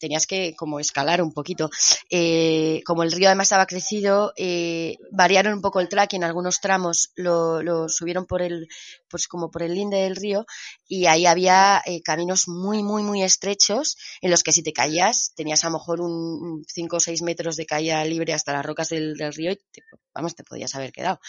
tenías 0.00 0.26
que 0.26 0.54
como 0.56 0.80
escalar 0.80 1.22
un 1.22 1.32
poquito. 1.32 1.70
Eh, 2.10 2.82
como 2.84 3.04
el 3.04 3.12
río 3.12 3.28
además 3.28 3.46
estaba 3.46 3.66
crecido, 3.66 4.32
eh, 4.36 4.96
variaron 5.12 5.54
un 5.54 5.60
poco 5.60 5.78
el 5.78 5.88
track 5.88 6.14
y 6.14 6.16
en 6.16 6.24
algunos 6.24 6.60
tramos 6.60 7.12
lo, 7.14 7.62
lo, 7.62 7.88
subieron 7.88 8.26
por 8.26 8.42
el, 8.42 8.66
pues 9.08 9.28
como 9.28 9.50
por 9.50 9.62
el 9.62 9.74
linde 9.74 9.98
del 9.98 10.16
río 10.16 10.46
y 10.88 11.06
ahí 11.06 11.26
había 11.26 11.82
eh, 11.84 12.02
caminos 12.02 12.48
muy, 12.48 12.82
muy, 12.82 13.02
muy 13.02 13.22
estrechos 13.22 13.96
en 14.20 14.30
los 14.30 14.42
que 14.42 14.52
si 14.52 14.62
te 14.62 14.72
caías 14.72 15.32
tenías 15.36 15.62
a 15.64 15.68
lo 15.68 15.74
mejor 15.74 16.00
un 16.00 16.64
5 16.66 16.96
o 16.96 17.00
6 17.00 17.22
metros 17.22 17.56
de 17.56 17.66
caída 17.66 18.04
libre 18.04 18.32
hasta 18.32 18.52
las 18.52 18.64
rocas 18.64 18.88
del, 18.88 19.14
del 19.14 19.34
río 19.34 19.52
y 19.52 19.56
te, 19.56 19.82
vamos, 20.14 20.34
te 20.34 20.44
podías 20.44 20.74
haber 20.74 20.92
quedado. 20.92 21.20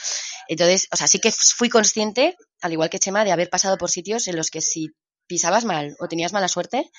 Entonces, 0.48 0.88
o 0.92 0.96
sea, 0.96 1.08
sí 1.08 1.20
que 1.20 1.32
fui 1.32 1.70
consciente, 1.70 2.38
al 2.62 2.74
igual 2.74 2.90
que 2.90 3.00
Chema, 3.00 3.24
de 3.24 3.32
haber 3.32 3.50
pasado 3.50 3.78
por 3.78 3.90
sitios 3.90 4.28
en 4.28 4.36
los 4.36 4.50
que 4.50 4.62
si 4.62 4.94
pisabas 5.28 5.66
mal 5.66 5.96
o 6.00 6.08
tenías 6.08 6.34
mala 6.34 6.48
suerte, 6.48 6.90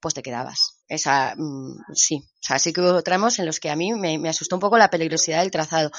pues 0.00 0.14
te 0.14 0.22
quedabas. 0.22 0.77
Esa, 0.88 1.34
mmm, 1.36 1.76
sí, 1.94 2.22
o 2.24 2.38
sea, 2.40 2.58
sí 2.58 2.72
que 2.72 2.80
hubo 2.80 3.02
tramos 3.02 3.38
en 3.38 3.46
los 3.46 3.60
que 3.60 3.70
a 3.70 3.76
mí 3.76 3.92
me, 3.92 4.18
me, 4.18 4.28
asustó 4.28 4.56
un 4.56 4.60
poco 4.60 4.78
la 4.78 4.90
peligrosidad 4.90 5.40
del 5.40 5.50
trazado 5.50 5.90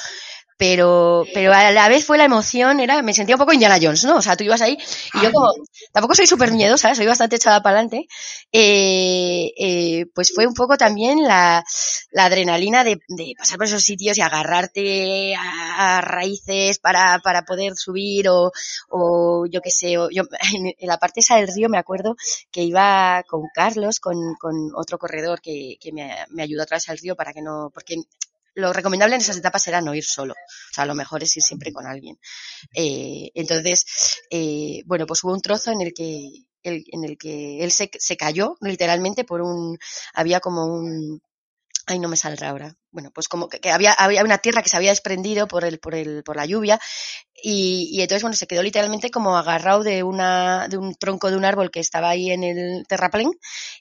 pero, 0.59 1.23
pero 1.33 1.53
a 1.53 1.71
la 1.71 1.87
vez 1.87 2.03
fue 2.05 2.17
la 2.17 2.25
emoción, 2.25 2.81
era, 2.81 3.01
me 3.01 3.13
sentía 3.13 3.35
un 3.35 3.39
poco 3.39 3.53
Indiana 3.53 3.79
Jones, 3.81 4.03
¿no? 4.03 4.17
O 4.17 4.21
sea, 4.21 4.35
tú 4.35 4.43
ibas 4.43 4.59
ahí 4.59 4.77
y 5.13 5.23
yo 5.23 5.31
como, 5.31 5.53
tampoco 5.93 6.15
soy 6.15 6.27
súper 6.27 6.51
miedosa, 6.51 6.93
soy 6.95 7.05
bastante 7.05 7.37
echada 7.37 7.63
para 7.63 7.77
adelante, 7.77 8.09
eh, 8.51 9.53
eh, 9.57 10.05
pues 10.13 10.33
fue 10.35 10.45
un 10.45 10.53
poco 10.53 10.75
también 10.75 11.23
la, 11.23 11.63
la 12.11 12.25
adrenalina 12.25 12.83
de, 12.83 12.99
de, 13.07 13.33
pasar 13.37 13.57
por 13.57 13.67
esos 13.67 13.83
sitios 13.83 14.17
y 14.17 14.21
agarrarte 14.21 15.33
a, 15.33 15.99
a 15.99 16.01
raíces 16.01 16.77
para, 16.79 17.19
para 17.19 17.43
poder 17.43 17.77
subir 17.77 18.27
o, 18.27 18.51
o 18.89 19.45
yo 19.49 19.61
qué 19.61 19.71
sé, 19.71 19.97
o 19.97 20.09
yo, 20.09 20.23
en, 20.53 20.73
en, 20.77 20.87
la 20.89 20.97
parte 20.97 21.21
esa 21.21 21.37
del 21.37 21.47
río 21.47 21.69
me 21.69 21.77
acuerdo 21.77 22.17
que 22.51 22.63
iba 22.63 23.23
con 23.29 23.43
Carlos, 23.55 24.01
con, 24.01 24.35
con 24.37 24.71
otro 24.75 24.97
corredor 24.97 25.39
que, 25.39 25.77
que 25.79 25.93
me, 25.93 26.13
me 26.31 26.43
ayudó 26.43 26.63
a 26.63 26.65
través 26.65 26.89
al 26.89 26.97
río 26.97 27.15
para 27.15 27.31
que 27.31 27.41
no, 27.41 27.71
porque 27.73 27.95
lo 28.55 28.73
recomendable 28.73 29.15
en 29.15 29.21
esas 29.21 29.37
etapas 29.37 29.67
era 29.67 29.81
no 29.81 29.95
ir 29.95 30.03
solo. 30.05 30.33
O 30.33 30.73
sea, 30.73 30.85
lo 30.85 30.95
mejor 30.95 31.23
es 31.23 31.35
ir 31.37 31.43
siempre 31.43 31.71
con 31.71 31.87
alguien. 31.87 32.17
Eh, 32.75 33.31
entonces, 33.35 33.85
eh, 34.31 34.81
bueno, 34.85 35.05
pues 35.05 35.23
hubo 35.23 35.33
un 35.33 35.41
trozo 35.41 35.71
en 35.71 35.81
el 35.81 35.93
que, 35.93 36.29
el, 36.63 36.83
en 36.91 37.03
el 37.05 37.17
que 37.17 37.63
él 37.63 37.71
se, 37.71 37.89
se 37.97 38.17
cayó 38.17 38.55
literalmente 38.61 39.23
por 39.23 39.41
un, 39.41 39.77
había 40.13 40.39
como 40.39 40.65
un, 40.65 41.21
ay, 41.87 41.99
no 41.99 42.07
me 42.09 42.17
saldrá 42.17 42.49
ahora. 42.49 42.75
Bueno, 42.91 43.11
pues 43.13 43.27
como 43.27 43.49
que, 43.49 43.69
había, 43.71 43.93
había 43.93 44.23
una 44.23 44.39
tierra 44.39 44.61
que 44.61 44.69
se 44.69 44.77
había 44.77 44.91
desprendido 44.91 45.47
por 45.47 45.63
el, 45.65 45.79
por 45.79 45.95
el, 45.95 46.23
por 46.23 46.35
la 46.35 46.45
lluvia 46.45 46.79
y, 47.43 47.89
y 47.91 48.01
entonces, 48.01 48.23
bueno, 48.23 48.35
se 48.35 48.47
quedó 48.47 48.63
literalmente 48.63 49.11
como 49.11 49.37
agarrado 49.37 49.83
de 49.83 50.03
una, 50.03 50.67
de 50.67 50.77
un 50.77 50.95
tronco 50.95 51.29
de 51.31 51.37
un 51.37 51.45
árbol 51.45 51.71
que 51.71 51.79
estaba 51.79 52.09
ahí 52.09 52.31
en 52.31 52.43
el 52.43 52.85
terraplén 52.87 53.31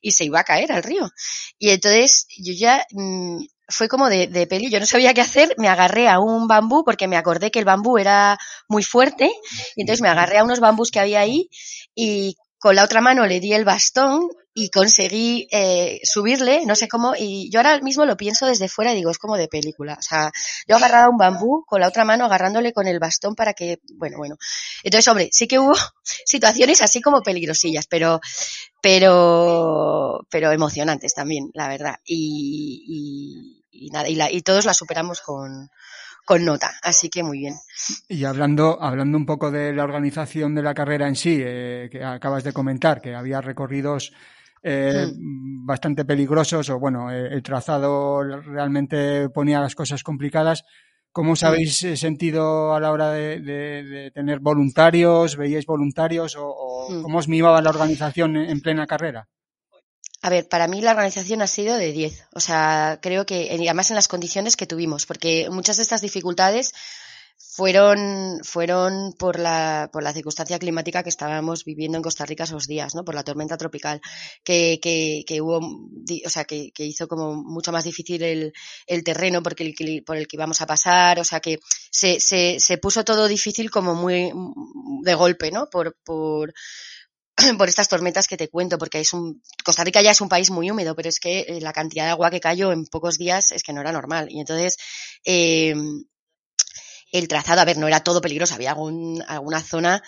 y 0.00 0.12
se 0.12 0.24
iba 0.24 0.40
a 0.40 0.44
caer 0.44 0.72
al 0.72 0.82
río. 0.82 1.10
Y 1.58 1.70
entonces 1.70 2.26
yo 2.38 2.52
ya, 2.54 2.86
mmm, 2.92 3.44
fue 3.68 3.88
como 3.88 4.08
de, 4.08 4.26
de, 4.26 4.46
peli, 4.46 4.70
yo 4.70 4.80
no 4.80 4.86
sabía 4.86 5.14
qué 5.14 5.20
hacer, 5.20 5.54
me 5.58 5.68
agarré 5.68 6.08
a 6.08 6.20
un 6.20 6.48
bambú 6.48 6.84
porque 6.84 7.08
me 7.08 7.16
acordé 7.16 7.50
que 7.50 7.58
el 7.58 7.64
bambú 7.64 7.98
era 7.98 8.38
muy 8.68 8.82
fuerte 8.82 9.30
y 9.76 9.82
entonces 9.82 10.00
me 10.00 10.08
agarré 10.08 10.38
a 10.38 10.44
unos 10.44 10.60
bambús 10.60 10.90
que 10.90 11.00
había 11.00 11.20
ahí 11.20 11.50
y 11.94 12.36
con 12.58 12.74
la 12.74 12.84
otra 12.84 13.00
mano 13.00 13.26
le 13.26 13.40
di 13.40 13.52
el 13.52 13.64
bastón 13.64 14.28
y 14.52 14.70
conseguí 14.70 15.46
eh, 15.52 16.00
subirle, 16.02 16.66
no 16.66 16.74
sé 16.74 16.88
cómo, 16.88 17.14
y 17.16 17.48
yo 17.50 17.60
ahora 17.60 17.78
mismo 17.80 18.04
lo 18.04 18.16
pienso 18.16 18.46
desde 18.46 18.68
fuera 18.68 18.92
y 18.92 18.96
digo, 18.96 19.10
es 19.10 19.18
como 19.18 19.36
de 19.36 19.46
película. 19.46 19.94
O 19.96 20.02
sea, 20.02 20.32
yo 20.66 20.74
agarraba 20.74 21.08
un 21.08 21.16
bambú 21.16 21.64
con 21.64 21.80
la 21.80 21.86
otra 21.86 22.04
mano 22.04 22.24
agarrándole 22.24 22.72
con 22.72 22.88
el 22.88 22.98
bastón 22.98 23.36
para 23.36 23.54
que, 23.54 23.78
bueno, 23.94 24.16
bueno. 24.18 24.36
Entonces, 24.82 25.06
hombre, 25.06 25.28
sí 25.30 25.46
que 25.46 25.60
hubo 25.60 25.74
situaciones 26.02 26.82
así 26.82 27.00
como 27.00 27.22
peligrosillas, 27.22 27.86
pero, 27.86 28.20
pero, 28.82 30.26
pero 30.28 30.50
emocionantes 30.50 31.14
también, 31.14 31.50
la 31.54 31.68
verdad. 31.68 31.94
Y, 32.04 32.82
y, 32.88 33.57
y 33.70 33.90
nada, 33.90 34.08
y, 34.08 34.14
la, 34.14 34.30
y 34.30 34.42
todos 34.42 34.64
la 34.64 34.74
superamos 34.74 35.20
con, 35.20 35.70
con 36.24 36.44
nota, 36.44 36.72
así 36.82 37.08
que 37.08 37.22
muy 37.22 37.38
bien. 37.38 37.54
Y 38.08 38.24
hablando, 38.24 38.82
hablando 38.82 39.16
un 39.16 39.24
poco 39.24 39.50
de 39.50 39.72
la 39.72 39.84
organización 39.84 40.54
de 40.54 40.62
la 40.62 40.74
carrera 40.74 41.08
en 41.08 41.16
sí, 41.16 41.38
eh, 41.40 41.88
que 41.90 42.04
acabas 42.04 42.44
de 42.44 42.52
comentar, 42.52 43.00
que 43.00 43.14
había 43.14 43.40
recorridos 43.40 44.12
eh, 44.62 45.06
mm. 45.06 45.64
bastante 45.64 46.04
peligrosos 46.04 46.68
o 46.70 46.78
bueno, 46.78 47.10
eh, 47.10 47.28
el 47.32 47.42
trazado 47.42 48.22
realmente 48.22 49.28
ponía 49.30 49.60
las 49.60 49.74
cosas 49.74 50.02
complicadas. 50.02 50.64
¿Cómo 51.10 51.32
os 51.32 51.42
habéis 51.42 51.82
mm. 51.82 51.96
sentido 51.96 52.74
a 52.74 52.80
la 52.80 52.92
hora 52.92 53.10
de, 53.10 53.40
de, 53.40 53.82
de 53.82 54.10
tener 54.10 54.40
voluntarios? 54.40 55.36
¿Veíais 55.36 55.64
voluntarios 55.64 56.36
o, 56.36 56.46
o 56.46 56.90
mm. 56.90 57.02
cómo 57.02 57.18
os 57.18 57.28
mimaba 57.28 57.62
la 57.62 57.70
organización 57.70 58.36
en, 58.36 58.50
en 58.50 58.60
plena 58.60 58.86
carrera? 58.86 59.28
A 60.20 60.30
ver, 60.30 60.48
para 60.48 60.66
mí 60.66 60.80
la 60.80 60.90
organización 60.90 61.42
ha 61.42 61.46
sido 61.46 61.76
de 61.76 61.92
10. 61.92 62.24
O 62.32 62.40
sea, 62.40 62.98
creo 63.00 63.24
que, 63.24 63.50
además 63.52 63.90
en 63.90 63.96
las 63.96 64.08
condiciones 64.08 64.56
que 64.56 64.66
tuvimos, 64.66 65.06
porque 65.06 65.48
muchas 65.50 65.76
de 65.76 65.84
estas 65.84 66.00
dificultades 66.00 66.74
fueron, 67.38 68.40
fueron 68.42 69.12
por 69.12 69.38
la, 69.38 69.90
por 69.92 70.02
la 70.02 70.12
circunstancia 70.12 70.58
climática 70.58 71.04
que 71.04 71.08
estábamos 71.08 71.64
viviendo 71.64 71.96
en 71.96 72.02
Costa 72.02 72.26
Rica 72.26 72.44
esos 72.44 72.66
días, 72.66 72.96
¿no? 72.96 73.04
Por 73.04 73.14
la 73.14 73.22
tormenta 73.22 73.56
tropical, 73.56 74.00
que, 74.42 74.80
que, 74.82 75.24
que 75.24 75.40
hubo, 75.40 75.58
o 75.58 76.30
sea, 76.30 76.44
que, 76.44 76.72
que, 76.72 76.84
hizo 76.84 77.06
como 77.06 77.34
mucho 77.36 77.70
más 77.70 77.84
difícil 77.84 78.22
el, 78.24 78.52
el 78.88 79.04
terreno 79.04 79.40
porque 79.40 79.64
el, 79.64 80.02
por 80.04 80.16
el 80.16 80.26
que 80.26 80.36
íbamos 80.36 80.60
a 80.60 80.66
pasar, 80.66 81.20
o 81.20 81.24
sea, 81.24 81.38
que 81.38 81.58
se, 81.90 82.18
se, 82.18 82.58
se 82.58 82.78
puso 82.78 83.04
todo 83.04 83.28
difícil 83.28 83.70
como 83.70 83.94
muy 83.94 84.32
de 85.02 85.14
golpe, 85.14 85.52
¿no? 85.52 85.68
Por, 85.70 85.96
por, 86.04 86.52
por 87.58 87.68
estas 87.68 87.88
tormentas 87.88 88.26
que 88.26 88.36
te 88.36 88.48
cuento, 88.48 88.78
porque 88.78 89.00
es 89.00 89.12
un, 89.12 89.42
Costa 89.64 89.84
Rica 89.84 90.02
ya 90.02 90.10
es 90.10 90.20
un 90.20 90.28
país 90.28 90.50
muy 90.50 90.70
húmedo, 90.70 90.94
pero 90.94 91.08
es 91.08 91.20
que 91.20 91.40
eh, 91.40 91.60
la 91.60 91.72
cantidad 91.72 92.04
de 92.04 92.10
agua 92.10 92.30
que 92.30 92.40
cayó 92.40 92.72
en 92.72 92.86
pocos 92.86 93.18
días 93.18 93.52
es 93.52 93.62
que 93.62 93.72
no 93.72 93.80
era 93.80 93.92
normal. 93.92 94.28
Y 94.30 94.40
entonces, 94.40 94.76
eh, 95.24 95.74
el 97.12 97.28
trazado, 97.28 97.60
a 97.60 97.64
ver, 97.64 97.78
no 97.78 97.86
era 97.88 98.00
todo 98.00 98.20
peligroso, 98.20 98.54
había 98.54 98.70
algún, 98.70 99.22
alguna 99.26 99.60
zona 99.60 100.02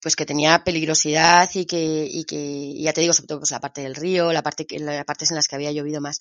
pues 0.00 0.14
que 0.14 0.26
tenía 0.26 0.62
peligrosidad 0.62 1.50
y 1.54 1.64
que, 1.64 2.06
y 2.08 2.24
que 2.24 2.74
ya 2.80 2.92
te 2.92 3.00
digo, 3.00 3.12
sobre 3.12 3.26
todo 3.26 3.38
pues 3.40 3.50
la 3.50 3.60
parte 3.60 3.80
del 3.80 3.94
río, 3.94 4.32
la 4.32 4.42
parte 4.42 4.66
que, 4.66 4.78
la 4.78 5.02
partes 5.04 5.30
en 5.30 5.36
las 5.36 5.48
que 5.48 5.56
había 5.56 5.72
llovido 5.72 6.00
más. 6.00 6.20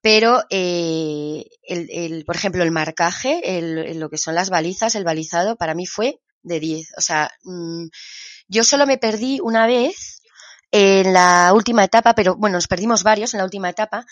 Pero, 0.00 0.42
eh, 0.50 1.44
el, 1.62 1.88
el, 1.90 2.24
por 2.24 2.34
ejemplo, 2.34 2.64
el 2.64 2.72
marcaje, 2.72 3.58
el, 3.58 4.00
lo 4.00 4.10
que 4.10 4.18
son 4.18 4.34
las 4.34 4.50
balizas, 4.50 4.96
el 4.96 5.04
balizado, 5.04 5.56
para 5.56 5.74
mí 5.74 5.86
fue 5.86 6.20
de 6.42 6.58
10. 6.58 6.94
O 6.96 7.00
sea, 7.00 7.30
mmm, 7.44 7.86
yo 8.48 8.64
solo 8.64 8.86
me 8.86 8.98
perdí 8.98 9.40
una 9.40 9.66
vez 9.66 10.11
en 10.72 11.12
la 11.12 11.52
última 11.54 11.84
etapa, 11.84 12.14
pero 12.14 12.34
bueno, 12.34 12.56
nos 12.56 12.66
perdimos 12.66 13.02
varios 13.02 13.34
en 13.34 13.38
la 13.38 13.44
última 13.44 13.68
etapa 13.68 14.06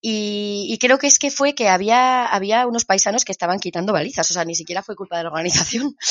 y, 0.00 0.66
y, 0.68 0.78
creo 0.78 0.98
que 0.98 1.06
es 1.06 1.18
que 1.18 1.30
fue 1.30 1.54
que 1.54 1.68
había, 1.68 2.26
había 2.26 2.66
unos 2.66 2.84
paisanos 2.84 3.24
que 3.24 3.32
estaban 3.32 3.58
quitando 3.58 3.92
balizas, 3.92 4.30
o 4.30 4.34
sea, 4.34 4.44
ni 4.44 4.54
siquiera 4.54 4.82
fue 4.82 4.96
culpa 4.96 5.16
de 5.16 5.24
la 5.24 5.30
organización. 5.30 5.96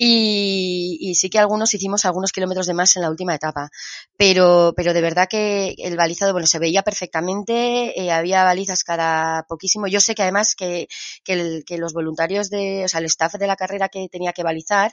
Y, 0.00 0.96
y, 1.00 1.16
sí 1.16 1.28
que 1.28 1.40
algunos 1.40 1.74
hicimos 1.74 2.04
algunos 2.04 2.30
kilómetros 2.30 2.68
de 2.68 2.74
más 2.74 2.94
en 2.94 3.02
la 3.02 3.10
última 3.10 3.34
etapa, 3.34 3.68
pero, 4.16 4.72
pero 4.76 4.94
de 4.94 5.00
verdad 5.00 5.26
que 5.28 5.74
el 5.76 5.96
balizado, 5.96 6.30
bueno, 6.32 6.46
se 6.46 6.60
veía 6.60 6.82
perfectamente, 6.84 8.00
eh, 8.00 8.12
había 8.12 8.44
balizas 8.44 8.84
cada 8.84 9.42
poquísimo. 9.48 9.88
Yo 9.88 10.00
sé 10.00 10.14
que 10.14 10.22
además 10.22 10.54
que, 10.54 10.86
que, 11.24 11.32
el, 11.32 11.64
que, 11.66 11.78
los 11.78 11.94
voluntarios 11.94 12.48
de, 12.48 12.84
o 12.84 12.88
sea, 12.88 13.00
el 13.00 13.06
staff 13.06 13.34
de 13.34 13.48
la 13.48 13.56
carrera 13.56 13.88
que 13.88 14.08
tenía 14.08 14.32
que 14.32 14.44
balizar, 14.44 14.92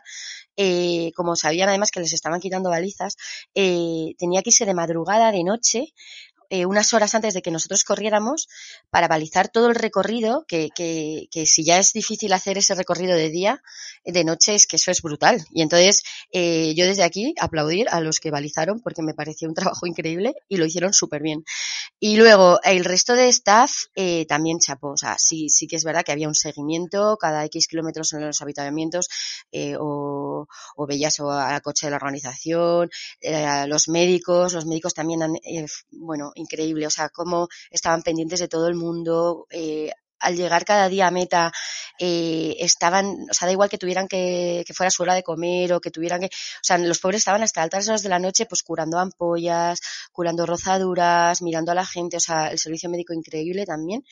eh, 0.57 1.11
como 1.15 1.35
sabían 1.35 1.69
además 1.69 1.91
que 1.91 1.99
les 1.99 2.13
estaban 2.13 2.39
quitando 2.39 2.71
balizas, 2.71 3.15
eh, 3.53 4.15
tenía 4.17 4.41
que 4.45 4.51
irse 4.51 4.65
de 4.69 4.75
madrugada, 4.75 5.31
de 5.31 5.43
noche, 5.43 5.79
eh, 6.49 6.65
unas 6.65 6.93
horas 6.93 7.15
antes 7.15 7.33
de 7.33 7.41
que 7.41 7.51
nosotros 7.51 7.83
corriéramos 7.83 8.47
para 8.89 9.07
balizar 9.07 9.49
todo 9.49 9.67
el 9.67 9.75
recorrido, 9.75 10.45
que, 10.47 10.69
que, 10.75 11.27
que, 11.31 11.45
si 11.45 11.63
ya 11.63 11.79
es 11.79 11.93
difícil 11.93 12.33
hacer 12.33 12.57
ese 12.57 12.75
recorrido 12.75 13.15
de 13.15 13.29
día, 13.29 13.61
de 14.03 14.23
noche 14.23 14.55
es 14.55 14.67
que 14.67 14.75
eso 14.75 14.91
es 14.91 15.01
brutal. 15.01 15.43
Y 15.51 15.61
entonces 15.61 16.03
eh, 16.31 16.73
yo 16.75 16.85
desde 16.85 17.03
aquí 17.03 17.33
aplaudir 17.39 17.87
a 17.89 18.01
los 18.01 18.19
que 18.19 18.31
balizaron 18.31 18.81
porque 18.81 19.01
me 19.01 19.13
pareció 19.13 19.47
un 19.47 19.55
trabajo 19.55 19.87
increíble 19.87 20.35
y 20.47 20.57
lo 20.57 20.65
hicieron 20.65 20.93
súper 20.93 21.21
bien. 21.21 21.43
Y 21.99 22.17
luego 22.17 22.59
el 22.63 22.85
resto 22.85 23.13
de 23.13 23.29
staff 23.29 23.71
eh, 23.95 24.25
también 24.27 24.59
chapó, 24.59 24.89
o 24.91 24.97
sea, 24.97 25.17
sí, 25.17 25.49
sí 25.49 25.67
que 25.67 25.75
es 25.75 25.83
verdad 25.83 26.03
que 26.03 26.11
había 26.11 26.27
un 26.27 26.35
seguimiento 26.35 27.17
cada 27.17 27.45
X 27.45 27.67
kilómetros 27.67 28.13
en 28.13 28.25
los 28.25 28.41
habitamientos 28.41 29.07
eh, 29.51 29.75
o, 29.79 30.47
o 30.75 30.87
veías 30.87 31.19
o 31.19 31.31
al 31.31 31.61
coche 31.61 31.87
de 31.87 31.91
la 31.91 31.97
organización, 31.97 32.89
eh, 33.21 33.65
los 33.67 33.87
médicos, 33.87 34.53
los 34.53 34.65
médicos 34.65 34.93
también 34.93 35.23
han, 35.23 35.35
eh, 35.35 35.65
bueno, 35.91 36.31
increíble, 36.35 36.87
o 36.87 36.91
sea, 36.91 37.09
cómo 37.09 37.47
estaban 37.71 38.03
pendientes 38.03 38.39
de 38.39 38.47
todo 38.47 38.67
el 38.67 38.75
mundo, 38.75 39.47
eh, 39.49 39.91
al 40.19 40.35
llegar 40.35 40.65
cada 40.65 40.89
día 40.89 41.07
a 41.07 41.11
meta 41.11 41.51
eh, 41.99 42.55
estaban, 42.59 43.27
o 43.29 43.33
sea, 43.33 43.45
da 43.45 43.51
igual 43.51 43.69
que 43.69 43.77
tuvieran 43.77 44.07
que, 44.07 44.63
que 44.65 44.73
fuera 44.73 44.89
su 44.89 45.03
hora 45.03 45.13
de 45.13 45.23
comer 45.23 45.73
o 45.73 45.81
que 45.81 45.91
tuvieran 45.91 46.19
que, 46.19 46.27
o 46.27 46.63
sea, 46.63 46.77
los 46.77 46.99
pobres 46.99 47.19
estaban 47.19 47.43
hasta 47.43 47.61
altas 47.61 47.87
horas 47.87 48.03
de 48.03 48.09
la 48.09 48.19
noche 48.19 48.45
pues 48.45 48.63
curando 48.63 48.97
ampollas, 48.97 49.79
curando 50.11 50.45
rozaduras, 50.45 51.41
mirando 51.41 51.71
a 51.71 51.75
la 51.75 51.85
gente, 51.85 52.17
o 52.17 52.19
sea, 52.19 52.47
el 52.47 52.59
servicio 52.59 52.89
médico 52.89 53.13
increíble 53.13 53.65
también. 53.65 54.03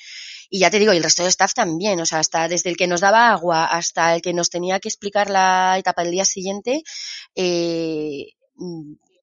Y 0.49 0.59
ya 0.59 0.69
te 0.69 0.79
digo, 0.79 0.93
y 0.93 0.97
el 0.97 1.03
resto 1.03 1.23
de 1.23 1.29
staff 1.29 1.53
también, 1.53 1.99
o 1.99 2.05
sea, 2.05 2.19
hasta 2.19 2.47
desde 2.47 2.69
el 2.69 2.77
que 2.77 2.87
nos 2.87 3.01
daba 3.01 3.31
agua 3.31 3.65
hasta 3.65 4.15
el 4.15 4.21
que 4.21 4.33
nos 4.33 4.49
tenía 4.49 4.79
que 4.79 4.89
explicar 4.89 5.29
la 5.29 5.77
etapa 5.77 6.03
del 6.03 6.11
día 6.11 6.25
siguiente, 6.25 6.83
eh, 7.35 8.27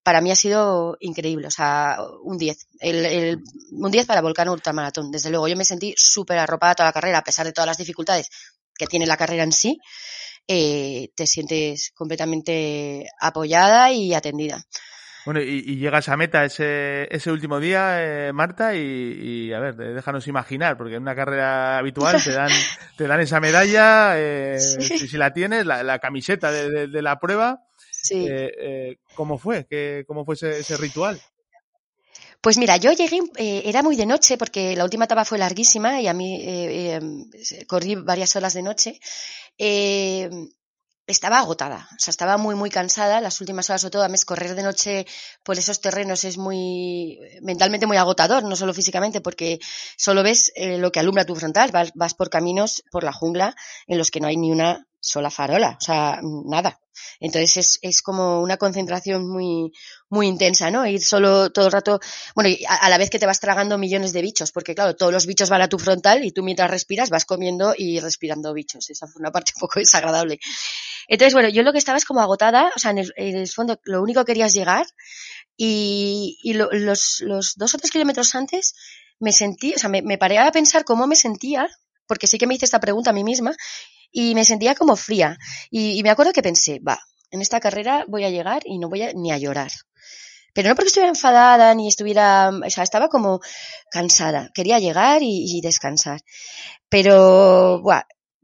para 0.02 0.20
mí 0.20 0.30
ha 0.30 0.36
sido 0.36 0.96
increíble, 1.00 1.46
o 1.46 1.50
sea, 1.50 1.98
un 2.22 2.38
10. 2.38 2.66
El, 2.80 3.04
el, 3.06 3.38
un 3.72 3.90
10 3.90 4.06
para 4.06 4.22
Volcano 4.22 4.52
Ultramaratón, 4.52 5.10
desde 5.10 5.30
luego. 5.30 5.48
Yo 5.48 5.56
me 5.56 5.64
sentí 5.64 5.94
súper 5.96 6.38
arropada 6.38 6.74
toda 6.74 6.88
la 6.88 6.92
carrera, 6.92 7.18
a 7.18 7.24
pesar 7.24 7.46
de 7.46 7.52
todas 7.52 7.66
las 7.66 7.78
dificultades 7.78 8.28
que 8.76 8.86
tiene 8.86 9.06
la 9.06 9.16
carrera 9.16 9.42
en 9.42 9.52
sí. 9.52 9.78
Eh, 10.48 11.10
te 11.14 11.26
sientes 11.26 11.92
completamente 11.94 13.06
apoyada 13.20 13.92
y 13.92 14.14
atendida. 14.14 14.64
Bueno, 15.26 15.40
y, 15.42 15.62
y, 15.66 15.76
llegas 15.76 16.08
a 16.08 16.16
meta 16.16 16.44
ese, 16.44 17.06
ese 17.14 17.30
último 17.30 17.60
día, 17.60 18.02
eh, 18.02 18.32
Marta, 18.32 18.74
y, 18.74 18.80
y, 18.80 19.52
a 19.52 19.60
ver, 19.60 19.76
déjanos 19.76 20.26
imaginar, 20.26 20.78
porque 20.78 20.94
en 20.94 21.02
una 21.02 21.14
carrera 21.14 21.76
habitual 21.76 22.22
te 22.24 22.32
dan, 22.32 22.48
te 22.96 23.06
dan 23.06 23.20
esa 23.20 23.38
medalla, 23.38 24.18
eh, 24.18 24.58
sí. 24.58 24.98
si, 24.98 25.08
si, 25.08 25.16
la 25.18 25.32
tienes, 25.34 25.66
la, 25.66 25.82
la 25.82 25.98
camiseta 25.98 26.50
de, 26.50 26.70
de, 26.70 26.86
de, 26.88 27.02
la 27.02 27.20
prueba. 27.20 27.62
Sí. 28.02 28.26
Eh, 28.28 28.96
¿Cómo 29.14 29.38
fue? 29.38 29.66
¿Qué, 29.68 30.04
¿Cómo 30.06 30.24
fue 30.24 30.34
ese, 30.34 30.60
ese 30.60 30.76
ritual? 30.76 31.20
Pues 32.40 32.56
mira, 32.56 32.78
yo 32.78 32.92
llegué, 32.92 33.20
eh, 33.36 33.62
era 33.66 33.82
muy 33.82 33.96
de 33.96 34.06
noche 34.06 34.38
porque 34.38 34.74
la 34.74 34.84
última 34.84 35.04
etapa 35.04 35.26
fue 35.26 35.36
larguísima 35.36 36.00
y 36.00 36.08
a 36.08 36.14
mí 36.14 36.40
eh, 36.42 36.98
eh, 36.98 37.66
corrí 37.66 37.96
varias 37.96 38.34
horas 38.34 38.54
de 38.54 38.62
noche. 38.62 38.98
Eh, 39.58 40.30
estaba 41.06 41.38
agotada, 41.38 41.88
o 41.92 41.98
sea, 41.98 42.12
estaba 42.12 42.36
muy, 42.38 42.54
muy 42.54 42.70
cansada. 42.70 43.20
Las 43.20 43.40
últimas 43.40 43.68
horas, 43.68 43.82
sobre 43.82 43.92
todo, 43.92 44.04
a 44.04 44.08
mes 44.08 44.24
correr 44.24 44.54
de 44.54 44.62
noche 44.62 45.06
por 45.44 45.58
esos 45.58 45.80
terrenos 45.80 46.24
es 46.24 46.38
muy, 46.38 47.18
mentalmente 47.42 47.86
muy 47.86 47.96
agotador, 47.96 48.44
no 48.44 48.56
solo 48.56 48.72
físicamente, 48.72 49.20
porque 49.20 49.58
solo 49.96 50.22
ves 50.22 50.52
eh, 50.54 50.78
lo 50.78 50.92
que 50.92 51.00
alumbra 51.00 51.26
tu 51.26 51.34
frontal, 51.34 51.70
vas, 51.72 51.90
vas 51.94 52.14
por 52.14 52.30
caminos, 52.30 52.82
por 52.90 53.04
la 53.04 53.12
jungla, 53.12 53.54
en 53.86 53.98
los 53.98 54.10
que 54.10 54.20
no 54.20 54.28
hay 54.28 54.36
ni 54.36 54.50
una 54.50 54.86
sola 55.00 55.30
farola, 55.30 55.76
o 55.80 55.84
sea, 55.84 56.20
nada. 56.22 56.78
Entonces 57.18 57.56
es, 57.56 57.78
es 57.82 58.02
como 58.02 58.40
una 58.40 58.56
concentración 58.56 59.28
muy, 59.28 59.72
muy 60.08 60.26
intensa, 60.26 60.70
¿no? 60.70 60.86
Ir 60.86 61.00
solo 61.00 61.50
todo 61.50 61.66
el 61.66 61.72
rato, 61.72 62.00
bueno, 62.34 62.50
y 62.50 62.64
a, 62.68 62.88
la 62.88 62.98
vez 62.98 63.10
que 63.10 63.18
te 63.18 63.26
vas 63.26 63.40
tragando 63.40 63.78
millones 63.78 64.12
de 64.12 64.22
bichos, 64.22 64.52
porque 64.52 64.74
claro, 64.74 64.94
todos 64.94 65.12
los 65.12 65.26
bichos 65.26 65.50
van 65.50 65.62
a 65.62 65.68
tu 65.68 65.78
frontal 65.78 66.24
y 66.24 66.32
tú 66.32 66.42
mientras 66.42 66.70
respiras 66.70 67.10
vas 67.10 67.24
comiendo 67.24 67.74
y 67.76 68.00
respirando 68.00 68.52
bichos. 68.52 68.90
Esa 68.90 69.06
fue 69.06 69.20
una 69.20 69.32
parte 69.32 69.52
un 69.56 69.60
poco 69.60 69.80
desagradable. 69.80 70.38
Entonces, 71.08 71.32
bueno, 71.34 71.48
yo 71.48 71.62
lo 71.62 71.72
que 71.72 71.78
estaba 71.78 71.98
es 71.98 72.04
como 72.04 72.20
agotada, 72.20 72.70
o 72.76 72.78
sea, 72.78 72.90
en 72.90 72.98
el, 72.98 73.12
en 73.16 73.36
el 73.36 73.48
fondo 73.48 73.80
lo 73.84 74.02
único 74.02 74.24
que 74.24 74.30
quería 74.32 74.46
es 74.46 74.54
llegar 74.54 74.86
y, 75.56 76.38
y 76.42 76.52
lo, 76.54 76.70
los, 76.72 77.20
los 77.20 77.54
dos 77.56 77.74
o 77.74 77.78
tres 77.78 77.90
kilómetros 77.90 78.34
antes 78.34 78.74
me 79.18 79.32
sentí, 79.32 79.74
o 79.74 79.78
sea, 79.78 79.90
me, 79.90 80.02
me 80.02 80.18
paré 80.18 80.38
a 80.38 80.50
pensar 80.52 80.84
cómo 80.84 81.06
me 81.06 81.16
sentía, 81.16 81.68
porque 82.06 82.26
sí 82.26 82.38
que 82.38 82.46
me 82.46 82.54
hice 82.54 82.64
esta 82.64 82.80
pregunta 82.80 83.10
a 83.10 83.12
mí 83.12 83.24
misma, 83.24 83.54
y 84.10 84.34
me 84.34 84.44
sentía 84.44 84.74
como 84.74 84.96
fría. 84.96 85.38
Y, 85.70 86.02
me 86.02 86.10
acuerdo 86.10 86.32
que 86.32 86.42
pensé, 86.42 86.80
va, 86.80 87.00
en 87.30 87.40
esta 87.40 87.60
carrera 87.60 88.04
voy 88.08 88.24
a 88.24 88.30
llegar 88.30 88.62
y 88.64 88.78
no 88.78 88.88
voy 88.88 89.02
a, 89.02 89.12
ni 89.12 89.32
a 89.32 89.38
llorar. 89.38 89.70
Pero 90.52 90.68
no 90.68 90.74
porque 90.74 90.88
estuviera 90.88 91.10
enfadada 91.10 91.74
ni 91.74 91.86
estuviera, 91.86 92.50
o 92.50 92.70
sea, 92.70 92.82
estaba 92.82 93.08
como 93.08 93.40
cansada. 93.90 94.50
Quería 94.52 94.78
llegar 94.78 95.22
y, 95.22 95.58
y 95.58 95.60
descansar. 95.60 96.20
Pero, 96.88 97.80
buah, 97.82 98.02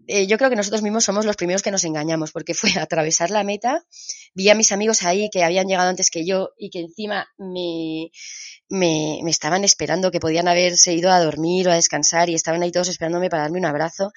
eh, 0.09 0.27
yo 0.29 0.39
creo 0.39 0.51
que 0.51 0.57
nosotros 0.57 0.83
mismos 0.83 1.05
somos 1.05 1.25
los 1.25 1.37
primeros 1.37 1.63
que 1.63 1.73
nos 1.73 1.85
engañamos, 1.85 2.31
porque 2.31 2.55
fue 2.55 2.71
a 2.77 2.83
atravesar 2.83 3.31
la 3.31 3.43
meta, 3.43 3.85
vi 4.35 4.49
a 4.49 4.55
mis 4.55 4.73
amigos 4.73 5.03
ahí 5.03 5.29
que 5.31 5.43
habían 5.43 5.67
llegado 5.67 5.89
antes 5.89 6.11
que 6.11 6.25
yo 6.25 6.51
y 6.57 6.71
que 6.71 6.81
encima 6.81 7.29
me, 7.39 8.11
me, 8.69 9.21
me 9.25 9.31
estaban 9.31 9.65
esperando, 9.65 10.11
que 10.11 10.21
podían 10.21 10.47
haberse 10.49 10.95
ido 10.95 11.11
a 11.11 11.21
dormir 11.21 11.69
o 11.69 11.73
a 11.73 11.75
descansar 11.75 12.31
y 12.31 12.35
estaban 12.35 12.63
ahí 12.63 12.71
todos 12.71 12.89
esperándome 12.89 13.31
para 13.31 13.43
darme 13.43 13.59
un 13.59 13.67
abrazo 13.67 14.13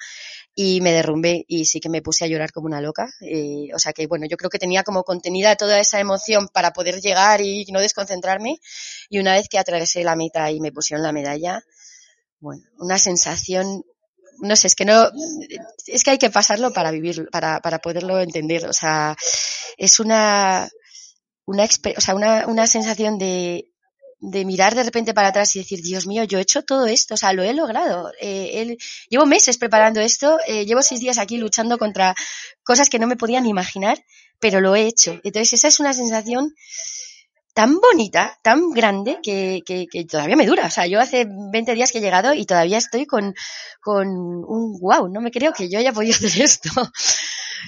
y 0.54 0.80
me 0.80 0.92
derrumbé 0.92 1.44
y 1.48 1.64
sí 1.64 1.80
que 1.80 1.88
me 1.88 2.02
puse 2.02 2.24
a 2.24 2.28
llorar 2.28 2.52
como 2.52 2.66
una 2.66 2.80
loca. 2.80 3.08
Eh, 3.20 3.68
o 3.74 3.78
sea 3.78 3.92
que, 3.92 4.06
bueno, 4.06 4.26
yo 4.28 4.36
creo 4.36 4.50
que 4.50 4.58
tenía 4.58 4.82
como 4.82 5.04
contenida 5.04 5.56
toda 5.56 5.78
esa 5.78 6.00
emoción 6.00 6.48
para 6.52 6.72
poder 6.72 7.00
llegar 7.00 7.40
y 7.40 7.64
no 7.72 7.80
desconcentrarme. 7.80 8.58
Y 9.08 9.18
una 9.18 9.34
vez 9.34 9.48
que 9.48 9.58
atravesé 9.58 10.04
la 10.04 10.16
meta 10.16 10.50
y 10.50 10.60
me 10.60 10.72
pusieron 10.72 11.02
la 11.02 11.12
medalla, 11.12 11.62
bueno, 12.40 12.62
una 12.78 12.98
sensación, 12.98 13.84
no 14.40 14.56
sé, 14.56 14.66
es 14.66 14.74
que 14.74 14.84
no, 14.84 15.10
es 15.86 16.02
que 16.02 16.10
hay 16.10 16.18
que 16.18 16.30
pasarlo 16.30 16.72
para 16.72 16.90
vivirlo, 16.90 17.26
para, 17.30 17.60
para 17.60 17.78
poderlo 17.78 18.20
entender. 18.20 18.66
O 18.66 18.72
sea, 18.72 19.16
es 19.76 20.00
una, 20.00 20.68
una, 21.46 21.64
o 21.64 22.00
sea, 22.00 22.14
una, 22.14 22.46
una 22.46 22.66
sensación 22.66 23.18
de, 23.18 23.70
de 24.20 24.44
mirar 24.44 24.74
de 24.74 24.82
repente 24.82 25.14
para 25.14 25.28
atrás 25.28 25.56
y 25.56 25.60
decir, 25.60 25.80
Dios 25.82 26.06
mío, 26.06 26.24
yo 26.24 26.38
he 26.38 26.42
hecho 26.42 26.62
todo 26.62 26.86
esto, 26.86 27.14
o 27.14 27.16
sea, 27.16 27.32
lo 27.32 27.42
he 27.42 27.54
logrado. 27.54 28.12
Eh, 28.20 28.50
él, 28.54 28.78
llevo 29.08 29.26
meses 29.26 29.56
preparando 29.56 30.00
esto, 30.00 30.38
eh, 30.46 30.66
llevo 30.66 30.82
seis 30.82 31.00
días 31.00 31.18
aquí 31.18 31.38
luchando 31.38 31.78
contra 31.78 32.14
cosas 32.62 32.90
que 32.90 32.98
no 32.98 33.06
me 33.06 33.16
podían 33.16 33.46
imaginar, 33.46 34.04
pero 34.38 34.60
lo 34.60 34.76
he 34.76 34.82
hecho. 34.82 35.18
Entonces, 35.24 35.54
esa 35.54 35.68
es 35.68 35.80
una 35.80 35.94
sensación 35.94 36.54
tan 37.54 37.78
bonita, 37.80 38.38
tan 38.42 38.70
grande, 38.70 39.18
que, 39.22 39.62
que, 39.66 40.04
todavía 40.04 40.36
me 40.36 40.46
dura. 40.46 40.66
O 40.66 40.70
sea, 40.70 40.86
yo 40.86 41.00
hace 41.00 41.26
20 41.28 41.74
días 41.74 41.90
que 41.90 41.98
he 41.98 42.02
llegado 42.02 42.34
y 42.34 42.44
todavía 42.44 42.78
estoy 42.78 43.06
con, 43.06 43.34
con 43.80 44.08
un 44.08 44.78
wow, 44.80 45.08
no 45.08 45.20
me 45.20 45.30
creo 45.30 45.52
que 45.52 45.68
yo 45.68 45.78
haya 45.78 45.92
podido 45.92 46.14
hacer 46.26 46.42
esto. 46.42 46.70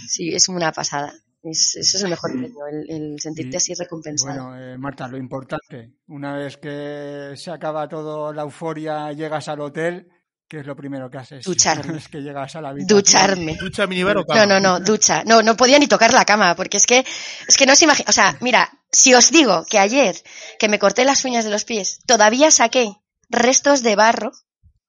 Sí, 0.08 0.34
es 0.34 0.48
una 0.48 0.72
pasada. 0.72 1.12
Es, 1.42 1.74
eso 1.74 1.96
es 1.96 2.02
el 2.04 2.10
mejor 2.10 2.30
premio, 2.30 2.66
el, 2.68 2.88
el 2.88 3.20
sentirte 3.20 3.56
así 3.56 3.74
recompensado. 3.74 4.50
Bueno, 4.50 4.60
eh, 4.60 4.78
Marta, 4.78 5.08
lo 5.08 5.16
importante, 5.16 5.94
una 6.06 6.36
vez 6.36 6.56
que 6.56 7.32
se 7.34 7.50
acaba 7.50 7.88
todo 7.88 8.32
la 8.32 8.42
euforia, 8.42 9.12
llegas 9.12 9.48
al 9.48 9.60
hotel, 9.60 10.08
¿qué 10.46 10.60
es 10.60 10.66
lo 10.66 10.76
primero 10.76 11.10
que 11.10 11.18
haces? 11.18 11.44
Ducharme. 11.44 11.96
Es 11.98 12.08
que 12.08 12.20
llegas 12.20 12.54
a 12.54 12.60
la 12.60 12.68
habitación. 12.68 12.98
Ducharme. 12.98 13.56
¿Ducha, 13.56 13.86
minibar 13.88 14.18
o 14.18 14.24
cama? 14.24 14.46
No, 14.46 14.60
no, 14.60 14.78
no, 14.78 14.84
ducha. 14.84 15.24
No, 15.24 15.42
no 15.42 15.56
podía 15.56 15.80
ni 15.80 15.88
tocar 15.88 16.12
la 16.12 16.24
cama, 16.24 16.54
porque 16.54 16.76
es 16.76 16.86
que, 16.86 17.04
es 17.48 17.56
que 17.56 17.66
no 17.66 17.74
se 17.74 17.86
imagina, 17.86 18.06
o 18.08 18.12
sea, 18.12 18.36
mira, 18.40 18.70
si 18.92 19.12
os 19.14 19.32
digo 19.32 19.64
que 19.68 19.80
ayer 19.80 20.14
que 20.60 20.68
me 20.68 20.78
corté 20.78 21.04
las 21.04 21.24
uñas 21.24 21.44
de 21.44 21.50
los 21.50 21.64
pies, 21.64 21.98
todavía 22.06 22.52
saqué 22.52 22.92
restos 23.30 23.82
de 23.82 23.96
barro, 23.96 24.30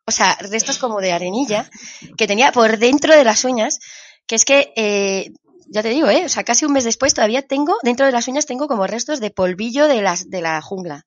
o 0.05 0.11
sea, 0.11 0.37
restos 0.41 0.77
como 0.77 0.99
de 0.99 1.13
arenilla, 1.13 1.69
que 2.17 2.27
tenía 2.27 2.51
por 2.51 2.77
dentro 2.77 3.15
de 3.15 3.23
las 3.23 3.43
uñas, 3.45 3.79
que 4.27 4.35
es 4.35 4.45
que 4.45 4.73
eh, 4.75 5.31
ya 5.73 5.81
te 5.81 5.89
digo, 5.89 6.07
¿eh? 6.09 6.23
O 6.25 6.29
sea, 6.29 6.43
casi 6.43 6.65
un 6.65 6.73
mes 6.73 6.83
después 6.83 7.15
todavía 7.15 7.41
tengo, 7.41 7.75
dentro 7.81 8.05
de 8.05 8.11
las 8.11 8.27
uñas 8.27 8.45
tengo 8.45 8.67
como 8.67 8.85
restos 8.85 9.19
de 9.19 9.31
polvillo 9.31 9.87
de, 9.87 10.03
las, 10.03 10.29
de 10.29 10.41
la 10.41 10.61
jungla. 10.61 11.03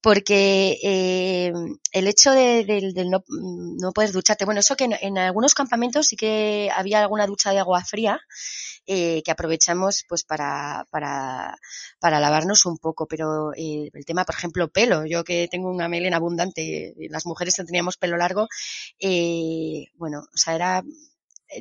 Porque 0.00 0.78
eh, 0.82 1.52
el 1.92 2.08
hecho 2.08 2.32
de, 2.32 2.64
de, 2.64 2.92
de 2.92 3.04
no, 3.04 3.24
no, 3.28 3.92
poder 3.92 4.10
ducharte, 4.10 4.44
bueno, 4.44 4.60
eso 4.60 4.76
que 4.76 4.88
en, 5.00 5.18
algunos 5.18 5.54
campamentos 5.54 6.08
sí 6.08 6.16
que 6.16 6.68
había 6.74 7.00
alguna 7.00 7.26
ducha 7.26 7.52
de 7.52 7.60
agua 7.60 7.84
fría 7.84 8.20
eh, 8.86 9.22
que 9.24 9.30
aprovechamos 9.30 10.04
pues 10.08 10.24
para, 10.24 10.86
para, 10.90 11.56
para 12.00 12.20
lavarnos 12.20 12.66
un 12.66 12.78
poco, 12.78 13.06
pero 13.06 13.52
eh, 13.54 13.88
el 13.92 14.04
tema, 14.04 14.24
por 14.24 14.34
ejemplo, 14.34 14.68
pelo, 14.68 15.06
yo 15.06 15.22
que 15.24 15.48
tengo 15.48 15.70
una 15.70 15.88
melena 15.88 16.16
abundante, 16.16 16.94
las 17.10 17.26
mujeres 17.26 17.54
teníamos 17.54 17.96
pelo 17.96 18.16
largo, 18.16 18.48
eh, 19.00 19.86
bueno, 19.94 20.20
o 20.20 20.36
sea, 20.36 20.54
era 20.54 20.82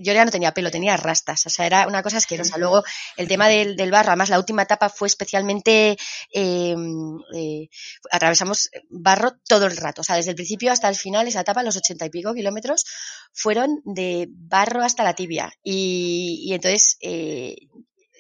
yo 0.02 0.14
ya 0.14 0.26
no 0.26 0.32
tenía 0.32 0.54
pelo, 0.54 0.72
tenía 0.72 0.98
rastas, 0.98 1.46
o 1.46 1.50
sea, 1.50 1.66
era 1.66 1.88
una 1.88 2.02
cosa 2.02 2.18
asquerosa. 2.18 2.58
Luego, 2.58 2.84
el 3.18 3.28
tema 3.28 3.48
del, 3.48 3.76
del 3.76 3.92
barro, 3.92 4.10
además 4.10 4.30
la 4.30 4.40
última 4.40 4.64
etapa 4.64 4.90
fue 4.90 5.08
especialmente, 5.08 5.98
eh, 6.34 6.76
eh, 7.36 7.70
atravesamos 8.12 8.70
barro 8.90 9.34
todo 9.48 9.66
el 9.68 9.78
rato, 9.78 10.02
o 10.02 10.04
sea, 10.04 10.16
desde 10.16 10.32
el 10.32 10.36
principio 10.36 10.72
hasta 10.72 10.90
el 10.90 10.96
final, 10.96 11.28
esa 11.28 11.42
etapa, 11.42 11.64
los 11.64 11.78
ochenta 11.78 12.06
y 12.06 12.10
pico 12.10 12.34
kilómetros, 12.34 12.86
fueron 13.34 13.82
de 13.86 14.28
barro 14.30 14.84
hasta 14.84 15.04
la 15.04 15.14
tibia. 15.14 15.54
Y, 15.64 16.44
y 16.46 16.54
entonces, 16.54 16.98
eh, 17.02 17.56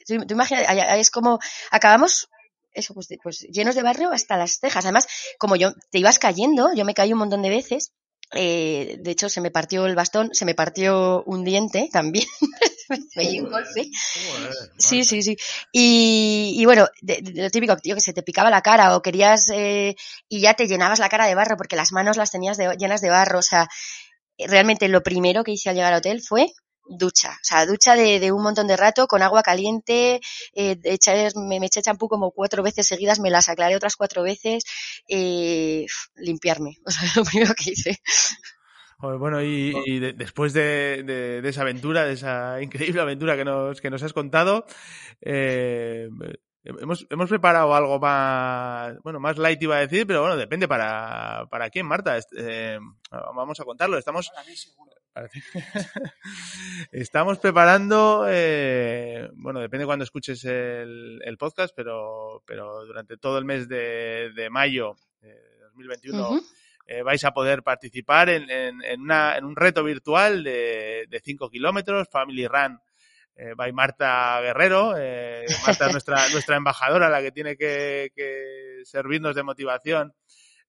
tú, 0.08 0.26
tú 0.26 0.34
imaginas, 0.34 0.66
es 0.98 1.10
como, 1.10 1.40
acabamos 1.72 2.30
eso, 2.76 2.94
pues, 2.94 3.08
pues 3.24 3.40
llenos 3.50 3.76
de 3.76 3.84
barro 3.84 4.12
hasta 4.12 4.38
las 4.38 4.60
cejas. 4.60 4.86
Además, 4.86 5.08
como 5.40 5.56
yo 5.56 5.74
te 5.92 6.00
ibas 6.00 6.20
cayendo, 6.20 6.74
yo 6.76 6.86
me 6.86 6.94
caí 6.94 7.14
un 7.14 7.20
montón 7.20 7.42
de 7.42 7.50
veces, 7.50 7.94
eh, 8.34 8.98
de 9.00 9.12
hecho, 9.12 9.30
se 9.30 9.42
me 9.42 9.52
partió 9.52 9.86
el 9.86 9.96
bastón, 9.96 10.30
se 10.34 10.46
me 10.46 10.56
partió 10.56 11.24
un 11.24 11.44
diente 11.44 11.90
también. 11.92 12.26
me 13.16 13.42
un 13.42 13.50
golpe. 13.50 13.90
Sí, 14.78 15.04
sí, 15.04 15.22
sí. 15.22 15.38
Y, 15.72 16.56
y 16.58 16.66
bueno, 16.66 16.88
de, 17.02 17.22
de, 17.22 17.44
lo 17.44 17.50
típico, 17.50 17.78
tío, 17.78 17.96
que 17.96 18.02
se 18.02 18.14
te 18.14 18.24
picaba 18.24 18.50
la 18.50 18.62
cara 18.62 18.96
o 18.96 19.02
querías 19.02 19.50
eh, 19.50 19.96
y 20.28 20.42
ya 20.42 20.54
te 20.54 20.68
llenabas 20.68 21.00
la 21.00 21.10
cara 21.10 21.26
de 21.26 21.36
barro 21.36 21.58
porque 21.58 21.76
las 21.76 21.92
manos 21.92 22.18
las 22.18 22.32
tenías 22.32 22.58
de, 22.58 22.76
llenas 22.78 23.02
de 23.02 23.10
barro. 23.10 23.40
O 23.40 23.44
sea, 23.44 23.68
realmente 24.38 24.88
lo 24.88 25.04
primero 25.04 25.44
que 25.44 25.52
hice 25.52 25.70
al 25.70 25.76
llegar 25.76 25.94
al 25.94 26.00
hotel 26.00 26.22
fue 26.22 26.52
ducha, 26.88 27.32
o 27.32 27.44
sea, 27.44 27.66
ducha 27.66 27.96
de, 27.96 28.20
de, 28.20 28.32
un 28.32 28.44
montón 28.44 28.68
de 28.68 28.78
rato 28.78 29.08
con 29.08 29.22
agua 29.22 29.44
caliente, 29.44 30.22
eh, 30.54 30.78
echar, 30.84 31.36
me, 31.36 31.60
me, 31.60 31.66
eché 31.68 31.82
champú 31.82 32.08
como 32.08 32.32
cuatro 32.32 32.64
veces 32.64 32.88
seguidas, 32.88 33.20
me 33.20 33.30
las 33.30 33.50
aclaré 33.50 33.76
otras 33.76 33.96
cuatro 33.96 34.24
veces, 34.24 34.64
eh, 35.08 35.86
limpiarme, 36.16 36.78
o 36.86 36.92
sea, 36.92 37.10
lo 37.16 37.24
primero 37.24 37.54
que 37.54 37.72
hice. 37.72 38.00
Bueno, 39.00 39.42
y, 39.44 39.74
y 39.86 40.00
de, 40.00 40.14
después 40.14 40.54
de, 40.54 41.04
de, 41.06 41.42
de, 41.42 41.50
esa 41.50 41.62
aventura, 41.62 42.06
de 42.06 42.14
esa 42.14 42.62
increíble 42.62 43.02
aventura 43.02 43.36
que 43.36 43.46
nos, 43.46 43.82
que 43.82 43.90
nos 43.90 44.02
has 44.04 44.14
contado, 44.14 44.66
eh, 45.22 46.10
hemos, 46.64 47.06
hemos 47.10 47.30
preparado 47.30 47.74
algo 47.76 48.00
más, 48.00 48.98
bueno, 49.04 49.20
más 49.20 49.38
light 49.38 49.62
iba 49.62 49.78
a 49.78 49.82
decir, 49.82 50.08
pero 50.08 50.22
bueno, 50.22 50.38
depende 50.38 50.68
para, 50.68 51.46
para 51.50 51.70
quién, 51.70 51.86
Marta. 51.86 52.18
Eh, 52.38 52.80
vamos 53.12 53.60
a 53.60 53.64
contarlo. 53.64 53.98
Estamos, 53.98 54.32
Estamos 56.92 57.40
preparando, 57.40 58.26
eh, 58.30 59.30
bueno, 59.36 59.60
depende 59.60 59.84
de 59.84 59.88
cuando 59.88 60.04
escuches 60.04 60.44
el, 60.46 61.22
el, 61.24 61.38
podcast, 61.38 61.74
pero, 61.76 62.44
pero 62.46 62.86
durante 62.86 63.18
todo 63.18 63.38
el 63.38 63.46
mes 63.46 63.68
de, 63.68 64.32
de 64.36 64.50
mayo 64.50 64.96
de 65.22 65.36
2021 65.62 66.30
uh 66.30 66.36
-huh. 66.36 66.44
eh, 66.88 67.02
vais 67.02 67.24
a 67.24 67.32
poder 67.32 67.64
participar 67.64 68.30
en, 68.30 68.50
en, 68.50 68.84
en, 68.84 69.02
una, 69.02 69.38
en 69.38 69.46
un 69.46 69.56
reto 69.56 69.84
virtual 69.84 70.44
de 70.44 71.22
5 71.24 71.50
kilómetros, 71.50 72.10
Family 72.10 72.48
Run 72.48 72.80
eh, 73.38 73.54
by 73.56 73.72
Marta 73.74 74.40
Guerrero. 74.42 74.96
Eh, 74.98 75.46
Marta 75.66 75.88
es 75.88 75.92
nuestra, 75.92 76.16
nuestra 76.32 76.56
embajadora, 76.56 77.10
la 77.10 77.22
que 77.22 77.32
tiene 77.32 77.58
que, 77.58 78.12
que 78.16 78.82
servirnos 78.86 79.36
de 79.36 79.44
motivación. 79.44 80.14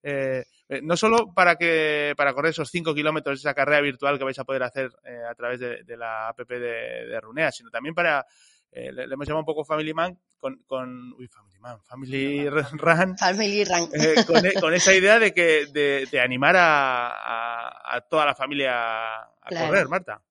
Eh, 0.02 0.44
no 0.82 0.96
solo 0.96 1.32
para 1.32 1.56
que 1.56 2.14
para 2.16 2.34
correr 2.34 2.50
esos 2.50 2.70
5 2.70 2.94
kilómetros, 2.94 3.38
esa 3.38 3.54
carrera 3.54 3.80
virtual 3.80 4.18
que 4.18 4.24
vais 4.24 4.38
a 4.38 4.44
poder 4.44 4.62
hacer 4.62 4.90
eh, 5.04 5.22
a 5.28 5.34
través 5.34 5.60
de, 5.60 5.84
de, 5.84 5.96
la 5.96 6.28
app 6.28 6.40
de, 6.40 6.58
de, 6.58 7.20
Runea, 7.20 7.52
sino 7.52 7.70
también 7.70 7.94
para, 7.94 8.26
eh, 8.72 8.90
le, 8.92 9.06
le, 9.06 9.14
hemos 9.14 9.26
llamado 9.26 9.42
un 9.42 9.46
poco 9.46 9.64
Family 9.64 9.94
Man, 9.94 10.18
con, 10.38 10.62
con 10.66 11.12
uy, 11.14 11.28
Family 11.28 11.58
Man, 11.60 11.80
Family 11.82 12.48
Run, 12.48 13.16
Family 13.16 13.64
Run. 13.64 13.88
con, 14.26 14.42
con, 14.60 14.74
esa 14.74 14.94
idea 14.94 15.18
de 15.18 15.32
que 15.32 15.66
de, 15.66 16.08
de 16.10 16.20
animar 16.20 16.56
a, 16.56 17.08
a, 17.08 17.96
a, 17.96 18.00
toda 18.00 18.26
la 18.26 18.34
familia 18.34 19.16
a 19.16 19.48
claro. 19.48 19.66
correr, 19.66 19.88
Marta. 19.88 20.22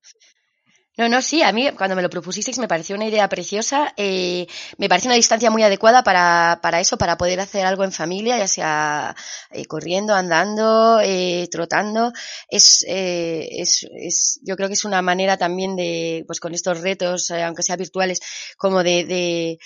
No, 0.98 1.10
no, 1.10 1.22
sí, 1.22 1.42
a 1.44 1.52
mí 1.52 1.70
cuando 1.78 1.96
me 1.96 2.02
lo 2.02 2.10
propusisteis 2.10 2.58
me 2.58 2.70
pareció 2.70 2.96
una 2.96 3.06
idea 3.08 3.28
preciosa, 3.28 3.94
eh, 3.98 4.48
me 4.78 4.88
parece 4.88 5.10
una 5.10 5.16
distancia 5.16 5.52
muy 5.52 5.62
adecuada 5.62 6.04
para, 6.04 6.60
para 6.62 6.80
eso, 6.80 6.98
para 6.98 7.18
poder 7.18 7.42
hacer 7.42 7.66
algo 7.66 7.84
en 7.84 7.92
familia, 7.92 8.38
ya 8.38 8.48
sea 8.48 9.16
eh, 9.52 9.66
corriendo, 9.66 10.14
andando, 10.16 11.02
eh, 11.04 11.50
trotando. 11.52 12.14
Es, 12.48 12.86
eh, 12.88 13.48
es, 13.52 13.86
es, 13.94 14.40
yo 14.44 14.56
creo 14.56 14.70
que 14.70 14.76
es 14.76 14.86
una 14.86 15.02
manera 15.02 15.36
también 15.38 15.76
de, 15.76 16.24
pues 16.28 16.40
con 16.40 16.54
estos 16.54 16.80
retos, 16.80 17.30
eh, 17.30 17.44
aunque 17.44 17.64
sean 17.64 17.78
virtuales, 17.80 18.20
como 18.58 18.82
de, 18.82 19.04
de, 19.04 19.60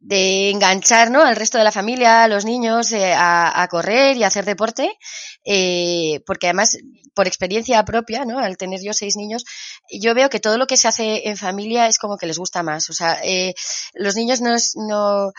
de 0.00 0.50
enganchar 0.50 1.10
¿no? 1.10 1.22
al 1.22 1.36
resto 1.36 1.58
de 1.58 1.64
la 1.64 1.72
familia, 1.72 2.24
a 2.24 2.28
los 2.28 2.44
niños, 2.44 2.90
eh, 2.92 3.12
a, 3.12 3.62
a, 3.62 3.68
correr 3.68 4.16
y 4.16 4.24
a 4.24 4.28
hacer 4.28 4.44
deporte, 4.46 4.98
eh, 5.44 6.20
porque 6.26 6.46
además, 6.46 6.78
por 7.14 7.26
experiencia 7.26 7.84
propia, 7.84 8.24
¿no? 8.24 8.38
al 8.38 8.56
tener 8.56 8.80
yo 8.82 8.94
seis 8.94 9.16
niños, 9.16 9.44
yo 9.90 10.14
veo 10.14 10.30
que 10.30 10.40
todo 10.40 10.56
lo 10.56 10.66
que 10.66 10.78
se 10.78 10.88
hace 10.88 11.28
en 11.28 11.36
familia 11.36 11.86
es 11.86 11.98
como 11.98 12.16
que 12.16 12.26
les 12.26 12.38
gusta 12.38 12.62
más. 12.62 12.88
O 12.88 12.94
sea, 12.94 13.20
eh, 13.22 13.54
los 13.94 14.16
niños 14.16 14.40
no, 14.40 14.56
no 14.76 15.32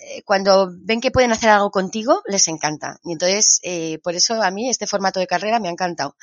eh, 0.00 0.22
cuando 0.24 0.70
ven 0.72 1.00
que 1.00 1.10
pueden 1.10 1.32
hacer 1.32 1.50
algo 1.50 1.70
contigo, 1.70 2.22
les 2.26 2.48
encanta. 2.48 2.98
Y 3.02 3.12
entonces, 3.12 3.60
eh, 3.62 3.98
por 4.02 4.14
eso 4.14 4.42
a 4.42 4.50
mí 4.50 4.68
este 4.68 4.86
formato 4.86 5.20
de 5.20 5.26
carrera 5.26 5.58
me 5.58 5.68
ha 5.68 5.72
encantado. 5.72 6.16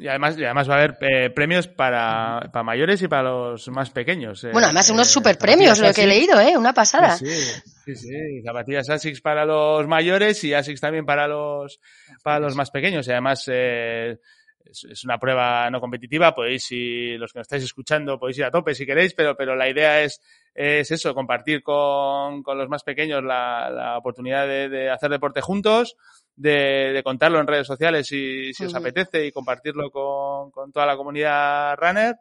Y 0.00 0.06
además, 0.06 0.36
y 0.36 0.44
además 0.44 0.68
va 0.68 0.74
a 0.74 0.78
haber 0.78 0.98
eh, 1.00 1.30
premios 1.30 1.66
para, 1.66 2.50
para, 2.52 2.62
mayores 2.62 3.00
y 3.00 3.08
para 3.08 3.22
los 3.22 3.68
más 3.68 3.90
pequeños. 3.90 4.44
Eh, 4.44 4.50
bueno, 4.52 4.66
además 4.66 4.90
unos 4.90 5.08
super 5.08 5.38
premios, 5.38 5.78
lo 5.78 5.92
que 5.94 6.02
he 6.02 6.06
leído, 6.06 6.38
¿eh? 6.40 6.56
Una 6.56 6.74
pasada. 6.74 7.16
Sí, 7.16 7.26
sí, 7.26 7.62
sí, 7.86 7.96
sí. 7.96 8.42
Zapatillas 8.44 8.90
ASICS 8.90 9.22
para 9.22 9.46
los 9.46 9.86
mayores 9.86 10.44
y 10.44 10.52
ASICS 10.52 10.80
también 10.80 11.06
para 11.06 11.26
los, 11.26 11.80
para 12.22 12.38
los 12.38 12.54
más 12.54 12.70
pequeños. 12.70 13.08
Y 13.08 13.12
además, 13.12 13.44
eh, 13.50 14.18
es, 14.64 14.84
es, 14.84 15.04
una 15.04 15.18
prueba 15.18 15.70
no 15.70 15.80
competitiva. 15.80 16.34
Podéis, 16.34 16.64
si 16.64 17.16
los 17.16 17.32
que 17.32 17.38
nos 17.40 17.46
estáis 17.46 17.64
escuchando, 17.64 18.18
podéis 18.18 18.38
ir 18.38 18.44
a 18.44 18.50
tope 18.50 18.74
si 18.74 18.86
queréis, 18.86 19.14
pero, 19.14 19.36
pero 19.36 19.56
la 19.56 19.68
idea 19.68 20.02
es, 20.02 20.20
es 20.54 20.90
eso, 20.90 21.14
compartir 21.14 21.62
con, 21.62 22.42
con 22.42 22.58
los 22.58 22.68
más 22.68 22.82
pequeños 22.82 23.22
la, 23.22 23.70
la 23.70 23.98
oportunidad 23.98 24.46
de, 24.46 24.68
de 24.68 24.90
hacer 24.90 25.10
deporte 25.10 25.40
juntos 25.40 25.96
de, 26.36 26.92
de, 26.92 27.02
contarlo 27.02 27.40
en 27.40 27.46
redes 27.48 27.66
sociales 27.66 28.06
si, 28.06 28.52
si 28.54 28.64
os 28.64 28.74
apetece 28.74 29.26
y 29.26 29.32
compartirlo 29.32 29.90
con, 29.90 30.50
con, 30.52 30.70
toda 30.70 30.86
la 30.86 30.96
comunidad 30.96 31.76
runner 31.76 32.16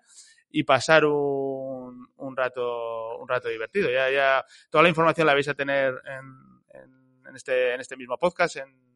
y 0.49 0.63
pasar 0.63 1.05
un, 1.05 2.07
un, 2.15 2.35
rato 2.35 3.17
un 3.19 3.27
rato 3.27 3.47
divertido. 3.47 3.91
Ya, 3.91 4.09
ya 4.09 4.45
toda 4.71 4.81
la 4.83 4.89
información 4.89 5.27
la 5.27 5.33
vais 5.33 5.47
a 5.47 5.53
tener 5.53 5.93
en, 6.05 6.81
en, 6.81 7.27
en 7.27 7.35
este, 7.35 7.75
en 7.75 7.81
este 7.81 7.95
mismo 7.95 8.17
podcast, 8.17 8.55
en, 8.55 8.86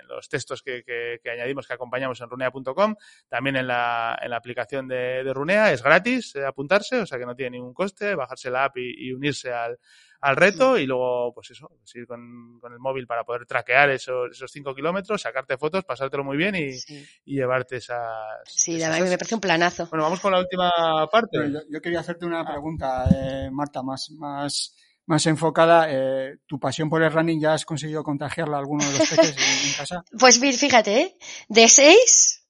en 0.00 0.08
los 0.08 0.28
textos 0.28 0.62
que, 0.62 0.82
que, 0.82 1.20
que, 1.22 1.30
añadimos, 1.30 1.66
que 1.66 1.74
acompañamos 1.74 2.20
en 2.20 2.30
runea.com, 2.30 2.94
también 3.28 3.56
en 3.56 3.66
la, 3.66 4.18
en 4.20 4.30
la 4.30 4.36
aplicación 4.36 4.88
de, 4.88 5.24
de 5.24 5.32
Runea, 5.32 5.72
es 5.72 5.82
gratis 5.82 6.36
eh, 6.36 6.44
apuntarse, 6.44 7.00
o 7.00 7.06
sea 7.06 7.18
que 7.18 7.26
no 7.26 7.34
tiene 7.34 7.56
ningún 7.56 7.74
coste, 7.74 8.14
bajarse 8.14 8.50
la 8.50 8.64
app 8.64 8.76
y, 8.78 9.08
y 9.08 9.12
unirse 9.12 9.52
al, 9.52 9.78
al 10.20 10.36
reto 10.36 10.76
y 10.78 10.86
luego, 10.86 11.32
pues 11.32 11.50
eso, 11.50 11.68
pues 11.78 11.94
ir 11.94 12.06
con, 12.06 12.58
con, 12.60 12.72
el 12.72 12.78
móvil 12.78 13.06
para 13.06 13.24
poder 13.24 13.46
traquear 13.46 13.90
esos, 13.90 14.30
esos 14.30 14.50
cinco 14.50 14.74
kilómetros, 14.74 15.22
sacarte 15.22 15.56
fotos, 15.56 15.84
pasártelo 15.84 16.24
muy 16.24 16.36
bien 16.36 16.54
y, 16.54 16.74
sí. 16.74 17.06
y 17.24 17.36
llevarte 17.36 17.76
esas. 17.76 18.40
Sí, 18.44 18.76
esas, 18.76 18.98
la 18.98 19.04
me 19.04 19.16
parece 19.16 19.34
un 19.34 19.40
planazo. 19.40 19.86
Bueno, 19.90 20.04
vamos 20.04 20.20
con 20.20 20.32
la 20.32 20.40
última 20.40 20.70
parte. 21.10 21.38
Yo, 21.50 21.60
yo 21.70 21.80
quería 21.80 22.00
hacerte 22.00 22.26
una 22.26 22.44
pregunta, 22.44 23.06
eh, 23.14 23.50
Marta, 23.50 23.82
más, 23.82 24.10
más, 24.18 24.76
más 25.10 25.26
enfocada. 25.26 25.86
Eh, 25.90 26.38
¿Tu 26.46 26.58
pasión 26.58 26.88
por 26.88 27.02
el 27.02 27.12
running 27.12 27.40
ya 27.40 27.52
has 27.52 27.64
conseguido 27.64 28.04
contagiarla 28.04 28.56
a 28.56 28.60
alguno 28.60 28.84
de 28.84 28.96
los 28.96 29.08
peces 29.08 29.36
en, 29.36 29.68
en 29.68 29.74
casa? 29.74 30.04
Pues 30.18 30.38
fíjate, 30.38 31.00
¿eh? 31.00 31.16
de 31.48 31.68
seis, 31.68 32.44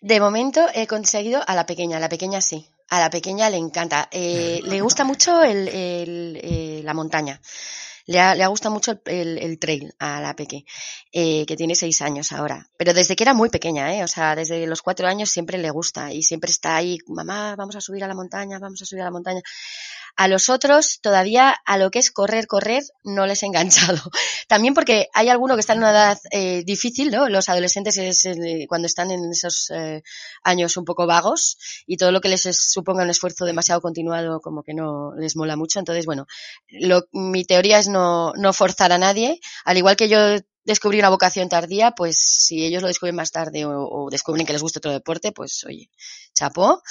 de 0.00 0.20
momento 0.20 0.64
he 0.74 0.86
conseguido 0.86 1.42
a 1.44 1.54
la 1.54 1.66
pequeña, 1.66 1.96
a 1.96 2.00
la 2.00 2.08
pequeña 2.08 2.40
sí. 2.40 2.70
A 2.88 3.00
la 3.00 3.10
pequeña 3.10 3.50
le 3.50 3.56
encanta. 3.56 4.08
Eh, 4.12 4.60
le 4.62 4.80
gusta 4.80 5.04
mucho 5.04 5.42
el, 5.42 5.66
el, 5.68 6.40
eh, 6.42 6.82
la 6.84 6.94
montaña. 6.94 7.40
Le 8.06 8.20
ha, 8.20 8.34
le 8.34 8.44
ha 8.44 8.48
gustado 8.48 8.74
mucho 8.74 8.92
el, 8.92 9.00
el, 9.06 9.38
el, 9.38 9.58
trail 9.58 9.94
a 9.98 10.20
la 10.20 10.36
peque, 10.36 10.66
eh, 11.10 11.46
que 11.46 11.56
tiene 11.56 11.74
seis 11.74 12.02
años 12.02 12.32
ahora. 12.32 12.68
Pero 12.76 12.92
desde 12.92 13.16
que 13.16 13.24
era 13.24 13.32
muy 13.32 13.48
pequeña, 13.48 13.94
¿eh? 13.94 14.04
O 14.04 14.08
sea, 14.08 14.36
desde 14.36 14.66
los 14.66 14.82
cuatro 14.82 15.08
años 15.08 15.30
siempre 15.30 15.56
le 15.56 15.70
gusta 15.70 16.12
y 16.12 16.22
siempre 16.22 16.50
está 16.50 16.76
ahí, 16.76 16.98
mamá, 17.06 17.56
vamos 17.56 17.74
a 17.76 17.80
subir 17.80 18.04
a 18.04 18.08
la 18.08 18.14
montaña, 18.14 18.58
vamos 18.58 18.82
a 18.82 18.84
subir 18.84 19.00
a 19.00 19.06
la 19.06 19.10
montaña. 19.10 19.40
A 20.16 20.28
los 20.28 20.48
otros, 20.48 21.00
todavía 21.00 21.50
a 21.64 21.76
lo 21.76 21.90
que 21.90 21.98
es 21.98 22.10
correr, 22.12 22.46
correr, 22.46 22.84
no 23.02 23.26
les 23.26 23.42
he 23.42 23.46
enganchado. 23.46 24.00
También 24.48 24.74
porque 24.74 25.08
hay 25.12 25.28
alguno 25.28 25.54
que 25.54 25.60
está 25.60 25.72
en 25.72 25.80
una 25.80 25.90
edad 25.90 26.18
eh, 26.30 26.62
difícil, 26.64 27.10
¿no? 27.10 27.28
Los 27.28 27.48
adolescentes 27.48 27.98
es 27.98 28.24
eh, 28.26 28.66
cuando 28.68 28.86
están 28.86 29.10
en 29.10 29.30
esos 29.30 29.70
eh, 29.70 30.02
años 30.42 30.76
un 30.76 30.84
poco 30.84 31.06
vagos 31.06 31.58
y 31.86 31.96
todo 31.96 32.12
lo 32.12 32.20
que 32.20 32.28
les 32.28 32.42
suponga 32.42 33.02
un 33.02 33.10
esfuerzo 33.10 33.44
demasiado 33.44 33.80
continuado 33.80 34.40
como 34.40 34.62
que 34.62 34.74
no 34.74 35.14
les 35.16 35.36
mola 35.36 35.56
mucho. 35.56 35.78
Entonces, 35.80 36.06
bueno, 36.06 36.26
lo, 36.68 37.06
mi 37.12 37.44
teoría 37.44 37.78
es 37.78 37.88
no, 37.88 38.32
no 38.34 38.52
forzar 38.52 38.92
a 38.92 38.98
nadie. 38.98 39.40
Al 39.64 39.78
igual 39.78 39.96
que 39.96 40.08
yo 40.08 40.18
descubrí 40.64 40.98
una 40.98 41.10
vocación 41.10 41.48
tardía, 41.48 41.92
pues 41.92 42.16
si 42.18 42.64
ellos 42.64 42.82
lo 42.82 42.88
descubren 42.88 43.16
más 43.16 43.30
tarde 43.30 43.64
o, 43.64 43.70
o, 43.70 44.10
descubren 44.10 44.46
que 44.46 44.52
les 44.52 44.62
gusta 44.62 44.78
otro 44.78 44.92
deporte, 44.92 45.32
pues 45.32 45.64
oye, 45.64 45.90
chapó. 46.34 46.82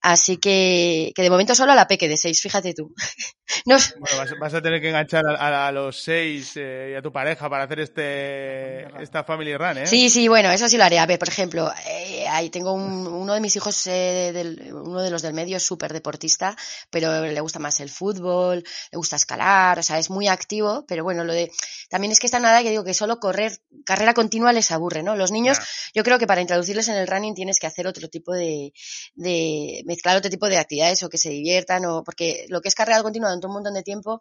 Así 0.00 0.36
que, 0.36 1.12
que 1.14 1.22
de 1.22 1.30
momento 1.30 1.54
solo 1.54 1.72
a 1.72 1.74
la 1.74 1.86
peque 1.86 2.08
de 2.08 2.16
seis, 2.16 2.40
fíjate 2.40 2.74
tú. 2.74 2.94
no. 3.66 3.76
Bueno, 3.98 4.16
vas, 4.18 4.30
vas, 4.38 4.54
a 4.54 4.62
tener 4.62 4.80
que 4.80 4.88
enganchar 4.88 5.24
a, 5.26 5.66
a 5.66 5.72
los 5.72 6.02
seis 6.02 6.52
eh, 6.56 6.90
y 6.92 6.94
a 6.94 7.02
tu 7.02 7.10
pareja 7.10 7.48
para 7.48 7.64
hacer 7.64 7.80
este 7.80 9.02
esta 9.02 9.24
family 9.24 9.56
run, 9.56 9.78
¿eh? 9.78 9.86
Sí, 9.86 10.10
sí, 10.10 10.28
bueno, 10.28 10.50
eso 10.50 10.68
sí 10.68 10.76
lo 10.76 10.84
haré. 10.84 10.98
A 10.98 11.06
ver, 11.06 11.18
por 11.18 11.28
ejemplo, 11.28 11.72
eh, 11.88 12.26
ahí 12.28 12.50
tengo 12.50 12.72
un, 12.72 13.06
uno 13.06 13.32
de 13.32 13.40
mis 13.40 13.56
hijos, 13.56 13.86
eh, 13.86 14.30
del, 14.34 14.72
uno 14.74 15.00
de 15.00 15.10
los 15.10 15.22
del 15.22 15.32
medio 15.32 15.56
es 15.56 15.62
súper 15.62 15.92
deportista, 15.92 16.56
pero 16.90 17.24
le 17.24 17.40
gusta 17.40 17.58
más 17.58 17.80
el 17.80 17.88
fútbol, 17.88 18.62
le 18.92 18.96
gusta 18.96 19.16
escalar, 19.16 19.78
o 19.78 19.82
sea, 19.82 19.98
es 19.98 20.10
muy 20.10 20.28
activo, 20.28 20.84
pero 20.86 21.02
bueno, 21.02 21.24
lo 21.24 21.32
de, 21.32 21.50
también 21.88 22.12
es 22.12 22.20
que 22.20 22.26
está 22.26 22.40
nada 22.40 22.62
que 22.62 22.70
digo 22.70 22.84
que 22.84 22.94
solo 22.94 23.13
correr, 23.20 23.60
carrera 23.84 24.14
continua 24.14 24.52
les 24.52 24.70
aburre, 24.70 25.02
¿no? 25.02 25.16
Los 25.16 25.30
niños, 25.30 25.58
yo 25.94 26.02
creo 26.02 26.18
que 26.18 26.26
para 26.26 26.40
introducirles 26.40 26.88
en 26.88 26.96
el 26.96 27.06
running 27.06 27.34
tienes 27.34 27.58
que 27.58 27.66
hacer 27.66 27.86
otro 27.86 28.08
tipo 28.08 28.32
de, 28.32 28.72
de, 29.14 29.82
mezclar 29.86 30.16
otro 30.16 30.30
tipo 30.30 30.48
de 30.48 30.58
actividades 30.58 31.02
o 31.02 31.08
que 31.08 31.18
se 31.18 31.30
diviertan 31.30 31.84
o, 31.86 32.04
porque 32.04 32.46
lo 32.48 32.60
que 32.60 32.68
es 32.68 32.74
carrera 32.74 33.02
continua 33.02 33.28
durante 33.28 33.46
un 33.46 33.52
montón 33.52 33.74
de 33.74 33.82
tiempo 33.82 34.20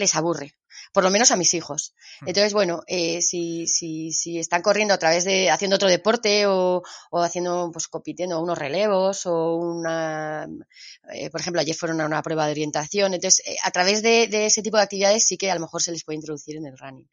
les 0.00 0.16
aburre, 0.16 0.56
por 0.92 1.04
lo 1.04 1.10
menos 1.10 1.30
a 1.30 1.36
mis 1.36 1.54
hijos. 1.54 1.94
Entonces, 2.26 2.52
bueno, 2.52 2.82
eh, 2.86 3.22
si, 3.22 3.66
si, 3.66 4.12
si 4.12 4.38
están 4.38 4.62
corriendo 4.62 4.94
a 4.94 4.98
través 4.98 5.24
de, 5.24 5.50
haciendo 5.50 5.76
otro 5.76 5.88
deporte 5.88 6.46
o, 6.46 6.82
o 7.10 7.22
haciendo, 7.22 7.70
pues 7.72 7.86
compitiendo 7.86 8.40
unos 8.40 8.58
relevos 8.58 9.26
o 9.26 9.56
una, 9.56 10.48
eh, 11.12 11.30
por 11.30 11.40
ejemplo, 11.40 11.60
ayer 11.60 11.76
fueron 11.76 12.00
a 12.00 12.06
una 12.06 12.22
prueba 12.22 12.46
de 12.46 12.52
orientación, 12.52 13.14
entonces, 13.14 13.46
eh, 13.46 13.56
a 13.62 13.70
través 13.70 14.02
de, 14.02 14.26
de 14.26 14.46
ese 14.46 14.62
tipo 14.62 14.76
de 14.78 14.84
actividades 14.84 15.24
sí 15.24 15.36
que 15.36 15.50
a 15.50 15.54
lo 15.54 15.60
mejor 15.60 15.82
se 15.82 15.92
les 15.92 16.04
puede 16.04 16.16
introducir 16.16 16.56
en 16.56 16.66
el 16.66 16.78
running. 16.78 17.08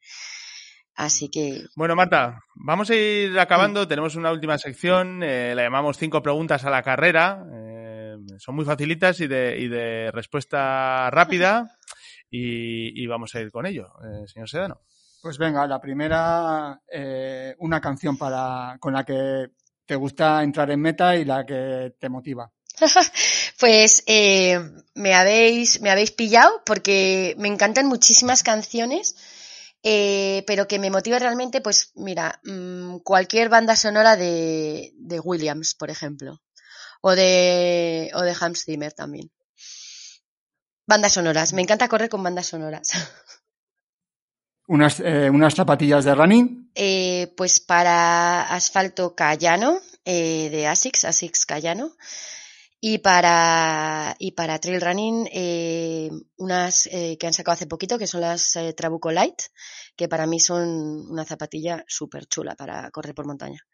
Así 0.98 1.30
que. 1.30 1.62
Bueno, 1.76 1.96
Marta, 1.96 2.44
vamos 2.56 2.90
a 2.90 2.96
ir 2.96 3.38
acabando. 3.40 3.84
Sí. 3.84 3.88
Tenemos 3.88 4.16
una 4.16 4.32
última 4.32 4.58
sección. 4.58 5.22
Eh, 5.22 5.54
la 5.56 5.62
llamamos 5.62 5.96
cinco 5.96 6.24
preguntas 6.24 6.66
a 6.66 6.72
la 6.72 6.82
carrera. 6.82 7.46
Eh, 7.54 8.16
son 8.40 8.56
muy 8.56 8.66
facilitas 8.66 9.20
y 9.20 9.28
de, 9.28 9.58
y 9.60 9.68
de 9.68 10.12
respuesta 10.12 11.10
rápida. 11.12 11.78
Y, 12.32 13.02
y, 13.02 13.06
vamos 13.06 13.34
a 13.36 13.40
ir 13.40 13.52
con 13.52 13.68
ello, 13.68 13.86
eh, 14.04 14.28
señor 14.28 14.50
Sedano. 14.50 14.82
Pues 15.22 15.38
venga, 15.38 15.66
la 15.68 15.80
primera, 15.80 16.82
eh, 16.92 17.56
una 17.60 17.80
canción 17.80 18.18
para, 18.18 18.78
con 18.80 18.94
la 18.94 19.06
que 19.06 19.52
te 19.86 19.96
gusta 19.96 20.44
entrar 20.44 20.70
en 20.72 20.82
meta 20.82 21.16
y 21.16 21.26
la 21.26 21.46
que 21.46 21.94
te 22.00 22.10
motiva. 22.10 22.52
pues 23.60 24.04
eh, 24.08 24.60
me 24.94 25.16
habéis 25.16 25.82
me 25.82 25.90
habéis 25.90 26.12
pillado 26.12 26.62
porque 26.66 27.36
me 27.40 27.48
encantan 27.48 27.88
muchísimas 27.88 28.44
canciones 28.44 29.16
eh, 29.90 30.44
pero 30.48 30.68
que 30.68 30.80
me 30.80 30.90
motive 30.90 31.20
realmente, 31.20 31.62
pues 31.62 31.92
mira, 31.96 32.40
mmm, 32.44 32.98
cualquier 33.04 33.50
banda 33.50 33.76
sonora 33.76 34.16
de, 34.16 34.94
de 34.96 35.20
Williams, 35.20 35.76
por 35.76 35.90
ejemplo 35.90 36.42
o 37.02 37.16
de, 37.16 38.12
o 38.14 38.22
de 38.22 38.36
Hans 38.40 38.66
Zimmer 38.66 38.94
también. 38.94 39.32
Bandas 40.86 41.14
sonoras, 41.14 41.54
me 41.54 41.62
encanta 41.62 41.88
correr 41.88 42.10
con 42.10 42.24
bandas 42.24 42.48
sonoras. 42.48 42.92
Unas, 44.70 45.00
eh, 45.00 45.30
unas 45.30 45.56
zapatillas 45.56 46.04
de 46.04 46.14
running. 46.14 46.72
Eh, 46.76 47.34
pues 47.38 47.62
para 47.62 48.42
asfalto 48.54 49.16
Cayano, 49.16 49.80
eh, 50.04 50.50
de 50.52 50.68
Asics, 50.68 51.06
Asics 51.06 51.46
Cayano. 51.46 51.96
Y 52.80 53.00
para, 53.00 54.16
y 54.20 54.34
para 54.34 54.60
trail 54.60 54.82
running, 54.82 55.28
eh, 55.32 56.12
unas 56.38 56.88
eh, 56.88 57.18
que 57.20 57.26
han 57.26 57.34
sacado 57.34 57.54
hace 57.54 57.66
poquito, 57.66 57.98
que 57.98 58.06
son 58.06 58.22
las 58.22 58.56
eh, 58.56 58.74
Trabuco 58.74 59.12
Light, 59.12 59.42
que 59.96 60.08
para 60.08 60.28
mí 60.28 60.40
son 60.40 61.10
una 61.10 61.26
zapatilla 61.26 61.84
súper 61.88 62.28
chula 62.28 62.56
para 62.56 62.92
correr 62.92 63.16
por 63.16 63.26
montaña. 63.26 63.66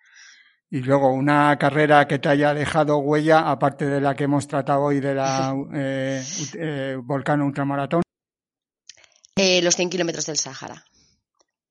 Y 0.74 0.80
luego 0.80 1.14
una 1.14 1.56
carrera 1.60 2.08
que 2.08 2.18
te 2.18 2.30
haya 2.30 2.52
dejado 2.52 2.98
huella, 2.98 3.48
aparte 3.52 3.86
de 3.86 4.02
la 4.02 4.16
que 4.16 4.24
hemos 4.24 4.48
tratado 4.48 4.82
hoy 4.82 5.00
de 5.00 5.14
la 5.14 5.54
eh, 5.74 6.24
eh, 6.56 6.98
Volcano 7.00 7.46
Ultramaratón. 7.46 8.02
Los 9.36 9.76
100 9.76 9.90
kilómetros 9.92 10.26
del 10.26 10.38
Sahara. 10.38 10.84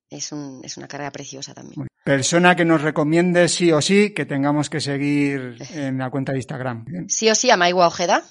Es, 0.09 0.31
un, 0.31 0.61
es 0.63 0.77
una 0.77 0.87
carrera 0.87 1.11
preciosa 1.11 1.53
también. 1.53 1.85
Persona 2.03 2.55
que 2.55 2.65
nos 2.65 2.81
recomiende 2.81 3.47
sí 3.47 3.71
o 3.71 3.81
sí 3.81 4.13
que 4.13 4.25
tengamos 4.25 4.69
que 4.69 4.81
seguir 4.81 5.55
en 5.73 5.97
la 5.97 6.09
cuenta 6.09 6.33
de 6.33 6.39
Instagram. 6.39 6.83
Bien. 6.83 7.09
Sí 7.09 7.29
o 7.29 7.35
sí 7.35 7.49
a 7.49 7.55
Maigua 7.55 7.87
Ojeda, 7.87 8.23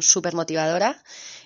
súper 0.00 0.34
motivadora 0.34 1.00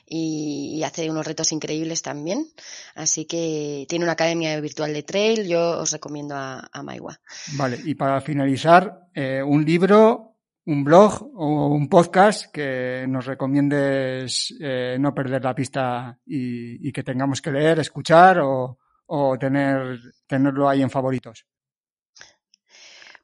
y, 0.07 0.77
y 0.79 0.83
hace 0.83 1.11
unos 1.11 1.27
retos 1.27 1.53
increíbles 1.53 2.01
también. 2.01 2.47
Así 2.95 3.27
que 3.27 3.85
tiene 3.87 4.07
una 4.07 4.13
academia 4.13 4.59
virtual 4.61 4.95
de 4.95 5.03
trail, 5.03 5.47
yo 5.47 5.79
os 5.79 5.93
recomiendo 5.93 6.35
a, 6.35 6.69
a 6.73 6.83
Maigua. 6.83 7.21
Vale, 7.53 7.79
y 7.85 7.95
para 7.95 8.21
finalizar, 8.23 9.09
eh, 9.13 9.43
un 9.43 9.63
libro, 9.63 10.37
un 10.65 10.85
blog 10.85 11.31
o 11.35 11.67
un 11.67 11.91
podcast 11.91 12.51
que 12.51 13.05
nos 13.07 13.27
recomiendes 13.27 14.55
eh, 14.59 14.97
no 14.99 15.15
perder 15.15 15.45
la 15.45 15.55
pista 15.55 16.19
y, 16.25 16.89
y 16.89 16.93
que 16.93 17.03
tengamos 17.03 17.43
que 17.43 17.53
leer, 17.53 17.79
escuchar 17.81 18.41
o, 18.41 18.79
o 19.05 19.39
tener, 19.39 20.01
tenerlo 20.27 20.67
ahí 20.67 20.81
en 20.81 20.89
favoritos. 20.89 21.45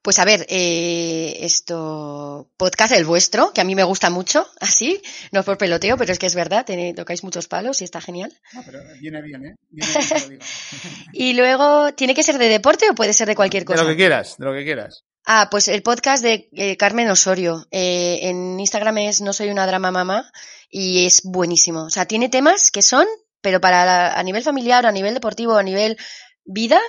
Pues 0.02 0.18
a 0.18 0.24
ver, 0.24 0.46
eh, 0.48 1.36
esto, 1.40 2.48
podcast 2.56 2.92
el 2.94 3.04
vuestro, 3.04 3.52
que 3.52 3.60
a 3.60 3.64
mí 3.64 3.74
me 3.74 3.82
gusta 3.84 4.08
mucho, 4.08 4.48
así, 4.60 5.00
no 5.30 5.42
por 5.44 5.58
peloteo, 5.58 5.96
pero 5.98 6.12
es 6.12 6.18
que 6.18 6.26
es 6.26 6.34
verdad, 6.34 6.64
tenéis- 6.66 6.94
tocáis 6.96 7.22
muchos 7.22 7.48
palos 7.48 7.80
y 7.80 7.84
está 7.84 8.00
genial. 8.00 8.32
No, 8.54 8.62
pero 8.64 8.80
viene 9.00 9.20
bien, 9.22 9.44
¿eh? 9.46 9.54
Viene 9.68 9.92
bien 9.92 10.08
que 10.08 10.20
lo 10.20 10.28
digas. 10.30 10.48
Y 11.12 11.34
luego, 11.34 11.92
¿tiene 11.94 12.14
que 12.14 12.22
ser 12.22 12.38
de 12.38 12.48
deporte 12.48 12.88
o 12.90 12.94
puede 12.94 13.12
ser 13.12 13.28
de 13.28 13.34
cualquier 13.36 13.62
De 13.64 13.66
cosa? 13.66 13.82
lo 13.82 13.88
que 13.90 13.96
quieras, 13.96 14.36
de 14.38 14.46
lo 14.46 14.52
que 14.54 14.64
quieras. 14.64 15.04
Ah, 15.26 15.48
pues 15.50 15.68
el 15.68 15.82
podcast 15.82 16.22
de 16.22 16.48
eh, 16.52 16.76
Carmen 16.78 17.10
Osorio. 17.10 17.66
Eh, 17.70 18.20
en 18.22 18.58
Instagram 18.58 18.96
es 18.98 19.20
No 19.20 19.34
soy 19.34 19.50
una 19.50 19.66
drama 19.66 19.90
mamá 19.90 20.30
y 20.70 21.04
es 21.04 21.20
buenísimo. 21.24 21.84
O 21.84 21.90
sea, 21.90 22.06
tiene 22.06 22.30
temas 22.30 22.70
que 22.70 22.80
son, 22.80 23.06
pero 23.42 23.60
para 23.60 23.84
la- 23.84 24.12
a 24.14 24.22
nivel 24.22 24.42
familiar, 24.42 24.86
a 24.86 24.92
nivel 24.92 25.12
deportivo, 25.12 25.56
a 25.58 25.62
nivel 25.62 25.98
vida, 26.44 26.80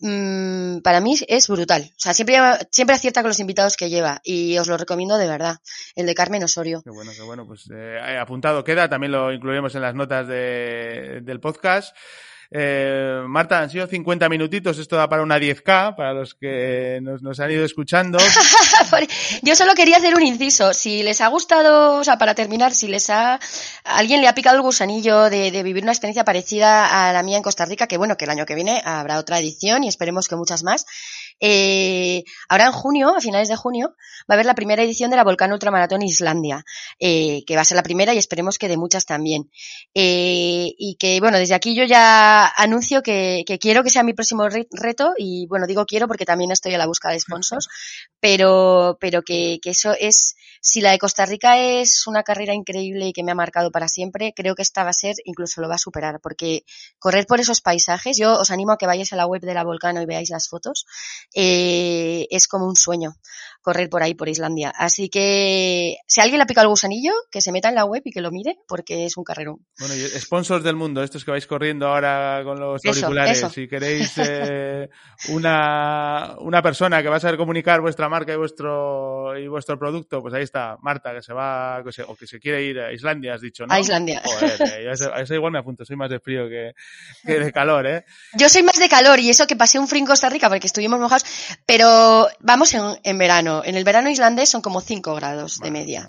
mm, 0.00 0.78
para 0.80 1.00
mí 1.00 1.16
es 1.28 1.48
brutal. 1.48 1.82
O 1.90 1.94
sea, 2.00 2.14
siempre, 2.14 2.36
siempre 2.70 2.96
acierta 2.96 3.22
con 3.22 3.28
los 3.30 3.40
invitados 3.40 3.76
que 3.76 3.90
lleva 3.90 4.20
y 4.24 4.56
os 4.58 4.68
lo 4.68 4.76
recomiendo 4.76 5.16
de 5.18 5.26
verdad. 5.28 5.56
El 5.94 6.06
de 6.06 6.14
Carmen 6.14 6.42
Osorio. 6.44 6.82
Qué 6.82 6.90
bueno, 6.90 7.10
qué 7.14 7.22
bueno. 7.22 7.46
Pues 7.46 7.68
eh, 7.72 8.18
apuntado 8.20 8.64
queda, 8.64 8.88
también 8.88 9.12
lo 9.12 9.32
incluiremos 9.32 9.74
en 9.74 9.82
las 9.82 9.94
notas 9.94 10.26
de- 10.28 11.20
del 11.22 11.40
podcast. 11.40 11.94
Eh, 12.50 13.22
Marta, 13.26 13.60
han 13.60 13.68
sido 13.68 13.86
50 13.86 14.28
minutitos, 14.28 14.78
esto 14.78 14.96
da 14.96 15.08
para 15.08 15.22
una 15.22 15.38
10K, 15.38 15.94
para 15.94 16.14
los 16.14 16.34
que 16.34 16.98
nos, 17.02 17.40
han 17.40 17.50
ido 17.50 17.64
escuchando. 17.64 18.18
Yo 19.42 19.54
solo 19.54 19.74
quería 19.74 19.98
hacer 19.98 20.14
un 20.14 20.22
inciso. 20.22 20.72
Si 20.72 21.02
les 21.02 21.20
ha 21.20 21.28
gustado, 21.28 21.96
o 21.96 22.04
sea, 22.04 22.16
para 22.16 22.34
terminar, 22.34 22.74
si 22.74 22.88
les 22.88 23.10
ha, 23.10 23.38
alguien 23.84 24.22
le 24.22 24.28
ha 24.28 24.34
picado 24.34 24.56
el 24.56 24.62
gusanillo 24.62 25.28
de 25.28 25.62
vivir 25.62 25.82
una 25.82 25.92
experiencia 25.92 26.24
parecida 26.24 27.08
a 27.08 27.12
la 27.12 27.22
mía 27.22 27.36
en 27.36 27.42
Costa 27.42 27.66
Rica, 27.66 27.86
que 27.86 27.98
bueno, 27.98 28.16
que 28.16 28.24
el 28.24 28.30
año 28.30 28.46
que 28.46 28.54
viene 28.54 28.80
habrá 28.84 29.18
otra 29.18 29.38
edición 29.38 29.84
y 29.84 29.88
esperemos 29.88 30.26
que 30.28 30.36
muchas 30.36 30.62
más. 30.62 30.86
Eh, 31.40 32.24
ahora 32.48 32.66
en 32.66 32.72
junio, 32.72 33.14
a 33.16 33.20
finales 33.20 33.48
de 33.48 33.56
junio, 33.56 33.94
va 34.22 34.24
a 34.30 34.34
haber 34.34 34.46
la 34.46 34.54
primera 34.54 34.82
edición 34.82 35.10
de 35.10 35.16
la 35.16 35.24
Volcán 35.24 35.52
Ultramaratón 35.52 36.02
Islandia, 36.02 36.64
eh, 36.98 37.42
que 37.46 37.54
va 37.56 37.62
a 37.62 37.64
ser 37.64 37.76
la 37.76 37.82
primera 37.82 38.14
y 38.14 38.18
esperemos 38.18 38.58
que 38.58 38.68
de 38.68 38.76
muchas 38.76 39.06
también. 39.06 39.50
Eh, 39.94 40.72
y 40.78 40.96
que, 40.98 41.20
bueno, 41.20 41.38
desde 41.38 41.54
aquí 41.54 41.74
yo 41.74 41.84
ya 41.84 42.46
anuncio 42.56 43.02
que, 43.02 43.44
que 43.46 43.58
quiero 43.58 43.82
que 43.82 43.90
sea 43.90 44.02
mi 44.02 44.14
próximo 44.14 44.48
re- 44.48 44.68
reto 44.70 45.12
y, 45.16 45.46
bueno, 45.48 45.66
digo 45.66 45.86
quiero 45.86 46.08
porque 46.08 46.24
también 46.24 46.50
estoy 46.50 46.74
a 46.74 46.78
la 46.78 46.86
busca 46.86 47.10
de 47.10 47.20
sponsors, 47.20 47.68
pero, 48.20 48.98
pero 49.00 49.22
que, 49.22 49.58
que 49.62 49.70
eso 49.70 49.92
es, 49.98 50.34
si 50.60 50.80
la 50.80 50.90
de 50.90 50.98
Costa 50.98 51.24
Rica 51.26 51.58
es 51.58 52.06
una 52.06 52.22
carrera 52.22 52.54
increíble 52.54 53.06
y 53.08 53.12
que 53.12 53.22
me 53.22 53.32
ha 53.32 53.34
marcado 53.34 53.70
para 53.70 53.88
siempre, 53.88 54.32
creo 54.34 54.54
que 54.54 54.62
esta 54.62 54.82
va 54.84 54.90
a 54.90 54.92
ser, 54.92 55.14
incluso 55.24 55.60
lo 55.60 55.68
va 55.68 55.76
a 55.76 55.78
superar, 55.78 56.20
porque 56.20 56.64
correr 56.98 57.26
por 57.26 57.40
esos 57.40 57.60
paisajes, 57.60 58.16
yo 58.18 58.38
os 58.38 58.50
animo 58.50 58.72
a 58.72 58.78
que 58.78 58.86
vayáis 58.86 59.12
a 59.12 59.16
la 59.16 59.26
web 59.26 59.42
de 59.42 59.54
la 59.54 59.64
Volcano 59.64 60.02
y 60.02 60.06
veáis 60.06 60.30
las 60.30 60.48
fotos, 60.48 60.84
eh, 61.34 62.26
es 62.30 62.48
como 62.48 62.66
un 62.66 62.76
sueño 62.76 63.14
correr 63.60 63.90
por 63.90 64.02
ahí, 64.02 64.14
por 64.14 64.30
Islandia. 64.30 64.72
Así 64.74 65.10
que, 65.10 65.96
si 66.06 66.20
a 66.20 66.22
alguien 66.22 66.38
le 66.38 66.44
ha 66.44 66.46
picado 66.46 66.64
el 66.64 66.70
gusanillo, 66.70 67.12
que 67.30 67.42
se 67.42 67.52
meta 67.52 67.68
en 67.68 67.74
la 67.74 67.84
web 67.84 68.00
y 68.04 68.12
que 68.12 68.22
lo 68.22 68.30
mire, 68.30 68.56
porque 68.66 69.04
es 69.04 69.16
un 69.18 69.24
carrerón. 69.24 69.66
Bueno, 69.78 69.94
y 69.94 70.00
sponsors 70.20 70.64
del 70.64 70.76
mundo, 70.76 71.02
estos 71.02 71.22
que 71.22 71.32
vais 71.32 71.46
corriendo 71.46 71.86
ahora 71.88 72.40
con 72.44 72.58
los 72.58 72.82
Eso, 72.82 72.90
auriculares, 73.06 73.38
eso. 73.38 73.50
si 73.50 73.68
queréis 73.68 74.12
eh, 74.16 74.88
una, 75.30 76.36
una 76.38 76.62
persona 76.62 77.02
que 77.02 77.08
va 77.08 77.16
a 77.16 77.20
saber 77.20 77.36
comunicar 77.36 77.80
vuestra 77.80 78.08
marca 78.08 78.32
y 78.32 78.36
vuestro 78.36 79.38
y 79.38 79.48
vuestro 79.48 79.78
producto, 79.78 80.20
pues 80.22 80.32
ahí 80.34 80.44
está 80.44 80.76
Marta, 80.80 81.12
que 81.14 81.20
se 81.22 81.34
va, 81.34 81.82
que 81.84 81.92
se- 81.92 82.04
o 82.04 82.14
que 82.16 82.26
se 82.26 82.38
quiere 82.38 82.62
ir 82.64 82.78
a 82.80 82.92
Islandia, 82.92 83.34
has 83.34 83.40
dicho, 83.42 83.66
¿no? 83.66 83.74
A 83.74 83.80
Islandia. 83.80 84.22
Joder, 84.24 84.62
eh, 84.62 84.84
yo 84.84 84.90
a 84.90 84.92
eso, 84.94 85.12
a 85.12 85.20
eso 85.20 85.34
igual 85.34 85.52
me 85.52 85.58
apunto, 85.58 85.84
soy 85.84 85.96
más 85.96 86.08
de 86.10 86.20
frío 86.20 86.48
que, 86.48 86.72
que 87.26 87.38
de 87.38 87.52
calor, 87.52 87.86
¿eh? 87.86 88.04
Yo 88.34 88.48
soy 88.48 88.62
más 88.62 88.78
de 88.78 88.88
calor 88.88 89.20
y 89.20 89.28
eso 89.30 89.46
que 89.46 89.56
pasé 89.56 89.78
un 89.78 89.88
frío 89.88 90.00
en 90.00 90.06
Costa 90.06 90.28
Rica 90.30 90.48
porque 90.48 90.66
estuvimos 90.66 90.98
mojados, 90.98 91.17
pero 91.66 92.28
vamos 92.40 92.72
en, 92.74 92.82
en 93.02 93.18
verano. 93.18 93.62
En 93.64 93.76
el 93.76 93.84
verano 93.84 94.10
islandés 94.10 94.48
son 94.48 94.62
como 94.62 94.80
5 94.80 95.14
grados 95.14 95.58
de 95.60 95.70
media. 95.70 96.08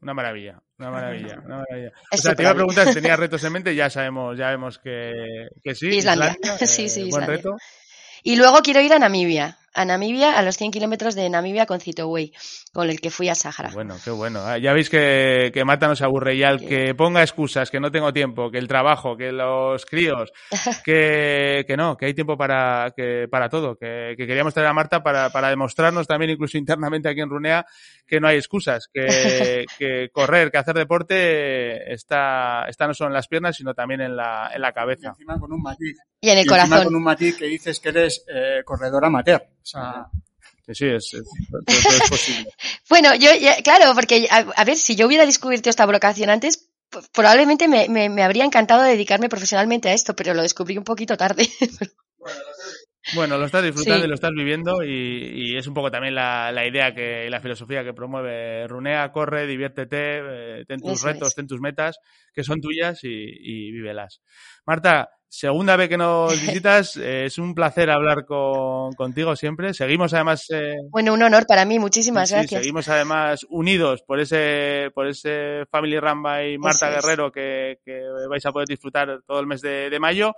Una, 0.00 0.14
maravilla, 0.14 0.62
una 0.78 0.90
maravilla, 0.90 1.40
una 1.44 1.56
maravilla. 1.68 1.92
O 2.12 2.16
sea, 2.16 2.34
te 2.34 2.42
iba 2.42 2.52
a 2.52 2.54
preguntar 2.54 2.88
si 2.88 2.94
tenías 3.00 3.18
retos 3.18 3.42
en 3.44 3.52
mente, 3.52 3.74
ya 3.74 3.90
sabemos, 3.90 4.38
ya 4.38 4.48
vemos 4.50 4.78
que, 4.78 5.12
que 5.62 5.74
sí. 5.74 5.88
Islandia. 5.88 6.36
Islandia, 6.40 6.66
Sí, 6.66 6.88
sí, 6.88 7.00
buen 7.00 7.08
Islandia. 7.22 7.36
reto. 7.36 7.56
Y 8.22 8.36
luego 8.36 8.62
quiero 8.62 8.80
ir 8.80 8.92
a 8.92 8.98
Namibia, 8.98 9.57
a 9.74 9.84
Namibia, 9.84 10.38
a 10.38 10.42
los 10.42 10.56
100 10.56 10.70
kilómetros 10.72 11.14
de 11.14 11.28
Namibia 11.28 11.66
con 11.66 11.80
Citoway, 11.80 12.32
con 12.72 12.90
el 12.90 13.00
que 13.00 13.10
fui 13.10 13.28
a 13.28 13.34
Sahara. 13.34 13.70
Bueno, 13.72 13.96
qué 14.04 14.10
bueno. 14.10 14.40
Ah, 14.44 14.58
Ya 14.58 14.72
veis 14.72 14.90
que, 14.90 15.50
que 15.54 15.64
Marta 15.64 15.86
no 15.88 15.94
se 15.96 16.04
aburre. 16.04 16.34
Y 16.34 16.42
al 16.42 16.60
que 16.60 16.94
ponga 16.94 17.22
excusas, 17.22 17.70
que 17.70 17.78
no 17.80 17.90
tengo 17.92 18.12
tiempo, 18.12 18.50
que 18.50 18.58
el 18.58 18.66
trabajo, 18.68 19.16
que 19.16 19.30
los 19.32 19.84
críos, 19.86 20.32
que, 20.84 21.64
que 21.66 21.76
no, 21.76 21.96
que 21.96 22.06
hay 22.06 22.14
tiempo 22.14 22.36
para, 22.36 22.92
que, 22.96 23.26
para 23.30 23.48
todo. 23.48 23.76
Que, 23.76 24.14
que 24.16 24.26
queríamos 24.26 24.54
traer 24.54 24.68
a 24.68 24.72
Marta 24.72 25.02
para, 25.02 25.30
para 25.30 25.50
demostrarnos 25.50 26.06
también, 26.06 26.30
incluso 26.30 26.58
internamente 26.58 27.08
aquí 27.08 27.20
en 27.20 27.30
Runea, 27.30 27.66
que 28.06 28.20
no 28.20 28.28
hay 28.28 28.36
excusas. 28.36 28.88
Que, 28.92 29.64
que 29.78 30.08
correr, 30.12 30.50
que 30.50 30.58
hacer 30.58 30.74
deporte 30.76 31.92
está, 31.92 32.64
está 32.68 32.86
no 32.86 32.94
solo 32.94 33.08
en 33.08 33.14
las 33.14 33.28
piernas, 33.28 33.56
sino 33.56 33.74
también 33.74 34.00
en 34.00 34.16
la, 34.16 34.50
en 34.54 34.60
la 34.60 34.70
Y 34.70 34.72
cabeza. 34.72 35.08
encima 35.10 35.38
con 35.38 35.52
un 35.52 35.62
matiz. 35.62 35.96
Y 36.20 36.30
en 36.30 36.38
el 36.38 36.46
Y 36.46 36.48
encima 36.48 36.66
corazón. 36.68 36.84
con 36.86 36.96
un 36.96 37.02
matiz 37.04 37.36
que 37.36 37.44
dices 37.46 37.78
que 37.78 37.90
eres 37.90 38.24
eh, 38.32 38.62
corredor 38.64 39.04
amateur. 39.04 39.40
O 39.74 39.80
sea, 39.80 40.06
Sí, 40.66 40.74
sí, 40.74 40.86
es, 41.16 42.08
posible. 42.10 42.50
Bueno, 42.90 43.14
yo, 43.14 43.30
ya- 43.34 43.56
claro, 43.62 43.94
porque, 43.94 44.28
a, 44.30 44.38
a 44.54 44.64
ver, 44.64 44.76
si 44.76 44.96
yo 44.96 45.06
hubiera 45.06 45.24
descubierto 45.24 45.70
esta 45.70 45.86
vocación 45.86 46.28
antes, 46.30 46.68
probablemente 47.12 47.68
me, 47.68 47.88
me, 47.88 48.08
me 48.10 48.22
habría 48.22 48.44
encantado 48.44 48.82
dedicarme 48.82 49.28
profesionalmente 49.30 49.88
a 49.88 49.94
esto, 49.94 50.14
pero 50.14 50.34
lo 50.34 50.42
descubrí 50.42 50.76
un 50.76 50.84
poquito 50.84 51.16
tarde. 51.16 51.48
Bueno, 53.14 53.38
lo 53.38 53.46
estás 53.46 53.64
disfrutando 53.64 54.00
Sí. 54.00 54.04
y 54.04 54.08
lo 54.08 54.14
estás 54.14 54.32
viviendo 54.36 54.82
y, 54.84 54.90
y 55.52 55.56
es 55.56 55.66
un 55.66 55.72
poco 55.72 55.90
también 55.90 56.14
la, 56.14 56.52
la 56.52 56.66
idea 56.66 56.94
que, 56.94 57.24
y 57.26 57.30
la 57.30 57.40
filosofía 57.40 57.82
que 57.82 57.94
promueve 57.94 58.66
Runea, 58.68 59.10
corre, 59.12 59.46
diviértete, 59.46 60.18
eh, 60.60 60.64
ten 60.68 60.78
tus 60.80 60.92
Eso 60.98 61.06
retos, 61.06 61.28
es. 61.28 61.34
ten 61.34 61.46
tus 61.46 61.58
metas, 61.58 61.96
que 62.34 62.44
son 62.44 62.60
tuyas 62.60 63.02
y, 63.04 63.08
y 63.08 63.72
vívelas. 63.72 64.20
Marta, 64.66 65.08
segunda 65.28 65.76
vez 65.76 65.88
que 65.88 65.96
nos 65.96 66.32
visitas, 66.40 66.96
eh, 66.96 67.24
es 67.26 67.38
un 67.38 67.54
placer 67.54 67.90
hablar 67.90 68.24
con, 68.26 68.92
contigo 68.94 69.36
siempre. 69.36 69.74
Seguimos 69.74 70.12
además... 70.14 70.46
eh, 70.50 70.74
Bueno, 70.90 71.12
un 71.14 71.22
honor 71.22 71.46
para 71.46 71.64
mí, 71.64 71.78
muchísimas 71.78 72.28
Sí, 72.28 72.34
gracias. 72.34 72.60
seguimos 72.62 72.88
además 72.88 73.40
unidos 73.50 74.02
por 74.06 74.20
ese, 74.20 74.90
por 74.94 75.06
ese 75.06 75.64
Family 75.70 75.98
Ramba 76.00 76.44
y 76.44 76.58
Marta 76.58 76.88
es. 76.90 76.94
Guerrero 77.04 77.30
que, 77.30 77.78
que 77.84 78.00
vais 78.28 78.44
a 78.46 78.52
poder 78.52 78.66
disfrutar 78.68 79.20
todo 79.26 79.40
el 79.40 79.46
mes 79.46 79.60
de, 79.60 79.90
de 79.90 80.00
mayo. 80.00 80.32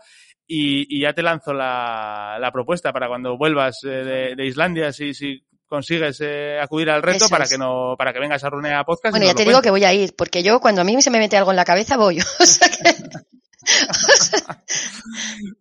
Y, 0.52 0.86
y 0.98 1.02
ya 1.02 1.12
te 1.12 1.22
lanzo 1.22 1.52
la, 1.54 2.36
la 2.40 2.50
propuesta 2.50 2.92
para 2.92 3.06
cuando 3.06 3.36
vuelvas 3.38 3.78
eh, 3.84 3.88
de, 3.88 4.34
de 4.34 4.46
Islandia, 4.46 4.92
si, 4.92 5.14
si 5.14 5.44
consigues 5.66 6.20
eh, 6.20 6.58
acudir 6.60 6.90
al 6.90 7.02
reto 7.02 7.26
Eso 7.26 7.28
para 7.28 7.44
es. 7.44 7.50
que 7.52 7.56
no, 7.58 7.94
para 7.96 8.12
que 8.12 8.18
vengas 8.18 8.42
a 8.42 8.50
Runea 8.50 8.82
Podcast. 8.82 9.12
Bueno, 9.12 9.26
ya 9.26 9.34
te 9.34 9.44
digo 9.44 9.62
que 9.62 9.70
voy 9.70 9.84
a 9.84 9.94
ir, 9.94 10.16
porque 10.16 10.42
yo 10.42 10.58
cuando 10.58 10.80
a 10.80 10.84
mí 10.84 11.00
se 11.00 11.10
me 11.12 11.20
mete 11.20 11.36
algo 11.36 11.52
en 11.52 11.56
la 11.56 11.64
cabeza 11.64 11.96
voy. 11.96 12.18
O 12.40 12.44
sea 12.44 12.68
que- 12.68 12.94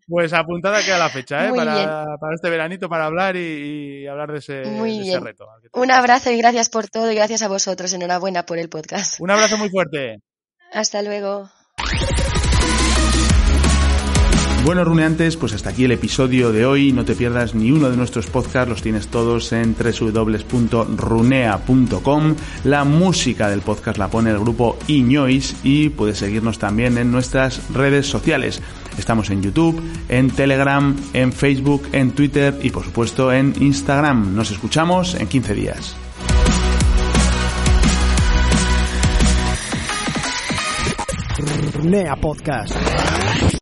pues 0.08 0.34
apuntada 0.34 0.84
queda 0.84 0.98
la 0.98 1.10
fecha, 1.10 1.48
¿eh? 1.48 1.52
Para, 1.54 2.06
este 2.34 2.50
veranito, 2.50 2.90
para 2.90 3.06
hablar 3.06 3.36
y, 3.36 4.04
y 4.04 4.08
hablar 4.08 4.32
de 4.32 4.40
ese, 4.40 4.64
Muy 4.66 5.00
de 5.00 5.10
ese 5.10 5.20
reto. 5.20 5.48
Un 5.74 5.92
abrazo 5.92 6.32
y 6.32 6.38
gracias 6.38 6.70
por 6.70 6.88
todo 6.90 7.12
y 7.12 7.16
gracias 7.16 7.42
a 7.42 7.48
vosotros. 7.48 7.94
Enhorabuena 7.94 8.46
por 8.46 8.58
el 8.58 8.70
podcast. 8.70 9.20
Un 9.20 9.32
abrazo 9.32 9.58
muy 9.58 9.70
fuerte. 9.70 10.20
Hasta 10.72 11.02
luego. 11.02 11.50
Bueno, 14.66 14.84
runeantes, 14.84 15.38
pues 15.38 15.54
hasta 15.54 15.70
aquí 15.72 15.86
el 15.86 15.92
episodio 15.94 16.52
de 16.52 16.66
hoy. 16.66 16.92
No 16.92 17.06
te 17.06 17.16
pierdas 17.16 17.56
ni 17.56 17.72
uno 17.72 17.90
de 17.90 17.98
nuestros 17.98 18.28
podcasts, 18.28 18.70
los 18.70 18.82
tienes 18.84 19.08
todos 19.08 19.52
en 19.52 19.74
www.runea.com. 19.76 20.76
La 22.66 22.84
música 22.84 23.50
del 23.50 23.62
podcast 23.62 23.98
la 23.98 24.10
pone 24.10 24.30
el 24.30 24.38
grupo 24.40 24.78
Iñois 24.88 25.56
y 25.64 25.90
puedes 25.90 26.20
seguirnos 26.20 26.60
también 26.60 26.98
en 26.98 27.12
nuestras 27.12 27.74
redes 27.74 28.06
sociales. 28.08 28.62
Estamos 28.98 29.30
en 29.32 29.42
YouTube, 29.42 29.82
en 30.10 30.30
Telegram, 30.30 30.96
en 31.14 31.32
Facebook, 31.34 31.88
en 31.94 32.12
Twitter 32.12 32.60
y 32.62 32.70
por 32.70 32.84
supuesto 32.84 33.32
en 33.32 33.54
Instagram. 33.60 34.36
Nos 34.36 34.52
escuchamos 34.52 35.16
en 35.16 35.28
15 35.28 35.56
días. 35.56 35.96
Runea 41.74 42.16
Podcast. 42.18 42.76